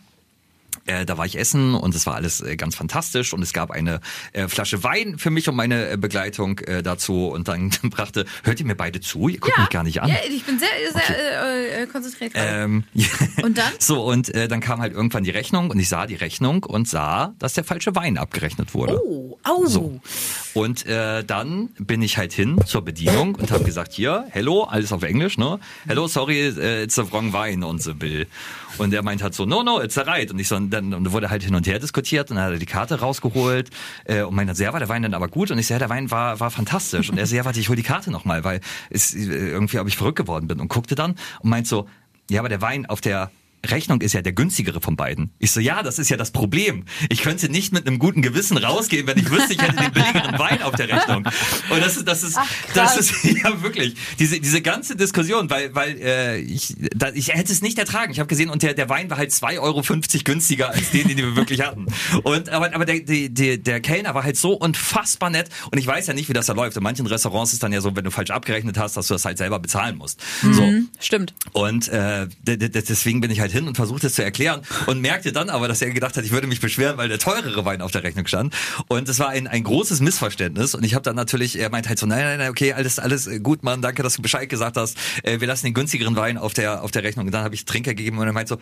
äh, 0.89 1.05
da 1.05 1.19
war 1.19 1.27
ich 1.27 1.39
essen 1.39 1.75
und 1.75 1.95
es 1.95 2.07
war 2.07 2.15
alles 2.15 2.41
äh, 2.41 2.57
ganz 2.57 2.75
fantastisch 2.75 3.33
und 3.33 3.43
es 3.43 3.53
gab 3.53 3.71
eine 3.71 4.01
äh, 4.33 4.49
Flasche 4.49 4.83
Wein 4.83 5.19
für 5.19 5.31
mich 5.31 5.49
und 5.49 5.57
meine 5.57 5.91
äh, 5.91 5.97
Begleitung 5.97 6.59
äh, 6.61 6.83
dazu 6.83 7.29
und 7.29 7.49
dann 7.49 7.71
brachte, 7.85 8.25
hört 8.43 8.61
ihr 8.61 8.67
mir 8.67 8.75
beide 8.75 9.01
zu? 9.01 9.29
Ihr 9.29 9.39
guckt 9.39 9.55
ja, 9.57 9.63
mich 9.63 9.71
gar 9.71 9.85
nicht 9.85 10.03
an. 10.03 10.09
Ja, 10.09 10.17
ich 10.29 10.45
bin 10.45 10.59
sehr, 10.59 10.69
sehr 10.93 11.03
okay. 11.03 11.83
äh, 11.83 11.87
konzentriert. 11.87 12.33
Ähm, 12.35 12.85
und 13.43 13.59
dann? 13.59 13.73
So, 13.79 14.03
und 14.03 14.35
dann 14.35 14.61
kam 14.61 14.81
halt 14.81 14.93
irgendwann 14.93 15.25
die 15.25 15.31
Rechnung 15.31 15.71
und 15.71 15.79
ich 15.79 15.89
sah 15.89 16.07
die 16.07 16.15
Rechnung 16.15 16.65
und 16.65 16.89
sah, 16.89 17.35
dass 17.39 17.55
der 17.55 17.65
falsche 17.65 17.95
Wein 17.95 18.19
abgerechnet 18.19 18.75
wurde. 18.75 19.01
Oh, 19.03 19.39
au. 19.43 19.67
So. 19.67 20.01
Und 20.59 20.87
äh, 20.87 21.23
dann 21.23 21.69
bin 21.79 22.03
ich 22.03 22.19
halt 22.19 22.33
hin 22.33 22.59
zur 22.67 22.83
Bedienung 22.83 23.37
und 23.37 23.53
habe 23.53 23.63
gesagt, 23.63 23.93
hier, 23.93 24.25
hello, 24.31 24.65
alles 24.65 24.91
auf 24.93 25.05
Englisch, 25.05 25.39
ne? 25.39 25.61
Hello, 25.87 26.09
sorry, 26.09 26.49
it's 26.49 26.97
the 26.97 27.13
wrong 27.13 27.33
wine 27.33 27.65
on 27.65 27.79
the 27.79 27.93
bill. 27.93 28.27
Und 28.77 28.93
er 28.93 29.05
meint 29.05 29.23
halt 29.23 29.35
so, 29.35 29.47
no, 29.47 29.63
no, 29.63 29.81
it's 29.81 29.97
a 29.97 30.03
right. 30.03 30.29
Und 30.33 30.41
ich 30.41 30.49
so, 30.49 30.59
dann 30.59 30.95
und 30.95 31.13
wurde 31.13 31.31
halt 31.31 31.45
hin 31.45 31.55
und 31.55 31.69
her 31.69 31.79
diskutiert 31.79 32.31
und 32.31 32.39
dann 32.39 32.47
hat 32.47 32.53
er 32.55 32.59
die 32.59 32.67
Karte 32.67 32.99
rausgeholt 32.99 33.71
äh, 34.07 34.23
und 34.23 34.35
meinte, 34.35 34.61
ja, 34.61 34.73
war 34.73 34.81
der 34.81 34.89
Wein 34.89 35.03
dann 35.03 35.15
aber 35.15 35.29
gut? 35.29 35.53
Und 35.53 35.61
ich 35.61 35.69
so, 35.69 35.75
ja, 35.75 35.79
der 35.79 35.91
Wein 35.91 36.11
war, 36.11 36.41
war 36.41 36.51
fantastisch. 36.51 37.09
Und 37.09 37.19
er 37.19 37.29
so, 37.29 37.37
ja, 37.37 37.45
warte, 37.45 37.61
ich 37.61 37.69
hol 37.69 37.77
die 37.77 37.85
Karte 37.85 38.11
nochmal, 38.11 38.43
weil 38.43 38.61
es, 38.91 39.15
äh, 39.15 39.21
irgendwie, 39.21 39.79
ob 39.79 39.87
ich 39.87 39.97
verrückt 39.97 40.19
geworden 40.19 40.49
bin 40.49 40.59
und 40.59 40.67
guckte 40.67 40.97
dann 40.97 41.15
und 41.39 41.51
meint 41.51 41.69
so, 41.69 41.89
ja, 42.31 42.41
aber 42.41 42.49
der 42.49 42.61
Wein 42.61 42.85
auf 42.87 43.01
der 43.01 43.31
Rechnung 43.67 44.01
ist 44.01 44.13
ja 44.13 44.23
der 44.23 44.33
günstigere 44.33 44.81
von 44.81 44.97
beiden. 44.97 45.31
Ich 45.39 45.51
so, 45.51 45.61
ja, 45.61 45.83
das 45.83 45.99
ist 45.99 46.09
ja 46.09 46.17
das 46.17 46.31
Problem. 46.31 46.85
Ich 47.09 47.23
könnte 47.23 47.49
nicht 47.49 47.73
mit 47.73 47.87
einem 47.87 47.99
guten 47.99 48.23
Gewissen 48.23 48.57
rausgehen, 48.57 49.07
wenn 49.07 49.19
ich 49.19 49.31
wüsste, 49.31 49.55
ich 49.55 49.63
hätte 49.63 49.77
den 49.77 49.93
billigeren 49.93 50.39
Wein 50.39 50.63
auf 50.63 50.75
der 50.75 50.89
Rechnung. 50.89 51.25
Und 51.71 51.81
das 51.81 51.97
ist, 51.97 52.07
das 52.07 52.23
ist, 52.23 52.37
Ach, 52.37 52.49
das 52.75 52.97
ist 52.97 53.25
ja 53.25 53.63
wirklich 53.63 53.95
diese 54.19 54.41
diese 54.41 54.63
ganze 54.63 54.97
Diskussion, 54.97 55.51
weil 55.51 55.75
weil 55.75 55.97
äh, 56.01 56.39
ich 56.39 56.77
da, 56.95 57.11
ich 57.13 57.35
hätte 57.35 57.53
es 57.53 57.63
nicht 57.63 57.79
ertragen. 57.79 58.13
Ich 58.13 58.21
habe 58.21 58.29
gesehen 58.29 58.51
und 58.51 58.63
der 58.63 58.75
der 58.75 58.89
Wein 58.89 59.11
war 59.11 59.17
halt 59.17 59.31
2,50 59.31 59.61
Euro 59.61 59.83
günstiger 60.25 60.71
als 60.71 60.91
den, 60.91 61.09
den 61.09 61.17
wir 61.17 61.37
wirklich 61.37 61.63
hatten. 61.63 61.87
Und 62.23 62.49
aber 62.51 62.75
aber 62.75 62.85
der, 62.85 63.01
der 63.01 63.59
der 63.59 63.81
Kellner 63.81 64.15
war 64.15 64.25
halt 64.25 64.37
so 64.37 64.53
unfassbar 64.53 65.31
nett 65.31 65.49
und 65.71 65.79
ich 65.79 65.87
weiß 65.87 66.07
ja 66.07 66.15
nicht, 66.15 66.29
wie 66.29 66.33
das 66.33 66.47
da 66.47 66.53
läuft. 66.53 66.77
In 66.77 66.83
manchen 66.83 67.07
Restaurants 67.07 67.53
ist 67.53 67.63
dann 67.63 67.73
ja 67.73 67.81
so, 67.81 67.95
wenn 67.97 68.05
du 68.05 68.11
falsch 68.11 68.31
abgerechnet 68.31 68.79
hast, 68.79 68.97
dass 68.97 69.09
du 69.09 69.15
das 69.15 69.25
halt 69.25 69.39
selber 69.39 69.59
bezahlen 69.59 69.97
musst. 69.97 70.21
Mhm, 70.43 70.55
so 70.55 70.63
stimmt. 71.01 71.35
Und 71.53 71.89
äh, 71.89 72.29
deswegen 72.47 73.21
bin 73.21 73.31
ich 73.31 73.41
halt 73.41 73.48
halt 73.49 73.53
hin 73.53 73.69
und 73.69 73.77
versucht 73.77 74.05
es 74.05 74.15
zu 74.15 74.25
erklären 74.25 74.63
und 74.87 75.01
merkte 75.01 75.33
dann 75.33 75.51
aber, 75.51 75.69
dass 75.69 75.83
er 75.83 75.91
gedacht 75.91 76.17
hat, 76.17 76.25
ich 76.25 76.31
würde 76.31 76.47
mich 76.47 76.61
beschweren, 76.61 76.97
weil 76.97 77.09
der 77.09 77.19
teurere 77.19 77.65
Wein 77.65 77.81
auf 77.81 77.91
der 77.91 78.03
Rechnung 78.03 78.27
stand. 78.27 78.55
Und 78.89 79.09
es 79.09 79.19
war 79.19 79.29
ein, 79.29 79.47
ein 79.47 79.65
großes 79.65 80.01
Missverständnis. 80.01 80.75
Und 80.75 80.85
ich 80.85 80.95
habe 80.95 81.03
dann 81.03 81.17
natürlich, 81.17 81.59
er 81.59 81.71
meint 81.71 81.89
halt 81.89 81.99
so, 81.99 82.07
nein, 82.07 82.25
nein, 82.25 82.39
nein, 82.39 82.51
okay, 82.51 82.73
alles, 82.73 82.99
alles 82.99 83.29
gut, 83.43 83.63
Mann, 83.63 83.83
danke, 83.83 84.03
dass 84.03 84.15
du 84.15 84.23
Bescheid 84.23 84.49
gesagt 84.49 84.77
hast. 84.77 84.97
Äh, 85.23 85.41
wir 85.41 85.49
lassen 85.49 85.67
den 85.67 85.75
günstigeren 85.75 86.17
Wein 86.17 86.39
auf 86.39 86.55
der, 86.55 86.83
auf 86.83 86.91
der 86.91 87.03
Rechnung. 87.03 87.27
Und 87.27 87.33
dann 87.33 87.45
habe 87.45 87.55
ich 87.55 87.65
Trinker 87.65 87.95
gegeben 87.95 88.19
und 88.19 88.27
er 88.27 88.33
meint 88.33 88.49
so, 88.49 88.59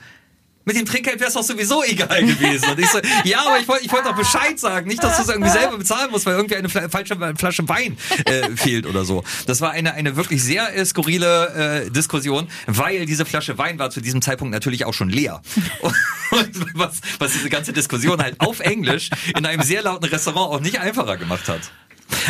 mit 0.67 0.77
dem 0.77 0.85
Trinkgeld 0.85 1.21
wäre 1.21 1.29
es 1.29 1.35
doch 1.35 1.45
sowieso 1.45 1.83
egal 1.85 2.25
gewesen. 2.25 2.71
Und 2.71 2.81
ich 2.81 2.91
so, 2.91 2.99
ja, 3.25 3.47
aber 3.47 3.61
ich 3.61 3.69
wollte 3.69 3.85
ich 3.85 3.93
wollt 3.93 4.05
doch 4.05 4.17
Bescheid 4.17 4.59
sagen. 4.59 4.89
Nicht, 4.89 5.03
dass 5.03 5.17
du 5.17 5.23
es 5.23 5.29
irgendwie 5.29 5.51
selber 5.51 5.79
bezahlen 5.79 6.11
musst, 6.11 6.27
weil 6.27 6.35
irgendwie 6.35 6.57
eine 6.57 6.69
falsche 6.69 7.17
Flasche 7.37 7.69
Wein 7.69 7.97
äh, 8.25 8.51
fehlt 8.57 8.87
oder 8.87 9.05
so. 9.05 9.23
Das 9.47 9.61
war 9.61 9.71
eine, 9.71 9.95
eine 9.95 10.17
wirklich 10.17 10.43
sehr 10.43 10.77
äh, 10.77 10.85
skurrile 10.85 11.85
äh, 11.87 11.91
Diskussion, 11.91 12.49
weil 12.67 13.07
diese 13.07 13.25
Flasche 13.25 13.57
Wein 13.59 13.79
war 13.79 13.91
zu 13.91 14.01
diesem 14.01 14.21
Zeitpunkt 14.21 14.53
natürlich 14.53 14.85
auch 14.85 14.95
schon 14.95 15.09
leer. 15.09 15.41
Und, 16.31 16.77
was, 16.77 17.01
was 17.21 17.33
diese 17.33 17.49
ganze 17.49 17.73
Diskussion 17.73 18.21
halt 18.21 18.41
auf 18.41 18.59
Englisch 18.59 19.11
in 19.37 19.47
einem 19.47 19.63
sehr 19.63 19.83
lauten 19.83 20.07
Restaurant 20.07 20.53
auch 20.53 20.61
nicht 20.61 20.81
einfacher 20.81 21.17
gemacht 21.17 21.49
hat. 21.49 21.61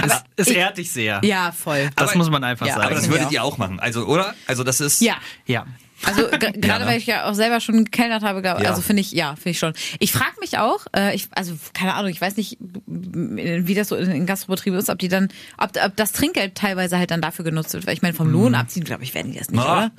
Aber 0.02 0.22
es, 0.36 0.48
es 0.48 0.54
ehrt 0.54 0.76
dich 0.76 0.92
sehr. 0.92 1.20
Ja, 1.24 1.52
voll. 1.52 1.90
Das 1.96 2.10
aber, 2.10 2.18
muss 2.18 2.30
man 2.30 2.44
einfach 2.44 2.66
ja, 2.66 2.74
sagen. 2.74 2.86
Aber 2.86 2.94
das 2.94 3.08
würdet 3.08 3.32
ihr 3.32 3.42
auch 3.42 3.56
machen, 3.56 3.80
also 3.80 4.04
oder? 4.04 4.34
Also 4.46 4.62
das 4.62 4.80
ist 4.80 5.00
ja, 5.00 5.16
ja. 5.46 5.66
Also 6.04 6.28
gerade 6.30 6.60
ja, 6.66 6.78
ne? 6.78 6.86
weil 6.86 6.98
ich 6.98 7.06
ja 7.06 7.28
auch 7.28 7.34
selber 7.34 7.60
schon 7.60 7.84
gekellnert 7.84 8.22
habe, 8.22 8.42
glaub, 8.42 8.60
ja. 8.60 8.70
also 8.70 8.82
finde 8.82 9.00
ich, 9.00 9.12
ja, 9.12 9.34
finde 9.34 9.50
ich 9.50 9.58
schon. 9.58 9.72
Ich 9.98 10.12
frage 10.12 10.38
mich 10.40 10.58
auch, 10.58 10.86
äh, 10.94 11.14
ich, 11.14 11.28
also 11.32 11.56
keine 11.72 11.94
Ahnung, 11.94 12.10
ich 12.10 12.20
weiß 12.20 12.36
nicht, 12.36 12.58
wie 12.86 13.74
das 13.74 13.88
so 13.88 13.96
in, 13.96 14.10
in 14.10 14.26
Gastrobetrieben 14.26 14.78
ist, 14.78 14.90
ob 14.90 14.98
die 14.98 15.08
dann, 15.08 15.28
ob, 15.58 15.70
ob 15.82 15.96
das 15.96 16.12
Trinkgeld 16.12 16.54
teilweise 16.54 16.98
halt 16.98 17.10
dann 17.10 17.22
dafür 17.22 17.44
genutzt 17.44 17.72
wird. 17.72 17.86
Weil 17.86 17.94
ich 17.94 18.02
meine, 18.02 18.14
vom 18.14 18.30
Lohn 18.30 18.50
mhm. 18.50 18.56
abziehen, 18.56 18.84
glaube 18.84 19.04
ich, 19.04 19.14
werden 19.14 19.32
die 19.32 19.38
das 19.38 19.50
nicht, 19.50 19.62
ja. 19.62 19.72
oder? 19.72 19.90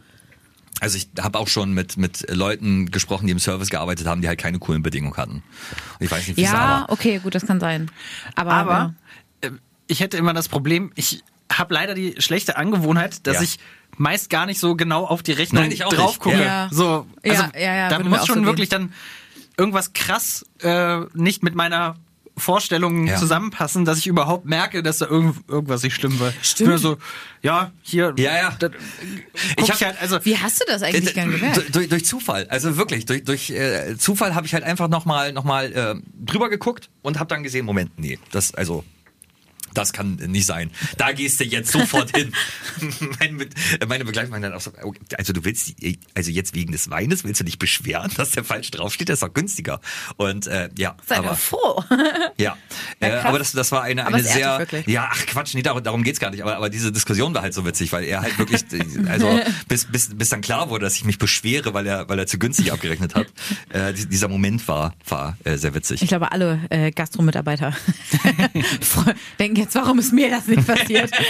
Also 0.80 0.98
ich 0.98 1.10
habe 1.20 1.40
auch 1.40 1.48
schon 1.48 1.74
mit 1.74 1.98
mit 1.98 2.30
Leuten 2.30 2.92
gesprochen, 2.92 3.26
die 3.26 3.32
im 3.32 3.40
Service 3.40 3.72
gearbeitet 3.72 4.06
haben, 4.06 4.22
die 4.22 4.28
halt 4.28 4.40
keine 4.40 4.60
coolen 4.60 4.84
Bedingungen 4.84 5.18
hatten. 5.18 5.42
Ich 6.00 6.12
weiß 6.12 6.28
nicht, 6.28 6.38
wie 6.38 6.44
Ja, 6.44 6.86
okay, 6.90 7.20
gut, 7.20 7.34
das 7.34 7.48
kann 7.48 7.60
sein. 7.60 7.90
Aber, 8.36 8.54
aber 8.54 8.96
ja. 9.44 9.50
Äh, 9.50 9.52
ich 9.88 10.02
hätte 10.02 10.18
immer 10.18 10.34
das 10.34 10.50
Problem, 10.50 10.92
ich 10.96 11.24
habe 11.52 11.74
leider 11.74 11.96
die 11.96 12.16
schlechte 12.20 12.58
Angewohnheit, 12.58 13.26
dass 13.26 13.38
ja. 13.38 13.42
ich 13.42 13.60
meist 13.98 14.30
gar 14.30 14.46
nicht 14.46 14.60
so 14.60 14.76
genau 14.76 15.06
auf 15.06 15.24
die 15.24 15.34
Rechnung 15.34 15.68
Nein, 15.68 15.78
drauf 15.78 16.20
gucke. 16.20 16.42
Ja. 16.42 16.70
So, 16.72 17.08
also 17.24 17.44
ja, 17.44 17.52
ja, 17.56 17.76
ja, 17.76 17.90
da 17.90 18.00
muss 18.00 18.26
schon 18.26 18.40
so 18.40 18.46
wirklich 18.46 18.70
dann 18.70 18.94
irgendwas 19.58 19.94
krass 19.94 20.46
äh, 20.62 21.00
nicht 21.14 21.44
mit 21.44 21.56
meiner 21.56 21.96
Vorstellungen 22.38 23.08
ja. 23.08 23.18
zusammenpassen, 23.18 23.84
dass 23.84 23.98
ich 23.98 24.06
überhaupt 24.06 24.46
merke, 24.46 24.84
dass 24.84 25.00
da 25.00 25.08
irgend, 25.08 25.38
irgendwas 25.50 25.82
nicht 25.82 25.96
schlimm 25.96 26.20
war. 26.20 26.32
Stimmt. 26.44 26.70
Nur 26.70 26.78
so, 26.78 26.98
ja, 27.42 27.72
hier. 27.82 28.14
Ja, 28.18 28.38
ja. 28.38 28.56
Da, 28.60 28.70
ich 29.58 29.70
hab, 29.70 29.76
ich 29.76 29.84
halt, 29.84 30.00
also, 30.00 30.24
Wie 30.24 30.38
hast 30.38 30.62
du 30.62 30.66
das 30.68 30.84
eigentlich 30.84 31.10
äh, 31.10 31.14
gern 31.14 31.32
gemerkt? 31.32 31.76
Durch, 31.76 31.90
durch 31.90 32.06
Zufall. 32.06 32.46
Also 32.50 32.78
wirklich, 32.78 33.06
durch, 33.06 33.24
durch 33.24 33.50
äh, 33.50 33.98
Zufall 33.98 34.36
habe 34.36 34.46
ich 34.46 34.54
halt 34.54 34.64
einfach 34.64 34.88
nochmal 34.88 35.34
noch 35.34 35.44
mal, 35.44 35.74
äh, 35.74 35.96
drüber 36.24 36.50
geguckt 36.50 36.90
und 37.02 37.18
habe 37.18 37.28
dann 37.28 37.42
gesehen, 37.42 37.66
Moment, 37.66 37.98
nee, 37.98 38.20
das, 38.32 38.54
also 38.54 38.84
Das 39.74 39.94
kann 39.94 40.16
nicht 40.16 40.46
sein. 40.46 40.72
Da 40.98 41.12
gehst 41.12 41.40
du 41.40 41.44
jetzt 41.44 41.72
sofort 41.72 42.16
hin. 42.16 42.34
meine, 43.20 43.48
meine 43.88 44.06
Begleitung 44.06 44.32
meinte 44.32 44.50
dann 44.50 44.58
auch 44.58 44.62
so, 44.62 44.72
also 45.18 45.34
du 45.34 45.44
willst, 45.46 45.74
also 46.16 46.32
jetzt 46.32 46.56
wegen 46.56 46.72
des 46.72 46.90
Weines 46.90 47.24
willst 47.24 47.40
du 47.40 47.44
dich 47.46 47.60
beschweren, 47.60 48.12
dass 48.18 48.32
der 48.32 48.44
falsch 48.44 48.72
draufsteht, 48.72 49.10
der 49.10 49.14
ist 49.14 49.24
doch 49.24 49.34
günstiger. 49.34 49.80
Und 50.18 50.48
äh, 50.48 50.70
ja, 50.78 50.96
Sei 51.06 51.18
aber 51.18 51.36
froh. 51.36 51.84
ja, 52.38 52.58
äh, 53.00 53.12
aber 53.12 53.40
das, 53.40 53.52
das 53.52 53.72
war 53.72 53.84
eine, 53.84 54.06
eine 54.08 54.24
sehr, 54.24 54.66
ja, 54.86 55.10
ach 55.12 55.26
Quatsch, 55.28 55.54
nee, 55.54 55.62
darum, 55.62 55.84
darum 55.84 56.04
geht's 56.04 56.20
gar 56.20 56.32
nicht. 56.32 56.42
Aber, 56.42 56.56
aber 56.58 56.70
diese 56.70 56.92
Diskussion 56.92 57.34
war 57.34 57.42
halt 57.42 57.54
so 57.54 57.66
witzig, 57.66 57.92
weil 57.92 58.04
er 58.04 58.22
halt 58.22 58.38
wirklich, 58.38 58.64
also 59.08 59.40
bis, 59.68 59.86
bis, 59.86 60.16
bis 60.16 60.30
dann 60.30 60.42
klar 60.42 60.70
wurde, 60.70 60.86
dass 60.86 60.96
ich 60.96 61.06
mich 61.06 61.18
beschwere, 61.18 61.74
weil 61.74 61.86
er, 61.88 62.10
weil 62.10 62.20
er 62.20 62.28
zu 62.28 62.38
günstig 62.40 62.72
abgerechnet 62.72 63.16
hat. 63.16 63.28
Äh, 63.70 63.94
die- 63.94 64.08
dieser 64.08 64.28
Moment 64.28 64.68
war, 64.68 64.96
war 65.08 65.38
äh, 65.44 65.58
sehr 65.58 65.74
witzig. 65.76 66.02
Ich 66.02 66.08
glaube, 66.08 66.32
alle 66.32 66.62
äh, 66.70 66.92
Gastromitarbeiter 66.92 67.76
denken 69.40 69.58
jetzt, 69.68 69.76
warum 69.76 70.00
ist 70.00 70.12
mir 70.14 70.30
das 70.30 70.48
nicht 70.48 70.66
passiert? 70.66 71.12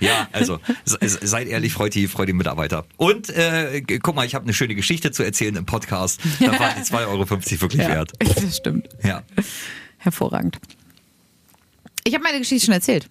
Ja, 0.00 0.28
also 0.32 0.58
se- 0.84 0.98
se- 1.00 1.26
seid 1.26 1.48
ehrlich, 1.48 1.72
freut 1.72 1.94
die, 1.94 2.06
freut 2.08 2.28
die 2.28 2.32
Mitarbeiter. 2.32 2.84
Und 2.96 3.30
äh, 3.30 3.80
guck 4.02 4.14
mal, 4.14 4.26
ich 4.26 4.34
habe 4.34 4.44
eine 4.44 4.52
schöne 4.52 4.74
Geschichte 4.74 5.10
zu 5.12 5.22
erzählen 5.22 5.56
im 5.56 5.66
Podcast. 5.66 6.20
Da 6.40 6.46
waren 6.58 6.74
die 6.76 6.82
2,50 6.82 7.06
Euro 7.08 7.28
wirklich 7.30 7.78
wert. 7.86 8.12
das 8.18 8.56
stimmt. 8.56 8.88
Ja. 9.02 9.22
Hervorragend. 9.98 10.58
Ich 12.04 12.14
habe 12.14 12.22
meine 12.24 12.38
Geschichte 12.38 12.66
schon 12.66 12.74
erzählt. 12.74 13.08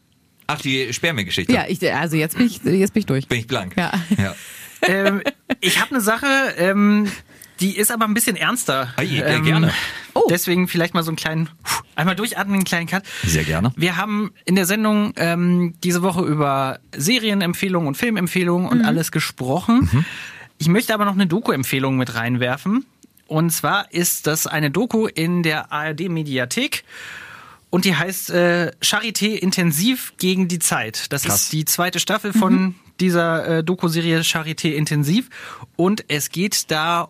Ach, 0.47 0.59
die 0.61 0.93
Sperrmilchgeschichte. 0.93 1.53
Ja, 1.53 1.65
ich, 1.67 1.81
also 1.93 2.17
jetzt 2.17 2.37
bin 2.37 2.45
ich, 2.47 2.61
jetzt 2.63 2.93
bin 2.93 2.99
ich 2.99 3.05
durch. 3.05 3.27
Bin 3.27 3.39
ich 3.39 3.47
blank. 3.47 3.75
Ja. 3.77 3.93
ja. 4.17 4.35
ähm, 4.83 5.21
ich 5.61 5.79
habe 5.79 5.91
eine 5.91 6.01
Sache, 6.01 6.27
ähm, 6.57 7.09
die 7.61 7.77
ist 7.77 7.91
aber 7.91 8.05
ein 8.05 8.13
bisschen 8.13 8.35
ernster. 8.35 8.93
Ah, 8.97 9.01
je, 9.01 9.21
ähm, 9.21 9.43
gerne. 9.45 9.73
Oh. 10.13 10.23
Deswegen 10.29 10.67
vielleicht 10.67 10.93
mal 10.93 11.03
so 11.03 11.11
einen 11.11 11.15
kleinen, 11.15 11.49
einmal 11.95 12.15
durchatmen, 12.15 12.55
einen 12.55 12.63
kleinen 12.63 12.87
Cut. 12.87 13.03
Sehr 13.23 13.43
gerne. 13.43 13.71
Wir 13.77 13.95
haben 13.95 14.31
in 14.45 14.55
der 14.55 14.65
Sendung 14.65 15.13
ähm, 15.15 15.75
diese 15.83 16.01
Woche 16.01 16.21
über 16.21 16.79
Serienempfehlungen 16.95 17.87
und 17.87 17.95
Filmempfehlungen 17.95 18.67
und 18.67 18.83
alles 18.83 19.11
gesprochen. 19.11 20.05
Ich 20.57 20.67
möchte 20.67 20.93
aber 20.93 21.05
noch 21.05 21.13
eine 21.13 21.27
Doku-Empfehlung 21.27 21.97
mit 21.97 22.15
reinwerfen. 22.15 22.85
Und 23.27 23.51
zwar 23.51 23.93
ist 23.93 24.27
das 24.27 24.45
eine 24.45 24.71
Doku 24.71 25.07
in 25.07 25.41
der 25.41 25.71
ARD-Mediathek. 25.71 26.83
Und 27.69 27.85
die 27.85 27.95
heißt 27.95 28.31
äh, 28.31 28.71
Charité 28.83 29.35
Intensiv 29.35 30.13
gegen 30.17 30.49
die 30.49 30.59
Zeit. 30.59 31.11
Das 31.13 31.23
Krass. 31.23 31.43
ist 31.43 31.53
die 31.53 31.63
zweite 31.63 32.01
Staffel 32.01 32.33
von 32.33 32.75
dieser 32.99 33.59
äh, 33.59 33.63
Doku-Serie 33.63 34.19
Charité 34.19 34.73
Intensiv. 34.73 35.29
Und 35.77 36.03
es 36.09 36.29
geht 36.31 36.69
da 36.69 37.07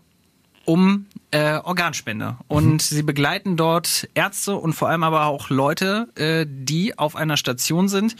um 0.65 1.07
äh, 1.31 1.57
Organspende. 1.57 2.37
Und 2.47 2.81
sie 2.81 3.03
begleiten 3.03 3.57
dort 3.57 4.07
Ärzte 4.13 4.55
und 4.55 4.73
vor 4.73 4.89
allem 4.89 5.03
aber 5.03 5.25
auch 5.25 5.49
Leute, 5.49 6.09
äh, 6.15 6.45
die 6.47 6.97
auf 6.97 7.15
einer 7.15 7.37
Station 7.37 7.87
sind, 7.87 8.15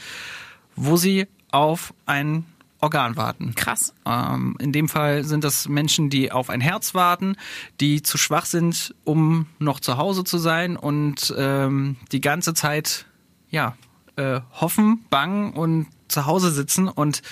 wo 0.76 0.96
sie 0.96 1.26
auf 1.50 1.94
ein 2.06 2.44
Organ 2.80 3.16
warten. 3.16 3.54
Krass. 3.54 3.94
Ähm, 4.04 4.56
in 4.58 4.72
dem 4.72 4.88
Fall 4.88 5.22
sind 5.22 5.44
das 5.44 5.68
Menschen, 5.68 6.10
die 6.10 6.32
auf 6.32 6.50
ein 6.50 6.60
Herz 6.60 6.94
warten, 6.94 7.36
die 7.80 8.02
zu 8.02 8.18
schwach 8.18 8.44
sind, 8.44 8.94
um 9.04 9.46
noch 9.60 9.78
zu 9.78 9.96
Hause 9.96 10.24
zu 10.24 10.38
sein 10.38 10.76
und 10.76 11.32
ähm, 11.38 11.96
die 12.10 12.20
ganze 12.20 12.54
Zeit 12.54 13.06
ja 13.50 13.76
äh, 14.16 14.40
hoffen, 14.52 15.04
bangen 15.10 15.52
und 15.52 15.86
zu 16.08 16.26
Hause 16.26 16.50
sitzen. 16.50 16.88
Und 16.88 17.22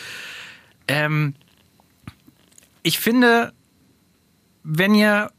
ähm, 0.87 1.35
ich 2.83 3.01
finde, 3.01 3.53
wenn 4.63 4.95
ihr 4.95 5.31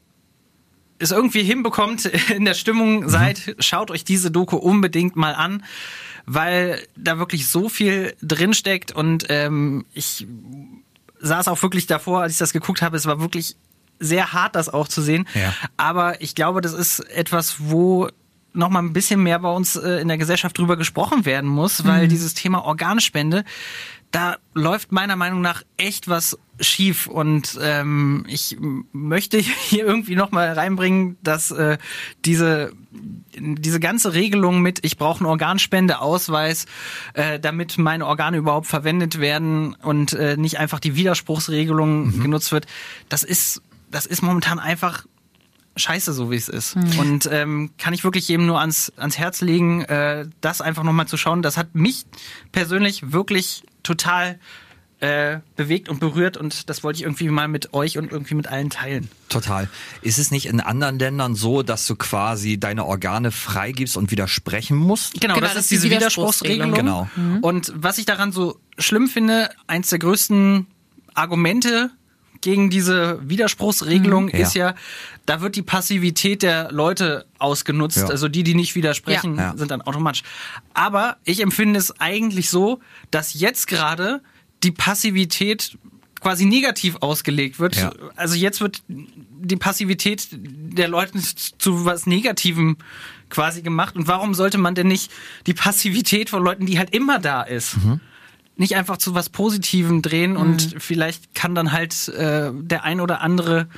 es 0.98 1.10
irgendwie 1.10 1.42
hinbekommt, 1.42 2.04
in 2.30 2.44
der 2.44 2.54
Stimmung 2.54 3.08
seid, 3.08 3.56
schaut 3.58 3.90
euch 3.90 4.04
diese 4.04 4.30
Doku 4.30 4.56
unbedingt 4.56 5.16
mal 5.16 5.34
an, 5.34 5.64
weil 6.26 6.80
da 6.96 7.18
wirklich 7.18 7.48
so 7.48 7.68
viel 7.68 8.14
drinsteckt 8.22 8.92
und 8.92 9.26
ähm, 9.28 9.84
ich 9.92 10.26
saß 11.20 11.48
auch 11.48 11.62
wirklich 11.62 11.86
davor, 11.86 12.22
als 12.22 12.32
ich 12.32 12.38
das 12.38 12.52
geguckt 12.52 12.82
habe, 12.82 12.96
es 12.96 13.06
war 13.06 13.20
wirklich 13.20 13.56
sehr 13.98 14.32
hart, 14.32 14.56
das 14.56 14.68
auch 14.68 14.88
zu 14.88 15.00
sehen. 15.00 15.26
Ja. 15.34 15.54
Aber 15.76 16.20
ich 16.20 16.34
glaube, 16.34 16.60
das 16.60 16.72
ist 16.72 17.00
etwas, 17.00 17.56
wo 17.58 18.08
noch 18.52 18.68
mal 18.68 18.80
ein 18.80 18.92
bisschen 18.92 19.22
mehr 19.22 19.38
bei 19.38 19.50
uns 19.50 19.76
äh, 19.76 20.00
in 20.00 20.08
der 20.08 20.18
Gesellschaft 20.18 20.58
drüber 20.58 20.76
gesprochen 20.76 21.24
werden 21.24 21.48
muss, 21.48 21.86
weil 21.86 22.08
dieses 22.08 22.34
Thema 22.34 22.64
Organspende, 22.64 23.44
da 24.12 24.36
läuft 24.54 24.92
meiner 24.92 25.16
Meinung 25.16 25.40
nach 25.40 25.62
echt 25.78 26.06
was 26.06 26.38
schief 26.60 27.06
und 27.06 27.58
ähm, 27.60 28.24
ich 28.28 28.56
möchte 28.92 29.38
hier 29.38 29.84
irgendwie 29.84 30.14
noch 30.14 30.30
mal 30.30 30.52
reinbringen, 30.52 31.16
dass 31.22 31.50
äh, 31.50 31.78
diese 32.24 32.72
diese 33.34 33.80
ganze 33.80 34.12
Regelung 34.12 34.60
mit 34.60 34.80
ich 34.84 34.98
brauche 34.98 35.20
einen 35.20 35.26
Organspendeausweis, 35.26 36.66
äh, 37.14 37.40
damit 37.40 37.78
meine 37.78 38.06
Organe 38.06 38.36
überhaupt 38.36 38.66
verwendet 38.66 39.18
werden 39.18 39.74
und 39.82 40.12
äh, 40.12 40.36
nicht 40.36 40.58
einfach 40.58 40.78
die 40.78 40.94
Widerspruchsregelung 40.94 42.20
genutzt 42.22 42.52
wird, 42.52 42.66
das 43.08 43.22
ist 43.24 43.62
das 43.90 44.06
ist 44.06 44.22
momentan 44.22 44.58
einfach 44.58 45.06
scheiße, 45.76 46.12
so 46.12 46.30
wie 46.30 46.36
es 46.36 46.48
ist. 46.48 46.76
Und 46.98 47.28
ähm, 47.32 47.70
kann 47.78 47.94
ich 47.94 48.04
wirklich 48.04 48.28
jedem 48.28 48.46
nur 48.46 48.60
ans, 48.60 48.92
ans 48.96 49.16
Herz 49.16 49.40
legen, 49.40 49.82
äh, 49.82 50.26
das 50.42 50.60
einfach 50.60 50.82
nochmal 50.82 51.08
zu 51.08 51.16
schauen. 51.16 51.40
Das 51.40 51.56
hat 51.56 51.74
mich 51.74 52.04
persönlich 52.52 53.12
wirklich 53.12 53.64
total 53.82 54.38
äh, 55.02 55.40
bewegt 55.56 55.88
und 55.88 55.98
berührt 55.98 56.36
und 56.36 56.70
das 56.70 56.84
wollte 56.84 56.98
ich 56.98 57.02
irgendwie 57.02 57.28
mal 57.28 57.48
mit 57.48 57.74
euch 57.74 57.98
und 57.98 58.12
irgendwie 58.12 58.36
mit 58.36 58.46
allen 58.46 58.70
teilen. 58.70 59.10
Total. 59.28 59.68
Ist 60.00 60.18
es 60.18 60.30
nicht 60.30 60.46
in 60.46 60.60
anderen 60.60 60.96
Ländern 61.00 61.34
so, 61.34 61.64
dass 61.64 61.88
du 61.88 61.96
quasi 61.96 62.58
deine 62.58 62.86
Organe 62.86 63.32
freigibst 63.32 63.96
und 63.96 64.12
widersprechen 64.12 64.76
musst? 64.76 65.20
Genau, 65.20 65.34
Genau, 65.34 65.44
das, 65.44 65.54
das 65.54 65.64
ist 65.64 65.72
ist 65.72 65.82
die 65.82 65.88
diese 65.88 65.96
Widerspruchsregelung. 65.96 66.74
Genau. 66.74 67.08
Und 67.40 67.72
was 67.74 67.98
ich 67.98 68.04
daran 68.04 68.30
so 68.30 68.60
schlimm 68.78 69.08
finde, 69.08 69.50
eins 69.66 69.88
der 69.88 69.98
größten 69.98 70.68
Argumente 71.14 71.90
gegen 72.42 72.68
diese 72.70 73.18
Widerspruchsregelung 73.28 74.28
Ja. 74.28 74.38
ist 74.40 74.54
ja, 74.54 74.74
da 75.26 75.40
wird 75.40 75.56
die 75.56 75.62
Passivität 75.62 76.42
der 76.42 76.70
Leute 76.72 77.24
ausgenutzt. 77.38 77.96
Ja. 77.98 78.06
Also 78.08 78.28
die, 78.28 78.42
die 78.42 78.54
nicht 78.54 78.74
widersprechen, 78.74 79.36
Ja. 79.36 79.54
Sind 79.56 79.70
dann 79.70 79.80
automatisch. 79.82 80.22
Aber 80.74 81.16
ich 81.24 81.40
empfinde 81.40 81.78
es 81.78 81.98
eigentlich 82.00 82.50
so, 82.50 82.80
dass 83.10 83.34
jetzt 83.34 83.66
gerade 83.66 84.20
die 84.62 84.72
Passivität 84.72 85.78
quasi 86.20 86.44
negativ 86.44 86.96
ausgelegt 87.00 87.58
wird. 87.58 87.76
Ja. 87.76 87.92
Also 88.14 88.34
jetzt 88.36 88.60
wird 88.60 88.82
die 88.88 89.56
Passivität 89.56 90.28
der 90.32 90.86
Leute 90.88 91.18
zu 91.58 91.84
was 91.84 92.06
Negativem 92.06 92.76
quasi 93.28 93.62
gemacht. 93.62 93.96
Und 93.96 94.06
warum 94.06 94.34
sollte 94.34 94.58
man 94.58 94.74
denn 94.76 94.86
nicht 94.86 95.10
die 95.46 95.54
Passivität 95.54 96.30
von 96.30 96.44
Leuten, 96.44 96.66
die 96.66 96.78
halt 96.78 96.94
immer 96.94 97.18
da 97.18 97.42
ist, 97.42 97.76
nicht 98.56 98.76
einfach 98.76 98.98
zu 98.98 99.14
was 99.14 99.28
Positivem 99.28 100.02
drehen 100.02 100.36
und 100.36 100.76
vielleicht 100.78 101.34
kann 101.34 101.54
dann 101.54 101.72
halt 101.72 102.08
äh, 102.08 102.50
der 102.52 102.84
ein 102.84 103.00
oder 103.00 103.20
andere 103.20 103.68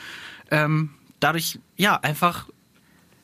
ähm, 0.50 0.90
dadurch 1.20 1.58
ja 1.76 1.98
einfach 2.00 2.48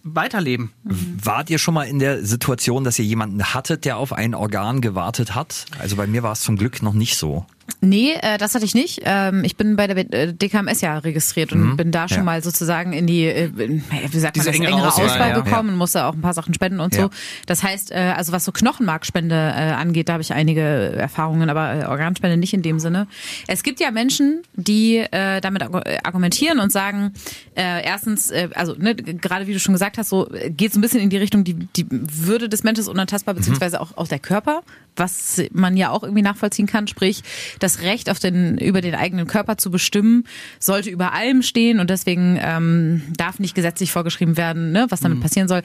weiterleben. 0.03 0.73
Wart 0.85 1.51
ihr 1.51 1.59
schon 1.59 1.75
mal 1.75 1.85
in 1.85 1.99
der 1.99 2.25
Situation, 2.25 2.85
dass 2.85 2.99
ihr 2.99 3.05
jemanden 3.05 3.43
hattet, 3.53 3.85
der 3.85 3.99
auf 3.99 4.13
ein 4.13 4.35
Organ 4.35 4.81
gewartet 4.81 5.35
hat? 5.35 5.67
Also 5.79 5.97
bei 5.97 6.07
mir 6.07 6.23
war 6.23 6.33
es 6.33 6.41
zum 6.41 6.57
Glück 6.57 6.83
noch 6.83 6.95
nicht 6.95 7.17
so. 7.17 7.45
Nee, 7.81 8.13
äh, 8.21 8.39
das 8.39 8.55
hatte 8.55 8.65
ich 8.65 8.75
nicht. 8.75 9.01
Ähm, 9.05 9.45
ich 9.45 9.57
bin 9.57 9.77
bei 9.77 9.87
der 9.87 9.97
äh, 10.13 10.33
DKMS 10.35 10.81
ja 10.81 10.99
registriert 10.99 11.53
und 11.53 11.77
bin 11.77 11.91
da 11.93 12.09
schon 12.09 12.19
Ja. 12.19 12.25
mal 12.25 12.43
sozusagen 12.43 12.93
in 12.93 13.07
die, 13.07 13.25
äh, 13.27 13.51
wie 13.57 14.19
sagt 14.19 14.37
man 14.37 14.47
das, 14.47 14.55
engere 14.55 14.73
engere 14.73 14.89
Auswahl, 14.89 15.07
Auswahl, 15.07 15.29
ja. 15.31 15.41
gekommen 15.41 15.71
und 15.71 15.77
musste 15.77 16.05
auch 16.05 16.15
ein 16.15 16.21
paar 16.21 16.35
Sachen 16.35 16.55
spenden 16.55 16.81
und 16.81 16.95
Ja. 16.95 17.03
so. 17.05 17.11
Das 17.47 17.63
heißt, 17.63 17.91
äh, 17.93 18.15
also 18.17 18.33
was 18.33 18.45
so 18.45 18.53
Knochenmarkspende 18.53 19.35
äh, 19.35 19.73
angeht, 19.73 20.09
da 20.09 20.15
habe 20.15 20.23
ich 20.23 20.33
einige 20.33 20.61
Erfahrungen, 20.61 21.49
aber 21.51 21.75
äh, 21.75 21.85
Organspende 21.87 22.37
nicht 22.37 22.53
in 22.55 22.63
dem 22.63 22.79
Sinne. 22.79 23.07
Es 23.47 23.63
gibt 23.63 23.81
ja 23.81 23.91
Menschen, 23.91 24.43
die 24.55 24.99
äh, 24.99 25.41
damit 25.41 25.63
äh, 25.63 25.99
argumentieren 26.03 26.59
und 26.61 26.71
sagen, 26.73 27.13
äh, 27.55 27.85
erstens, 27.85 28.31
äh, 28.31 28.49
also 28.55 28.75
ne, 28.79 28.95
gerade 28.95 29.47
wie 29.47 29.53
du 29.53 29.61
schon 29.61 29.75
gesagt 29.75 29.99
hast, 29.99 30.09
so 30.11 30.31
äh, 30.33 30.51
geht 30.51 30.71
es 30.71 30.77
ein 30.77 30.81
bisschen 30.81 31.01
in 31.01 31.11
die 31.11 31.17
Richtung, 31.17 31.45
die, 31.45 31.55
die 31.55 31.87
Würde 31.91 32.49
des 32.49 32.63
Menschen 32.63 32.81
ist 32.83 32.89
unantastbar, 32.89 33.35
beziehungsweise 33.35 33.81
auch, 33.81 33.97
auch 33.97 34.09
der 34.09 34.19
Körper, 34.19 34.63
was 34.97 35.41
man 35.53 35.77
ja 35.77 35.91
auch 35.91 36.03
irgendwie 36.03 36.23
nachvollziehen 36.23 36.67
kann, 36.67 36.87
sprich 36.87 37.23
das 37.63 37.83
Recht 37.83 38.11
auf 38.11 38.19
den 38.19 38.59
über 38.59 38.81
den 38.81 38.95
eigenen 38.95 39.27
Körper 39.27 39.57
zu 39.57 39.71
bestimmen, 39.71 40.25
sollte 40.59 40.91
über 40.91 41.13
allem 41.13 41.43
stehen 41.43 41.81
und 41.81 41.91
deswegen 41.91 42.39
ähm, 42.41 43.03
darf 43.17 43.39
nicht 43.39 43.55
gesetzlich 43.55 43.93
vorgeschrieben 43.93 44.37
werden, 44.37 44.73
ne, 44.73 44.87
was 44.89 45.01
damit 45.01 45.21
passieren 45.21 45.49
soll. 45.49 45.63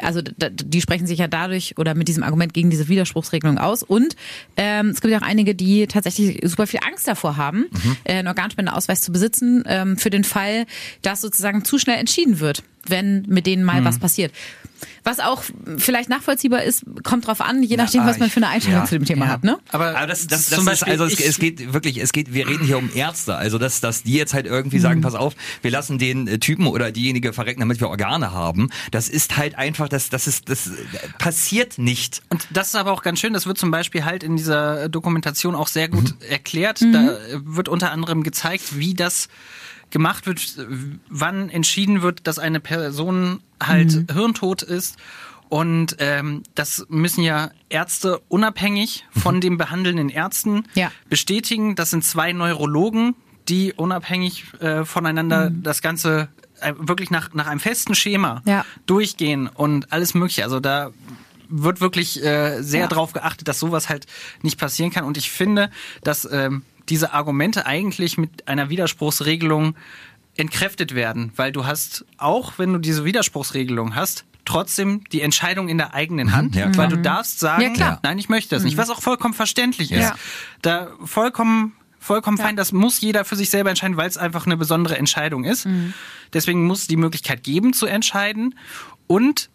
Also 0.00 0.22
die 0.22 0.80
sprechen 0.80 1.06
sich 1.06 1.18
ja 1.18 1.28
dadurch 1.28 1.74
oder 1.78 1.94
mit 1.94 2.08
diesem 2.08 2.22
Argument 2.22 2.54
gegen 2.54 2.70
diese 2.70 2.88
Widerspruchsregelung 2.88 3.58
aus. 3.58 3.82
Und 3.82 4.16
ähm, 4.56 4.88
es 4.88 5.00
gibt 5.00 5.12
ja 5.12 5.18
auch 5.18 5.26
einige, 5.26 5.54
die 5.54 5.86
tatsächlich 5.86 6.40
super 6.48 6.66
viel 6.66 6.80
Angst 6.86 7.06
davor 7.06 7.36
haben, 7.36 7.66
äh, 8.04 8.14
einen 8.14 8.28
Organspendeausweis 8.28 9.00
zu 9.00 9.12
besitzen, 9.12 9.64
ähm, 9.66 9.96
für 9.96 10.10
den 10.10 10.24
Fall, 10.24 10.66
dass 11.02 11.20
sozusagen 11.20 11.64
zu 11.64 11.78
schnell 11.78 11.98
entschieden 11.98 12.40
wird, 12.40 12.62
wenn 12.86 13.22
mit 13.28 13.46
denen 13.46 13.64
mal 13.64 13.84
was 13.84 13.98
passiert. 13.98 14.32
Was 15.04 15.18
auch 15.20 15.42
vielleicht 15.78 16.08
nachvollziehbar 16.08 16.62
ist, 16.62 16.84
kommt 17.02 17.26
drauf 17.26 17.40
an, 17.40 17.62
je 17.62 17.76
nachdem, 17.76 18.02
ah, 18.02 18.06
was 18.06 18.18
man 18.18 18.30
für 18.30 18.38
eine 18.38 18.48
Einstellung 18.48 18.80
ja, 18.80 18.84
zu 18.86 18.96
dem 18.96 19.04
Thema 19.04 19.26
ja. 19.26 19.32
hat, 19.32 19.44
ne? 19.44 19.58
Aber, 19.70 19.96
Aber 19.96 20.06
das, 20.06 20.26
das, 20.26 20.46
das 20.46 20.58
zum 20.58 20.60
ist, 20.60 20.80
Beispiel, 20.80 20.92
also 20.92 21.04
es, 21.04 21.20
es 21.20 21.38
geht 21.38 21.72
wirklich, 21.72 21.98
es 21.98 22.12
geht, 22.12 22.32
wir 22.34 22.48
reden 22.48 22.64
hier 22.64 22.78
um 22.78 22.90
Ärzte, 22.94 23.34
also 23.36 23.58
dass, 23.58 23.80
dass 23.80 24.02
die 24.04 24.14
jetzt 24.14 24.32
halt 24.34 24.46
irgendwie 24.46 24.78
sagen, 24.78 24.98
Mhm. 25.00 25.02
pass 25.02 25.14
auf, 25.14 25.34
wir 25.60 25.70
lassen 25.70 25.98
den 25.98 26.26
äh, 26.28 26.38
Typen 26.38 26.66
oder 26.66 26.90
diejenige 26.92 27.32
verrecken, 27.32 27.60
damit 27.60 27.80
wir 27.80 27.88
Organe 27.88 28.32
haben. 28.32 28.70
Das 28.92 29.08
ist 29.08 29.36
halt 29.36 29.56
einfach, 29.56 29.88
das, 29.88 30.08
das 30.08 30.26
ist, 30.28 30.48
das 30.48 30.68
äh, 30.68 30.70
passiert 31.18 31.78
nicht. 31.78 32.22
Und 32.28 32.46
das 32.50 32.68
ist 32.68 32.76
aber 32.76 32.92
auch 32.92 33.02
ganz 33.02 33.18
schön, 33.20 33.32
das 33.32 33.46
wird 33.46 33.58
zum 33.58 33.70
Beispiel 33.72 34.04
halt 34.04 34.22
in 34.22 34.36
dieser 34.36 34.88
Dokumentation 34.88 35.54
auch 35.56 35.68
sehr 35.68 35.88
Mhm. 35.88 35.92
gut 35.92 36.14
erklärt. 36.28 36.80
Da 36.92 37.18
wird 37.44 37.68
unter 37.68 37.90
anderem 37.92 38.22
gezeigt, 38.22 38.78
wie 38.78 38.94
das 38.94 39.28
gemacht 39.92 40.26
wird, 40.26 40.40
wann 41.08 41.48
entschieden 41.48 42.02
wird, 42.02 42.26
dass 42.26 42.40
eine 42.40 42.58
Person 42.58 43.40
halt 43.62 44.10
hirntot 44.12 44.62
ist. 44.62 44.96
Und 45.48 45.96
ähm, 45.98 46.42
das 46.54 46.86
müssen 46.88 47.22
ja 47.22 47.50
Ärzte 47.68 48.20
unabhängig 48.28 49.04
von 49.10 49.40
den 49.40 49.58
behandelnden 49.58 50.08
Ärzten 50.08 50.64
Ja. 50.74 50.90
bestätigen. 51.10 51.74
Das 51.76 51.90
sind 51.90 52.04
zwei 52.04 52.32
Neurologen, 52.32 53.14
die 53.48 53.72
unabhängig 53.74 54.44
äh, 54.60 54.84
voneinander 54.86 55.50
das 55.50 55.82
Ganze 55.82 56.28
äh, 56.60 56.72
wirklich 56.78 57.10
nach, 57.10 57.34
nach 57.34 57.46
einem 57.48 57.60
festen 57.60 57.94
Schema 57.94 58.40
Ja. 58.46 58.64
durchgehen 58.86 59.46
und 59.46 59.92
alles 59.92 60.14
Mögliche. 60.14 60.42
Also 60.44 60.58
da 60.58 60.90
wird 61.50 61.82
wirklich 61.82 62.22
äh, 62.24 62.62
sehr 62.62 62.82
Ja. 62.82 62.86
darauf 62.88 63.12
geachtet, 63.12 63.46
dass 63.46 63.58
sowas 63.58 63.90
halt 63.90 64.06
nicht 64.40 64.58
passieren 64.58 64.90
kann. 64.90 65.04
Und 65.04 65.18
ich 65.18 65.30
finde, 65.30 65.70
dass 66.02 66.26
ähm, 66.32 66.62
diese 66.88 67.12
Argumente 67.12 67.66
eigentlich 67.66 68.18
mit 68.18 68.48
einer 68.48 68.68
Widerspruchsregelung 68.70 69.74
entkräftet 70.36 70.94
werden, 70.94 71.32
weil 71.36 71.52
du 71.52 71.66
hast, 71.66 72.04
auch 72.16 72.54
wenn 72.58 72.72
du 72.72 72.78
diese 72.78 73.04
Widerspruchsregelung 73.04 73.94
hast, 73.94 74.24
trotzdem 74.44 75.04
die 75.12 75.20
Entscheidung 75.20 75.68
in 75.68 75.78
der 75.78 75.94
eigenen 75.94 76.32
Hand, 76.34 76.56
ja, 76.56 76.74
weil 76.76 76.88
du 76.88 76.96
darfst 76.98 77.38
sagen, 77.38 77.62
Ja, 77.62 77.70
klar. 77.70 78.00
nein, 78.02 78.18
ich 78.18 78.28
möchte 78.28 78.54
das 78.54 78.64
nicht, 78.64 78.76
was 78.76 78.90
auch 78.90 79.00
vollkommen 79.02 79.34
verständlich 79.34 79.92
ist. 79.92 80.00
Ja. 80.00 80.14
Da 80.62 80.88
vollkommen 81.04 81.74
vollkommen 82.00 82.36
Ja. 82.38 82.44
fein, 82.46 82.56
das 82.56 82.72
muss 82.72 83.00
jeder 83.00 83.24
für 83.24 83.36
sich 83.36 83.48
selber 83.50 83.70
entscheiden, 83.70 83.96
weil 83.96 84.08
es 84.08 84.16
einfach 84.16 84.44
eine 84.46 84.56
besondere 84.56 84.98
Entscheidung 84.98 85.44
ist. 85.44 85.68
Deswegen 86.32 86.64
muss 86.66 86.80
es 86.80 86.86
die 86.88 86.96
Möglichkeit 86.96 87.44
geben 87.44 87.72
zu 87.72 87.86
entscheiden 87.86 88.56
und 89.06 89.50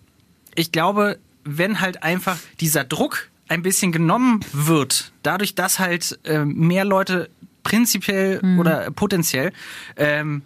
ich 0.55 0.71
glaube, 0.71 1.19
wenn 1.43 1.81
halt 1.81 2.03
einfach 2.03 2.37
dieser 2.61 2.85
Druck 2.85 3.29
ein 3.47 3.61
bisschen 3.61 3.91
genommen 3.91 4.39
wird, 4.51 5.11
dadurch, 5.23 5.55
dass 5.55 5.79
halt 5.79 6.19
ähm, 6.25 6.53
mehr 6.55 6.85
Leute 6.85 7.29
prinzipiell 7.63 8.39
oder 8.59 8.91
potenziell 8.91 9.51
ähm, 9.95 10.41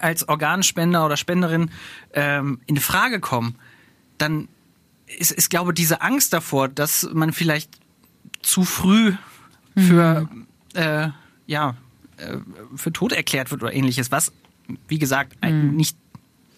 als 0.00 0.28
Organspender 0.28 1.04
oder 1.06 1.16
Spenderin 1.16 1.70
ähm, 2.14 2.60
in 2.66 2.76
Frage 2.78 3.20
kommen, 3.20 3.56
dann 4.18 4.48
ist, 5.18 5.30
ist, 5.32 5.50
glaube 5.50 5.74
diese 5.74 6.00
Angst 6.00 6.32
davor, 6.32 6.68
dass 6.68 7.08
man 7.12 7.32
vielleicht 7.32 7.70
zu 8.40 8.64
früh 8.64 9.14
für 9.76 10.28
äh, 10.74 11.08
ja 11.46 11.76
äh, 12.16 12.36
für 12.76 12.92
tot 12.92 13.12
erklärt 13.12 13.50
wird 13.50 13.62
oder 13.62 13.72
ähnliches, 13.72 14.10
was 14.10 14.32
wie 14.88 14.98
gesagt 14.98 15.36
ein- 15.40 15.74
nicht 15.76 15.96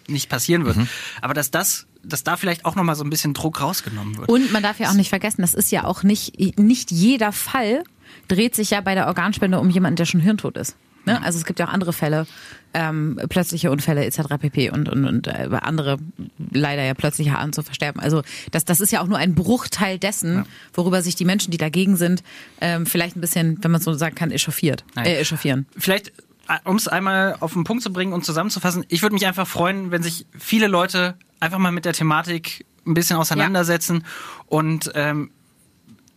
nicht 0.06 0.28
passieren 0.28 0.64
wird, 0.66 0.76
aber 1.22 1.32
dass 1.34 1.50
das 1.50 1.86
dass 2.06 2.24
da 2.24 2.36
vielleicht 2.36 2.64
auch 2.64 2.74
noch 2.76 2.84
mal 2.84 2.94
so 2.94 3.04
ein 3.04 3.10
bisschen 3.10 3.34
Druck 3.34 3.60
rausgenommen 3.60 4.18
wird. 4.18 4.28
Und 4.28 4.52
man 4.52 4.62
darf 4.62 4.78
ja 4.78 4.90
auch 4.90 4.94
nicht 4.94 5.08
vergessen, 5.08 5.42
das 5.42 5.54
ist 5.54 5.70
ja 5.70 5.84
auch 5.84 6.02
nicht, 6.02 6.58
nicht 6.58 6.90
jeder 6.90 7.32
Fall 7.32 7.84
dreht 8.28 8.54
sich 8.54 8.70
ja 8.70 8.80
bei 8.80 8.94
der 8.94 9.06
Organspende 9.06 9.58
um 9.58 9.70
jemanden, 9.70 9.96
der 9.96 10.04
schon 10.04 10.20
hirntot 10.20 10.56
ist. 10.56 10.76
Ne? 11.06 11.22
Also 11.22 11.38
es 11.38 11.44
gibt 11.44 11.58
ja 11.58 11.66
auch 11.66 11.72
andere 11.72 11.92
Fälle, 11.92 12.26
ähm, 12.72 13.20
plötzliche 13.28 13.70
Unfälle 13.70 14.04
etc. 14.04 14.20
pp. 14.38 14.70
und, 14.70 14.88
und, 14.88 15.04
und 15.04 15.26
äh, 15.26 15.48
andere 15.60 15.98
leider 16.52 16.82
ja 16.82 16.94
plötzlicher 16.94 17.38
an 17.38 17.52
zu 17.52 17.62
versterben. 17.62 18.00
Also 18.00 18.22
das, 18.50 18.64
das 18.64 18.80
ist 18.80 18.90
ja 18.90 19.00
auch 19.00 19.06
nur 19.06 19.18
ein 19.18 19.34
Bruchteil 19.34 19.98
dessen, 19.98 20.46
worüber 20.72 21.02
sich 21.02 21.14
die 21.14 21.24
Menschen, 21.24 21.50
die 21.50 21.58
dagegen 21.58 21.96
sind, 21.96 22.22
ähm, 22.60 22.86
vielleicht 22.86 23.16
ein 23.16 23.20
bisschen, 23.20 23.58
wenn 23.62 23.70
man 23.70 23.80
so 23.80 23.92
sagen 23.94 24.14
kann, 24.14 24.30
echauffiert, 24.30 24.84
äh, 24.96 25.20
echauffieren. 25.20 25.66
Vielleicht, 25.76 26.12
um 26.64 26.76
es 26.76 26.88
einmal 26.88 27.36
auf 27.40 27.52
den 27.52 27.64
Punkt 27.64 27.82
zu 27.82 27.92
bringen 27.92 28.12
und 28.12 28.24
zusammenzufassen, 28.24 28.84
ich 28.88 29.02
würde 29.02 29.14
mich 29.14 29.26
einfach 29.26 29.46
freuen, 29.46 29.90
wenn 29.90 30.02
sich 30.02 30.26
viele 30.38 30.66
Leute 30.66 31.16
einfach 31.44 31.58
mal 31.58 31.72
mit 31.72 31.84
der 31.84 31.92
Thematik 31.92 32.66
ein 32.86 32.94
bisschen 32.94 33.16
auseinandersetzen 33.16 34.04
und 34.46 34.90
ähm, 34.94 35.30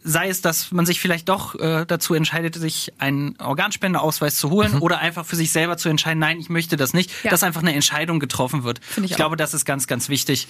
sei 0.03 0.29
es, 0.29 0.41
dass 0.41 0.71
man 0.71 0.85
sich 0.85 1.01
vielleicht 1.01 1.27
doch 1.27 1.55
äh, 1.59 1.85
dazu 1.85 2.13
entscheidet, 2.13 2.55
sich 2.55 2.93
einen 2.97 3.35
Organspendeausweis 3.39 4.37
zu 4.37 4.49
holen 4.49 4.77
oder 4.79 4.99
einfach 4.99 5.25
für 5.25 5.35
sich 5.35 5.51
selber 5.51 5.75
zu 5.77 5.89
entscheiden, 5.89 6.19
nein, 6.19 6.39
ich 6.39 6.49
möchte 6.49 6.77
das 6.77 6.93
nicht, 6.93 7.11
Ja. 7.23 7.31
dass 7.31 7.43
einfach 7.43 7.61
eine 7.61 7.73
Entscheidung 7.73 8.19
getroffen 8.19 8.63
wird. 8.63 8.79
Finde 8.83 9.07
ich 9.07 9.13
auch. 9.13 9.17
glaube, 9.17 9.35
das 9.35 9.53
ist 9.53 9.65
ganz, 9.65 9.85
ganz 9.87 10.07
wichtig. 10.07 10.47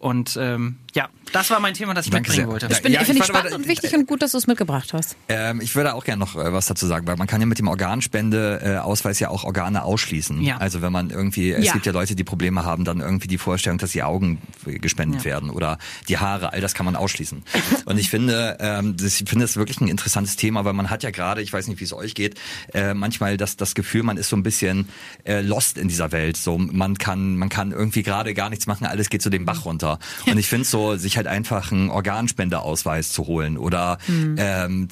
Und 0.00 0.36
ähm, 0.40 0.76
ja, 0.94 1.08
das 1.32 1.50
war 1.50 1.60
mein 1.60 1.74
Thema, 1.74 1.92
das 1.94 2.06
ich 2.06 2.10
Danke 2.10 2.30
mitbringen 2.30 2.46
sehr. 2.46 2.52
wollte. 2.52 2.66
Ja, 2.90 3.00
Finde 3.04 3.12
ich 3.12 3.18
ich 3.20 3.24
spannend 3.26 3.44
warte, 3.52 3.54
und 3.56 3.68
wichtig 3.68 3.94
und 3.94 4.06
gut, 4.08 4.22
dass 4.22 4.32
du 4.32 4.38
es 4.38 4.46
mitgebracht 4.46 4.92
hast. 4.94 5.14
Ähm, 5.28 5.60
ich 5.60 5.76
würde 5.76 5.94
auch 5.94 6.04
gerne 6.04 6.18
noch 6.20 6.36
äh, 6.36 6.52
was 6.54 6.66
dazu 6.66 6.86
sagen, 6.86 7.06
weil 7.06 7.16
man 7.16 7.26
kann 7.26 7.38
ja 7.42 7.46
mit 7.46 7.58
dem 7.58 7.68
Organspendeausweis 7.68 9.20
ja 9.20 9.28
auch 9.28 9.44
Organe 9.44 9.84
ausschließen. 9.84 10.40
Ja. 10.42 10.56
Also 10.56 10.82
wenn 10.82 10.92
man 10.92 11.10
irgendwie, 11.10 11.52
es 11.52 11.66
Ja. 11.66 11.72
gibt 11.74 11.86
ja 11.86 11.92
Leute, 11.92 12.14
die 12.16 12.24
Probleme 12.24 12.64
haben, 12.64 12.84
dann 12.84 13.00
irgendwie 13.00 13.28
die 13.28 13.38
Vorstellung, 13.38 13.78
dass 13.78 13.92
die 13.92 14.02
Augen 14.02 14.38
gespendet 14.64 15.20
Ja. 15.20 15.24
werden 15.26 15.50
oder 15.50 15.78
die 16.08 16.18
Haare, 16.18 16.52
all 16.52 16.60
das 16.60 16.74
kann 16.74 16.86
man 16.86 16.96
ausschließen. 16.96 17.42
Und 17.84 17.98
ich 17.98 18.08
finde, 18.10 18.56
ähm, 18.60 18.96
das, 18.96 19.20
ich 19.20 19.28
finde 19.28 19.44
es 19.44 19.56
wirklich 19.56 19.80
ein 19.80 19.88
interessantes 19.88 20.36
Thema, 20.36 20.64
weil 20.64 20.72
man 20.72 20.90
hat 20.90 21.02
ja 21.02 21.10
gerade, 21.10 21.42
ich 21.42 21.52
weiß 21.52 21.68
nicht, 21.68 21.78
wie 21.80 21.84
es 21.84 21.92
euch 21.92 22.14
geht, 22.14 22.38
äh, 22.74 22.94
manchmal 22.94 23.36
das, 23.36 23.56
das 23.56 23.74
Gefühl, 23.74 24.02
man 24.02 24.16
ist 24.16 24.28
so 24.30 24.36
ein 24.36 24.42
bisschen 24.42 24.88
äh, 25.24 25.40
lost 25.42 25.78
in 25.78 25.88
dieser 25.88 26.10
Welt. 26.12 26.36
So, 26.36 26.56
man 26.58 26.96
kann, 26.98 27.36
man 27.36 27.48
kann 27.50 27.72
irgendwie 27.72 28.02
gerade 28.02 28.34
gar 28.34 28.48
nichts 28.50 28.66
machen, 28.66 28.86
alles 28.86 29.10
geht 29.10 29.22
so 29.22 29.30
den 29.30 29.44
Bach 29.44 29.64
runter. 29.64 29.89
Und 30.26 30.38
ich 30.38 30.48
finde 30.48 30.66
so, 30.66 30.96
sich 30.96 31.16
halt 31.16 31.26
einfach 31.26 31.72
einen 31.72 31.90
Organspendeausweis 31.90 33.10
zu 33.10 33.26
holen 33.26 33.56
oder 33.56 33.98
ähm, 34.08 34.88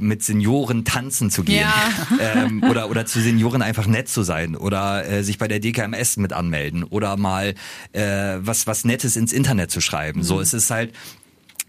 mit 0.00 0.22
Senioren 0.22 0.84
tanzen 0.84 1.30
zu 1.30 1.44
gehen 1.44 1.60
Ja. 1.60 1.74
ähm, 2.44 2.62
oder 2.64 2.90
oder 2.90 3.06
zu 3.06 3.20
Senioren 3.20 3.62
einfach 3.62 3.86
nett 3.86 4.08
zu 4.08 4.22
sein 4.22 4.56
oder 4.56 5.06
äh, 5.06 5.22
sich 5.22 5.38
bei 5.38 5.48
der 5.48 5.60
DKMS 5.60 6.16
mit 6.16 6.32
anmelden 6.32 6.84
oder 6.84 7.16
mal 7.16 7.54
äh, 7.92 8.36
was 8.38 8.66
was 8.66 8.84
Nettes 8.84 9.16
ins 9.16 9.32
Internet 9.32 9.70
zu 9.70 9.80
schreiben. 9.80 10.22
So, 10.22 10.40
es 10.40 10.52
ist 10.52 10.70
halt 10.70 10.92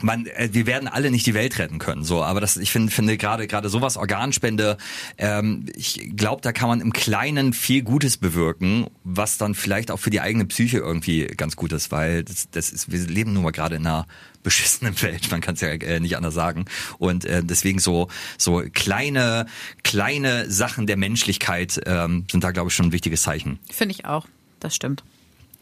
man, 0.01 0.25
äh, 0.27 0.49
wir 0.51 0.65
werden 0.65 0.87
alle 0.87 1.11
nicht 1.11 1.25
die 1.25 1.33
Welt 1.33 1.57
retten 1.57 1.79
können, 1.79 2.03
so, 2.03 2.23
aber 2.23 2.41
das, 2.41 2.57
ich 2.57 2.71
finde, 2.71 2.91
finde 2.91 3.17
gerade 3.17 3.47
gerade 3.47 3.69
sowas 3.69 3.97
Organspende, 3.97 4.77
ähm, 5.17 5.67
ich 5.75 6.11
glaube, 6.15 6.41
da 6.41 6.51
kann 6.51 6.69
man 6.69 6.81
im 6.81 6.93
Kleinen 6.93 7.53
viel 7.53 7.81
Gutes 7.81 8.17
bewirken, 8.17 8.87
was 9.03 9.37
dann 9.37 9.55
vielleicht 9.55 9.91
auch 9.91 9.99
für 9.99 10.09
die 10.09 10.21
eigene 10.21 10.45
Psyche 10.45 10.77
irgendwie 10.77 11.25
ganz 11.25 11.55
gut 11.55 11.71
ist, 11.71 11.91
weil 11.91 12.23
das, 12.23 12.49
das 12.51 12.71
ist, 12.71 12.91
wir 12.91 12.99
leben 12.99 13.33
nun 13.33 13.43
mal 13.43 13.51
gerade 13.51 13.75
in 13.75 13.85
einer 13.85 14.05
beschissenen 14.43 15.01
Welt, 15.01 15.31
man 15.31 15.41
kann 15.41 15.55
es 15.55 15.61
ja 15.61 15.69
äh, 15.69 15.99
nicht 15.99 16.17
anders 16.17 16.33
sagen. 16.33 16.65
Und 16.99 17.25
äh, 17.25 17.43
deswegen 17.43 17.79
so 17.79 18.09
so 18.37 18.63
kleine 18.73 19.47
kleine 19.83 20.49
Sachen 20.51 20.87
der 20.87 20.97
Menschlichkeit 20.97 21.81
ähm, 21.85 22.25
sind 22.31 22.43
da 22.43 22.51
glaube 22.51 22.69
ich 22.69 22.75
schon 22.75 22.87
ein 22.87 22.91
wichtiges 22.91 23.23
Zeichen. 23.23 23.59
Finde 23.71 23.95
ich 23.95 24.05
auch. 24.05 24.27
Das 24.59 24.75
stimmt. 24.75 25.03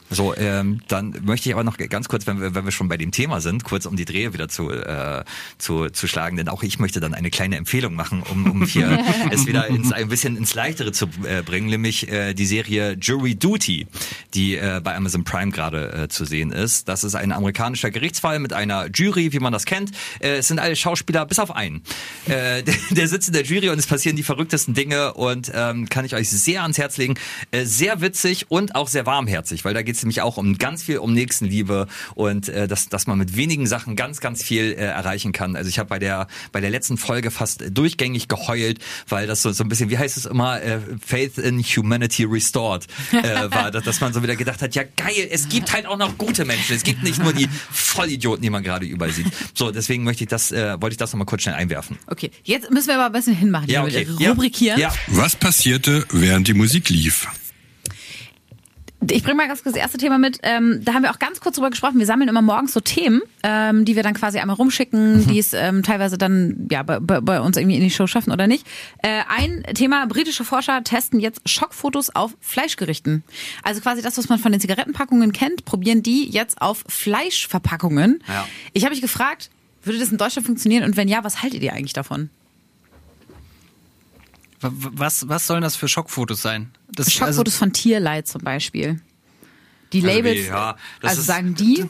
So, 0.10 0.36
ähm, 0.36 0.82
dann 0.88 1.16
möchte 1.24 1.50
ich 1.50 1.56
aber 1.56 1.64
noch 1.64 1.78
ganz 1.78 2.08
kurz, 2.08 2.28
wenn 2.28 2.40
wir, 2.40 2.56
wenn 2.56 2.66
wir 2.66 2.72
schon 2.72 2.88
bei 2.88 2.98
dem 2.98 3.12
Thema 3.12 3.42
sind, 3.42 3.64
kurz 3.64 3.86
um 3.86 3.96
die 3.96 4.06
Drehe 4.06 4.34
wieder 4.34 4.48
zu, 4.48 4.70
äh, 4.70 5.24
zu, 5.58 5.90
zu 5.90 6.08
schlagen, 6.08 6.38
denn 6.38 6.50
auch 6.50 6.64
ich 6.64 6.80
möchte 6.80 7.00
dann 7.00 7.14
eine 7.14 7.30
kleine 7.30 7.58
Empfehlung 7.58 7.96
machen, 7.96 8.24
um, 8.24 8.50
um 8.50 8.66
hier 8.66 9.04
es 9.32 9.48
wieder 9.48 9.68
ins, 9.68 9.92
ein 9.92 10.10
bisschen 10.10 10.38
ins 10.38 10.54
Leichtere 10.54 10.92
zu 10.92 11.08
äh, 11.26 11.42
bringen, 11.42 11.70
nämlich 11.70 12.10
äh, 12.10 12.34
die 12.34 12.46
Serie 12.46 12.98
Jury 13.00 13.36
Duty, 13.36 13.88
die 14.34 14.56
äh, 14.56 14.82
bei 14.84 14.96
Amazon 14.96 15.24
Prime 15.24 15.52
gerade 15.52 16.04
äh, 16.04 16.08
zu 16.10 16.26
sehen 16.26 16.52
ist. 16.52 16.88
Das 16.88 17.04
ist 17.04 17.16
ein 17.16 17.32
amerikanischer 17.32 17.92
Gerichtsfall 17.92 18.40
mit 18.40 18.54
einer 18.54 18.88
Jury, 18.94 19.34
wie 19.34 19.40
man 19.40 19.54
das 19.54 19.66
kennt. 19.66 19.92
Äh, 20.20 20.38
es 20.38 20.48
sind 20.48 20.60
alle 20.60 20.76
Schauspieler, 20.76 21.26
bis 21.26 21.40
auf 21.40 21.56
einen. 21.56 21.82
Äh, 22.26 22.64
der, 22.64 22.76
der 22.92 23.08
sitzt 23.08 23.30
in 23.30 23.34
der 23.34 23.44
Jury 23.44 23.70
und 23.70 23.80
es 23.80 23.88
passieren 23.88 24.16
die 24.16 24.24
verrücktesten 24.24 24.74
Dinge 24.74 25.14
und 25.14 25.52
ähm, 25.54 25.90
kann 25.90 26.06
ich 26.06 26.16
euch 26.16 26.30
sehr 26.30 26.62
ans 26.62 26.78
Herz 26.78 26.98
legen. 26.98 27.16
Äh, 27.52 27.66
sehr 27.66 28.02
witzig 28.02 28.46
und 28.50 28.76
auch 28.76 28.88
sehr 28.88 29.06
warmherzig, 29.06 29.66
weil 29.66 29.74
da 29.74 29.82
geht 29.82 29.93
es 29.96 30.04
nämlich 30.04 30.22
auch 30.22 30.38
um 30.38 30.58
ganz 30.58 30.84
viel 30.84 30.98
um 30.98 31.14
Nächstenliebe 31.14 31.88
und 32.16 32.50
äh, 32.50 32.68
dass, 32.68 32.90
dass 32.90 33.08
man 33.08 33.18
mit 33.18 33.36
wenigen 33.36 33.68
Sachen 33.68 33.96
ganz, 33.96 34.20
ganz 34.20 34.44
viel 34.44 34.74
äh, 34.74 34.76
erreichen 34.76 35.32
kann. 35.32 35.56
Also 35.56 35.70
ich 35.70 35.80
habe 35.80 35.90
bei 35.90 36.00
der 36.00 36.28
bei 36.52 36.62
der 36.62 36.70
letzten 36.70 36.98
Folge 36.98 37.32
fast 37.32 37.64
durchgängig 37.72 38.28
geheult, 38.28 38.80
weil 39.08 39.28
das 39.28 39.42
so, 39.42 39.52
so 39.52 39.64
ein 39.64 39.70
bisschen, 39.70 39.90
wie 39.90 39.98
heißt 39.98 40.18
es 40.18 40.26
immer, 40.26 40.62
äh, 40.62 40.80
Faith 41.06 41.38
in 41.38 41.62
Humanity 41.62 42.24
Restored 42.24 42.88
äh, 43.12 43.52
war, 43.52 43.72
dass, 43.72 43.84
dass 43.84 44.02
man 44.02 44.14
so 44.14 44.24
wieder 44.24 44.36
gedacht 44.36 44.62
hat, 44.62 44.76
ja 44.76 44.84
geil, 44.84 45.28
es 45.30 45.50
gibt 45.50 45.74
halt 45.74 45.86
auch 45.86 45.98
noch 45.98 46.18
gute 46.18 46.46
Menschen. 46.46 46.76
Es 46.76 46.84
gibt 46.84 47.04
nicht 47.04 47.22
nur 47.22 47.34
die 47.34 47.48
Vollidioten, 47.72 48.42
die 48.42 48.50
man 48.50 48.64
gerade 48.64 48.86
überall 48.86 49.12
sieht. 49.12 49.28
So, 49.54 49.72
deswegen 49.72 50.04
möchte 50.04 50.24
ich 50.24 50.30
das, 50.30 50.52
äh, 50.52 50.82
wollte 50.82 50.94
ich 50.94 50.98
das 50.98 51.12
nochmal 51.12 51.26
kurz 51.26 51.44
schnell 51.44 51.56
einwerfen. 51.56 51.98
Okay, 52.08 52.32
jetzt 52.44 52.72
müssen 52.72 52.88
wir 52.88 52.96
aber 52.96 53.06
ein 53.06 53.12
bisschen 53.12 53.36
hinmachen. 53.36 53.70
Ja. 53.70 53.84
Rubrikieren. 53.84 54.80
Ja. 54.80 54.94
Was 55.08 55.36
passierte, 55.36 56.06
während 56.12 56.48
die 56.48 56.54
Musik 56.54 56.90
lief? 56.90 57.28
Ich 59.12 59.24
bringe 59.24 59.36
mal 59.36 59.48
ganz 59.48 59.64
kurz 59.64 59.74
das 59.76 59.82
erste 59.82 59.98
Thema 59.98 60.18
mit. 60.18 60.40
Ähm, 60.44 60.82
da 60.84 60.94
haben 60.94 61.04
wir 61.04 61.12
auch 61.12 61.20
ganz 61.20 61.40
kurz 61.40 61.56
drüber 61.56 61.70
gesprochen. 61.70 62.00
Wir 62.00 62.06
sammeln 62.06 62.30
immer 62.30 62.42
morgens 62.42 62.74
so 62.74 62.80
Themen, 62.80 63.22
ähm, 63.44 63.86
die 63.86 63.96
wir 63.96 64.04
dann 64.04 64.14
quasi 64.14 64.40
einmal 64.40 64.56
rumschicken, 64.56 65.28
die 65.28 65.40
es 65.40 65.54
ähm, 65.54 65.84
teilweise 65.84 66.18
dann 66.18 66.68
ja 66.72 66.84
bei, 66.84 67.00
bei, 67.00 67.22
bei 67.22 67.42
uns 67.42 67.58
irgendwie 67.58 67.78
in 67.78 67.84
die 67.84 67.90
Show 67.90 68.08
schaffen 68.08 68.32
oder 68.32 68.48
nicht. 68.48 68.66
Äh, 69.02 69.22
ein 69.28 69.64
Thema: 69.74 70.06
Britische 70.06 70.44
Forscher 70.44 70.84
testen 70.84 71.20
jetzt 71.20 71.48
Schockfotos 71.48 72.10
auf 72.16 72.36
Fleischgerichten. 72.40 73.24
Also 73.64 73.82
quasi 73.82 74.02
das, 74.02 74.18
was 74.18 74.30
man 74.30 74.40
von 74.40 74.52
den 74.52 74.62
Zigarettenpackungen 74.62 75.34
kennt, 75.34 75.66
probieren 75.66 76.04
die 76.04 76.30
jetzt 76.30 76.62
auf 76.62 76.84
Fleischverpackungen. 76.88 78.24
Ja. 78.28 78.48
Ich 78.74 78.84
habe 78.84 78.94
mich 78.94 79.02
gefragt, 79.02 79.50
würde 79.84 80.00
das 80.00 80.12
in 80.12 80.18
Deutschland 80.18 80.46
funktionieren? 80.46 80.84
Und 80.84 80.98
wenn 80.98 81.08
ja, 81.08 81.24
was 81.24 81.44
haltet 81.44 81.62
ihr 81.62 81.74
eigentlich 81.74 81.94
davon? 81.94 82.30
Was, 84.64 85.28
was 85.28 85.48
sollen 85.48 85.62
das 85.62 85.76
für 85.76 85.88
Schockfotos 85.88 86.42
sein? 86.42 86.72
Das, 86.92 87.12
Schockfotos 87.12 87.58
von 87.58 87.74
Tierleid 87.74 88.28
zum 88.28 88.42
Beispiel. 88.42 89.02
Die 89.92 90.02
Also 90.02 90.16
Labels, 90.16 90.40
wie, 90.46 90.48
ja, 90.48 90.76
also 91.02 91.22
sagen 91.22 91.54
die, 91.56 91.86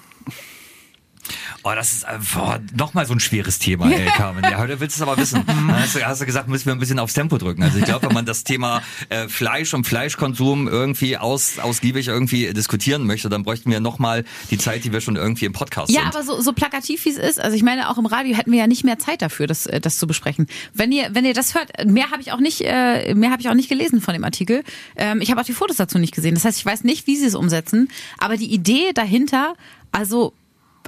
Oh, 1.63 1.71
das 1.73 1.93
ist 1.93 2.05
einfach 2.05 2.59
nochmal 2.75 3.05
so 3.05 3.13
ein 3.13 3.19
schweres 3.19 3.57
Thema, 3.59 3.89
ey, 3.89 4.05
Carmen. 4.17 4.43
Ja, 4.43 4.57
heute 4.57 4.79
willst 4.79 4.97
du 4.99 5.03
es 5.03 5.07
aber 5.07 5.19
wissen. 5.21 5.43
Hast, 5.73 5.95
du, 5.95 6.05
hast 6.05 6.21
du 6.21 6.25
gesagt, 6.25 6.47
müssen 6.49 6.65
wir 6.65 6.73
ein 6.73 6.79
bisschen 6.79 6.99
aufs 6.99 7.13
Tempo 7.13 7.37
drücken. 7.37 7.63
Also 7.63 7.77
ich 7.77 7.85
glaube, 7.85 8.07
wenn 8.07 8.13
man 8.13 8.25
das 8.25 8.43
Thema 8.43 8.81
äh, 9.09 9.27
Fleisch 9.29 9.73
und 9.73 9.85
Fleischkonsum 9.87 10.67
irgendwie 10.67 11.17
aus, 11.17 11.59
ausgiebig 11.59 12.07
irgendwie 12.09 12.53
diskutieren 12.53 13.05
möchte, 13.07 13.29
dann 13.29 13.43
bräuchten 13.43 13.71
wir 13.71 13.79
nochmal 13.79 14.25
die 14.51 14.57
Zeit, 14.57 14.83
die 14.83 14.91
wir 14.91 14.99
schon 15.01 15.15
irgendwie 15.15 15.45
im 15.45 15.53
Podcast 15.53 15.91
Ja, 15.91 16.01
sind. 16.01 16.15
aber 16.15 16.23
so, 16.23 16.41
so 16.41 16.53
plakativ 16.53 17.05
wie 17.05 17.09
es 17.09 17.17
ist, 17.17 17.39
also 17.39 17.55
ich 17.55 17.63
meine, 17.63 17.89
auch 17.89 17.97
im 17.97 18.05
Radio 18.05 18.35
hätten 18.35 18.51
wir 18.51 18.59
ja 18.59 18.67
nicht 18.67 18.83
mehr 18.83 18.99
Zeit 18.99 19.21
dafür, 19.21 19.47
das, 19.47 19.65
äh, 19.65 19.79
das 19.79 19.97
zu 19.97 20.07
besprechen. 20.07 20.47
Wenn 20.73 20.91
ihr, 20.91 21.09
wenn 21.13 21.25
ihr 21.25 21.33
das 21.33 21.55
hört, 21.55 21.85
mehr 21.85 22.11
habe 22.11 22.21
ich 22.21 22.31
auch 22.31 22.39
nicht, 22.39 22.61
äh, 22.61 23.13
mehr 23.15 23.31
habe 23.31 23.41
ich 23.41 23.49
auch 23.49 23.53
nicht 23.55 23.69
gelesen 23.69 24.01
von 24.01 24.13
dem 24.13 24.23
Artikel. 24.23 24.63
Ähm, 24.95 25.21
ich 25.21 25.31
habe 25.31 25.39
auch 25.41 25.45
die 25.45 25.53
Fotos 25.53 25.77
dazu 25.77 25.97
nicht 25.99 26.13
gesehen. 26.13 26.33
Das 26.35 26.45
heißt, 26.45 26.57
ich 26.57 26.65
weiß 26.65 26.83
nicht, 26.83 27.07
wie 27.07 27.15
sie 27.15 27.25
es 27.25 27.35
umsetzen. 27.35 27.89
Aber 28.17 28.37
die 28.37 28.51
Idee 28.53 28.91
dahinter, 28.93 29.55
also 29.91 30.33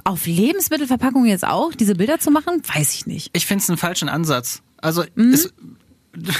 auf 0.06 0.26
Lebensmittelverpackungen 0.26 1.28
jetzt 1.28 1.46
auch 1.46 1.74
diese 1.74 1.94
Bilder 1.94 2.18
zu 2.18 2.30
machen, 2.30 2.62
weiß 2.74 2.94
ich 2.94 3.06
nicht. 3.06 3.30
Ich 3.32 3.46
finde 3.46 3.62
es 3.62 3.68
einen 3.68 3.78
falschen 3.78 4.08
Ansatz. 4.08 4.62
Also 4.78 5.04
Mhm. 5.14 5.32
es, 5.32 5.52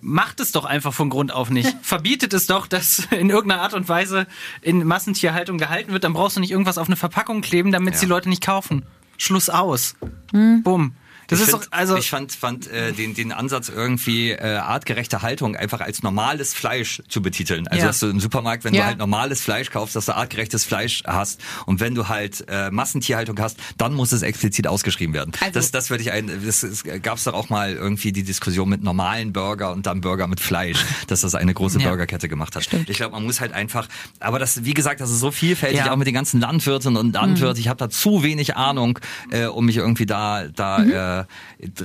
macht 0.00 0.40
es 0.40 0.50
doch 0.52 0.64
einfach 0.64 0.92
von 0.92 1.10
Grund 1.10 1.32
auf 1.32 1.48
nicht. 1.50 1.76
Verbietet 1.82 2.32
es 2.34 2.46
doch, 2.46 2.66
dass 2.66 3.06
in 3.10 3.30
irgendeiner 3.30 3.62
Art 3.62 3.74
und 3.74 3.88
Weise 3.88 4.26
in 4.60 4.84
Massentierhaltung 4.84 5.58
gehalten 5.58 5.92
wird. 5.92 6.04
Dann 6.04 6.12
brauchst 6.12 6.36
du 6.36 6.40
nicht 6.40 6.50
irgendwas 6.50 6.78
auf 6.78 6.88
eine 6.88 6.96
Verpackung 6.96 7.40
kleben, 7.40 7.70
damit 7.72 7.94
Ja. 7.94 8.00
die 8.00 8.06
Leute 8.06 8.28
nicht 8.28 8.42
kaufen. 8.44 8.84
Schluss 9.16 9.48
aus. 9.48 9.94
Mhm. 10.32 10.62
Bumm. 10.64 10.94
Das 11.32 11.40
ich 11.40 11.46
ist 11.46 11.50
find, 11.52 11.64
doch, 11.64 11.72
also 11.72 11.96
ich 11.96 12.10
fand, 12.10 12.32
fand 12.32 12.66
äh, 12.70 12.92
den, 12.92 13.14
den 13.14 13.32
Ansatz 13.32 13.68
irgendwie 13.68 14.30
äh, 14.30 14.56
artgerechte 14.56 15.22
Haltung 15.22 15.56
einfach 15.56 15.80
als 15.80 16.02
normales 16.02 16.54
Fleisch 16.54 17.02
zu 17.08 17.22
betiteln. 17.22 17.66
Also 17.68 17.80
Ja. 17.80 17.86
dass 17.88 17.98
du 18.00 18.08
im 18.08 18.20
Supermarkt, 18.20 18.64
wenn 18.64 18.74
Ja. 18.74 18.82
du 18.82 18.86
halt 18.88 18.98
normales 18.98 19.40
Fleisch 19.42 19.70
kaufst, 19.70 19.96
dass 19.96 20.06
du 20.06 20.16
artgerechtes 20.16 20.64
Fleisch 20.64 21.02
hast 21.06 21.40
und 21.66 21.80
wenn 21.80 21.94
du 21.94 22.08
halt 22.08 22.44
äh, 22.48 22.70
Massentierhaltung 22.70 23.38
hast, 23.40 23.56
dann 23.78 23.94
muss 23.94 24.12
es 24.12 24.22
explizit 24.22 24.66
ausgeschrieben 24.66 25.14
werden. 25.14 25.32
Also- 25.40 25.52
das, 25.54 25.70
das 25.70 25.90
würde 25.90 26.02
ich 26.02 26.12
ein, 26.12 26.30
das, 26.44 26.60
das 26.60 26.84
gab 27.02 27.16
es 27.18 27.24
doch 27.24 27.34
auch 27.34 27.48
mal 27.48 27.72
irgendwie 27.74 28.12
die 28.12 28.22
Diskussion 28.22 28.68
mit 28.68 28.82
normalen 28.82 29.32
Burger 29.32 29.72
und 29.72 29.86
dann 29.86 30.00
Burger 30.00 30.26
mit 30.26 30.40
Fleisch, 30.40 30.78
dass 31.08 31.22
das 31.22 31.34
eine 31.34 31.54
große 31.54 31.80
Ja. 31.80 31.88
Burgerkette 31.88 32.28
gemacht 32.28 32.54
hat. 32.56 32.68
Ich 32.88 32.96
glaube, 32.96 33.12
man 33.12 33.24
muss 33.24 33.40
halt 33.40 33.52
einfach, 33.52 33.88
aber 34.20 34.38
das, 34.38 34.64
wie 34.64 34.74
gesagt, 34.74 35.00
das 35.00 35.10
ist 35.10 35.20
so 35.20 35.30
vielfältig, 35.30 35.78
Ja. 35.80 35.92
auch 35.92 35.96
mit 35.96 36.06
den 36.06 36.14
ganzen 36.14 36.40
Landwirten 36.40 36.96
und 36.96 37.12
Landwirten. 37.14 37.60
Ich 37.60 37.68
habe 37.68 37.78
da 37.78 37.88
zu 37.90 38.22
wenig 38.22 38.56
Ahnung, 38.56 38.98
äh, 39.30 39.46
um 39.46 39.66
mich 39.66 39.76
irgendwie 39.76 40.06
da, 40.06 40.44
da 40.48 41.20
äh, 41.20 41.21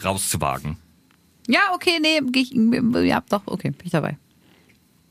rauszuwagen. 0.03 0.77
Ja, 1.47 1.73
okay, 1.73 1.99
nee, 2.01 2.21
ich, 2.35 2.51
ja, 3.05 3.23
doch, 3.29 3.41
okay, 3.45 3.69
bin 3.71 3.85
ich 3.85 3.91
dabei. 3.91 4.17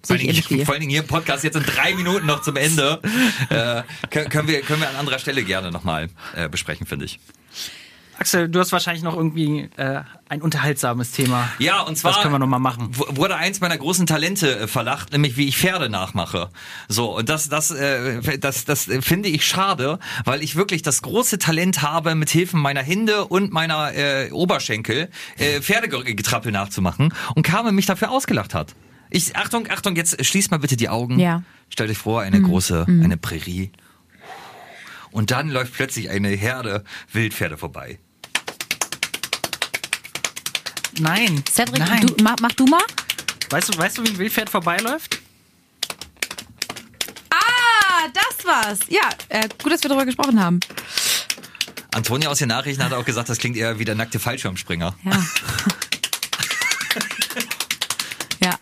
Vor 0.06 0.14
allen, 0.14 0.28
Dingen, 0.28 0.64
vor 0.64 0.74
allen 0.74 0.80
Dingen 0.80 0.90
hier 0.90 1.00
im 1.00 1.08
Podcast 1.08 1.42
jetzt 1.42 1.56
in 1.56 1.64
drei 1.64 1.94
Minuten 1.94 2.26
noch 2.26 2.42
zum 2.42 2.56
Ende. 2.56 3.00
Äh, 3.50 3.82
können, 4.10 4.28
können, 4.28 4.48
wir, 4.48 4.60
können 4.62 4.80
wir 4.80 4.88
an 4.88 4.96
anderer 4.96 5.18
Stelle 5.18 5.42
gerne 5.42 5.70
nochmal 5.70 6.08
äh, 6.34 6.48
besprechen, 6.48 6.86
finde 6.86 7.04
ich. 7.06 7.18
Axel, 8.18 8.48
du 8.48 8.60
hast 8.60 8.72
wahrscheinlich 8.72 9.02
noch 9.02 9.14
irgendwie 9.14 9.68
äh, 9.76 10.00
ein 10.28 10.40
unterhaltsames 10.40 11.12
Thema. 11.12 11.50
Ja, 11.58 11.82
und 11.82 11.96
zwar 11.98 12.12
Das 12.12 12.22
können 12.22 12.32
wir 12.32 12.38
noch 12.38 12.46
mal 12.46 12.58
machen. 12.58 12.88
wurde 12.92 13.36
eins 13.36 13.60
meiner 13.60 13.76
großen 13.76 14.06
Talente 14.06 14.58
äh, 14.60 14.68
verlacht, 14.68 15.12
nämlich 15.12 15.36
wie 15.36 15.48
ich 15.48 15.58
Pferde 15.58 15.90
nachmache. 15.90 16.48
So, 16.88 17.16
und 17.16 17.28
das, 17.28 17.48
das, 17.50 17.70
äh, 17.70 18.38
das, 18.38 18.64
das 18.64 18.88
finde 19.00 19.28
ich 19.28 19.46
schade, 19.46 19.98
weil 20.24 20.42
ich 20.42 20.56
wirklich 20.56 20.80
das 20.80 21.02
große 21.02 21.38
Talent 21.38 21.82
habe, 21.82 22.14
mit 22.14 22.30
Hilfen 22.30 22.58
meiner 22.60 22.82
Hände 22.82 23.26
und 23.26 23.52
meiner 23.52 23.94
äh, 23.94 24.30
Oberschenkel 24.30 25.10
äh, 25.36 25.60
Pferdegetrappel 25.60 26.52
nachzumachen 26.52 27.12
und 27.34 27.42
Carmen 27.42 27.74
mich 27.74 27.86
dafür 27.86 28.10
ausgelacht 28.10 28.54
hat. 28.54 28.74
Ich, 29.10 29.36
Achtung, 29.36 29.68
Achtung, 29.70 29.94
jetzt 29.94 30.24
schließt 30.24 30.50
mal 30.50 30.58
bitte 30.58 30.76
die 30.76 30.88
Augen. 30.88 31.18
Ja. 31.20 31.42
Stellt 31.68 31.90
euch 31.90 31.98
vor, 31.98 32.22
eine 32.22 32.40
große, 32.40 32.86
eine 32.88 33.16
Prärie. 33.16 33.70
Und 35.12 35.30
dann 35.30 35.48
läuft 35.48 35.74
plötzlich 35.74 36.10
eine 36.10 36.28
Herde 36.28 36.84
Wildpferde 37.12 37.56
vorbei. 37.56 37.98
Nein. 40.98 41.42
Cedric, 41.50 41.78
Nein. 41.78 42.06
du, 42.06 42.22
mach, 42.22 42.36
mach 42.40 42.52
du 42.52 42.64
mal. 42.66 42.82
Weißt 43.50 43.72
du, 43.72 43.78
weißt 43.78 43.98
du, 43.98 44.04
wie 44.04 44.08
ein 44.08 44.18
Wildpferd 44.18 44.50
vorbeiläuft? 44.50 45.20
Ah, 47.30 48.08
das 48.12 48.44
war's. 48.44 48.80
Ja, 48.88 49.08
äh, 49.28 49.48
gut, 49.62 49.72
dass 49.72 49.82
wir 49.82 49.88
darüber 49.88 50.04
gesprochen 50.04 50.42
haben. 50.42 50.60
Antonia 51.94 52.28
aus 52.28 52.38
den 52.38 52.48
Nachrichten 52.48 52.82
hat 52.84 52.92
auch 52.92 53.04
gesagt, 53.04 53.28
das 53.28 53.38
klingt 53.38 53.56
eher 53.56 53.78
wie 53.78 53.84
der 53.84 53.94
nackte 53.94 54.18
Fallschirmspringer. 54.18 54.94
Ja. 55.04 55.26
ja, 58.44 58.58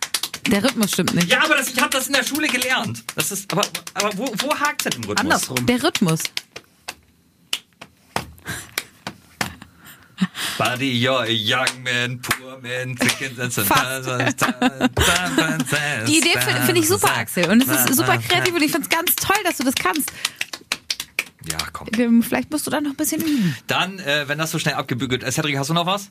der 0.47 0.63
Rhythmus 0.63 0.91
stimmt 0.91 1.15
nicht. 1.15 1.29
Ja, 1.29 1.43
aber 1.43 1.55
das, 1.57 1.69
ich 1.69 1.81
habe 1.81 1.89
das 1.89 2.07
in 2.07 2.13
der 2.13 2.23
Schule 2.23 2.47
gelernt. 2.47 3.03
Das 3.15 3.31
ist, 3.31 3.51
aber, 3.51 3.65
aber 3.93 4.17
wo, 4.17 4.33
wo 4.37 4.55
hakt 4.57 4.85
denn 4.85 4.93
im 4.93 5.03
Rhythmus? 5.03 5.19
Andersrum. 5.19 5.65
Der 5.65 5.83
Rhythmus. 5.83 6.21
Buddy, 10.57 11.01
you're 11.01 11.23
a 11.23 11.29
young 11.29 11.83
man, 11.83 12.21
poor 12.21 12.59
man, 12.61 12.95
Die 16.07 16.17
Idee 16.17 16.39
finde 16.39 16.61
find 16.61 16.77
ich 16.77 16.87
super, 16.87 17.17
Axel. 17.17 17.49
Und 17.49 17.61
es 17.61 17.67
ist 17.67 17.95
super 17.95 18.17
kreativ 18.17 18.53
und 18.53 18.61
ich 18.61 18.71
finde 18.71 18.87
es 18.87 18.89
ganz 18.89 19.15
toll, 19.15 19.37
dass 19.43 19.57
du 19.57 19.63
das 19.63 19.75
kannst. 19.75 20.11
Ja, 21.51 21.57
komm. 21.73 21.87
Ähm, 21.97 22.23
Vielleicht 22.23 22.51
musst 22.51 22.65
du 22.65 22.71
da 22.71 22.81
noch 22.81 22.91
ein 22.91 22.95
bisschen 22.95 23.21
üben. 23.21 23.55
Dann, 23.67 23.99
äh, 23.99 24.27
wenn 24.27 24.37
das 24.37 24.51
so 24.51 24.59
schnell 24.59 24.75
abgebügelt 24.75 25.23
ist. 25.23 25.35
Cedric, 25.35 25.57
hast 25.57 25.69
du 25.69 25.73
noch 25.73 25.85
was? 25.85 26.09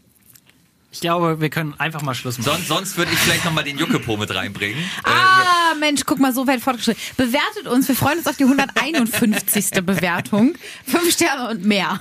Ich 0.94 1.00
glaube, 1.00 1.40
wir 1.40 1.50
können 1.50 1.74
einfach 1.78 2.02
mal 2.02 2.14
Schluss 2.14 2.38
machen. 2.38 2.46
Sonst, 2.52 2.68
sonst 2.68 2.96
würde 2.96 3.10
ich 3.12 3.18
vielleicht 3.18 3.44
noch 3.44 3.52
mal 3.52 3.64
den 3.64 3.76
Juckepo 3.78 4.16
mit 4.16 4.32
reinbringen. 4.32 4.78
Äh, 4.78 5.10
Ah, 5.10 5.74
Mensch, 5.80 6.02
guck 6.06 6.20
mal, 6.20 6.32
so 6.32 6.46
weit 6.46 6.60
fortgeschritten. 6.60 7.02
Bewertet 7.16 7.66
uns. 7.66 7.88
Wir 7.88 7.96
freuen 7.96 8.18
uns 8.18 8.28
auf 8.28 8.36
die 8.36 8.44
151. 8.44 9.70
Bewertung. 9.84 10.54
Fünf 10.86 11.10
Sterne 11.12 11.48
und 11.50 11.64
mehr. 11.64 11.98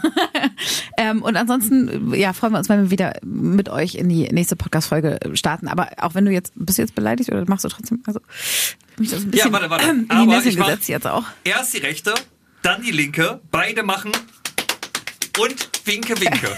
ähm, 1.00 1.24
und 1.24 1.36
ansonsten, 1.38 2.14
ja, 2.14 2.34
freuen 2.34 2.54
wir 2.54 2.60
uns, 2.60 2.70
wenn 2.70 2.84
wir 2.84 2.92
wieder 2.92 3.14
mit 3.24 3.68
euch 3.68 3.96
in 3.96 4.10
die 4.10 4.28
nächste 4.32 4.56
Podcast-Folge 4.56 5.18
starten. 5.34 5.68
Aber 5.70 5.90
auch 5.98 6.14
wenn 6.14 6.26
du 6.26 6.32
jetzt, 6.32 6.54
bist 6.56 6.78
du 6.78 6.84
jetzt 6.84 6.94
beleidigt 6.94 7.32
oder 7.32 7.44
machst 7.48 7.66
du 7.66 7.70
trotzdem, 7.70 8.04
also, 8.06 8.20
mich 9.00 9.10
das 9.10 9.22
ein 9.24 9.32
bisschen 9.32 9.48
Ja, 9.48 9.54
warte, 9.54 9.72
warte. 9.72 9.90
in 9.90 10.04
die 10.08 10.12
Aber 10.12 10.46
ich 10.46 10.56
mach- 10.56 10.68
gesetzt 10.68 10.88
jetzt 10.90 11.08
auch. 11.08 11.24
erst 11.44 11.74
die 11.74 11.80
rechte, 11.80 12.14
dann 12.62 12.84
die 12.84 12.92
linke, 12.92 13.42
beide 13.50 13.82
machen 13.82 14.12
und 15.40 15.70
winke, 15.86 16.20
winke. 16.22 16.56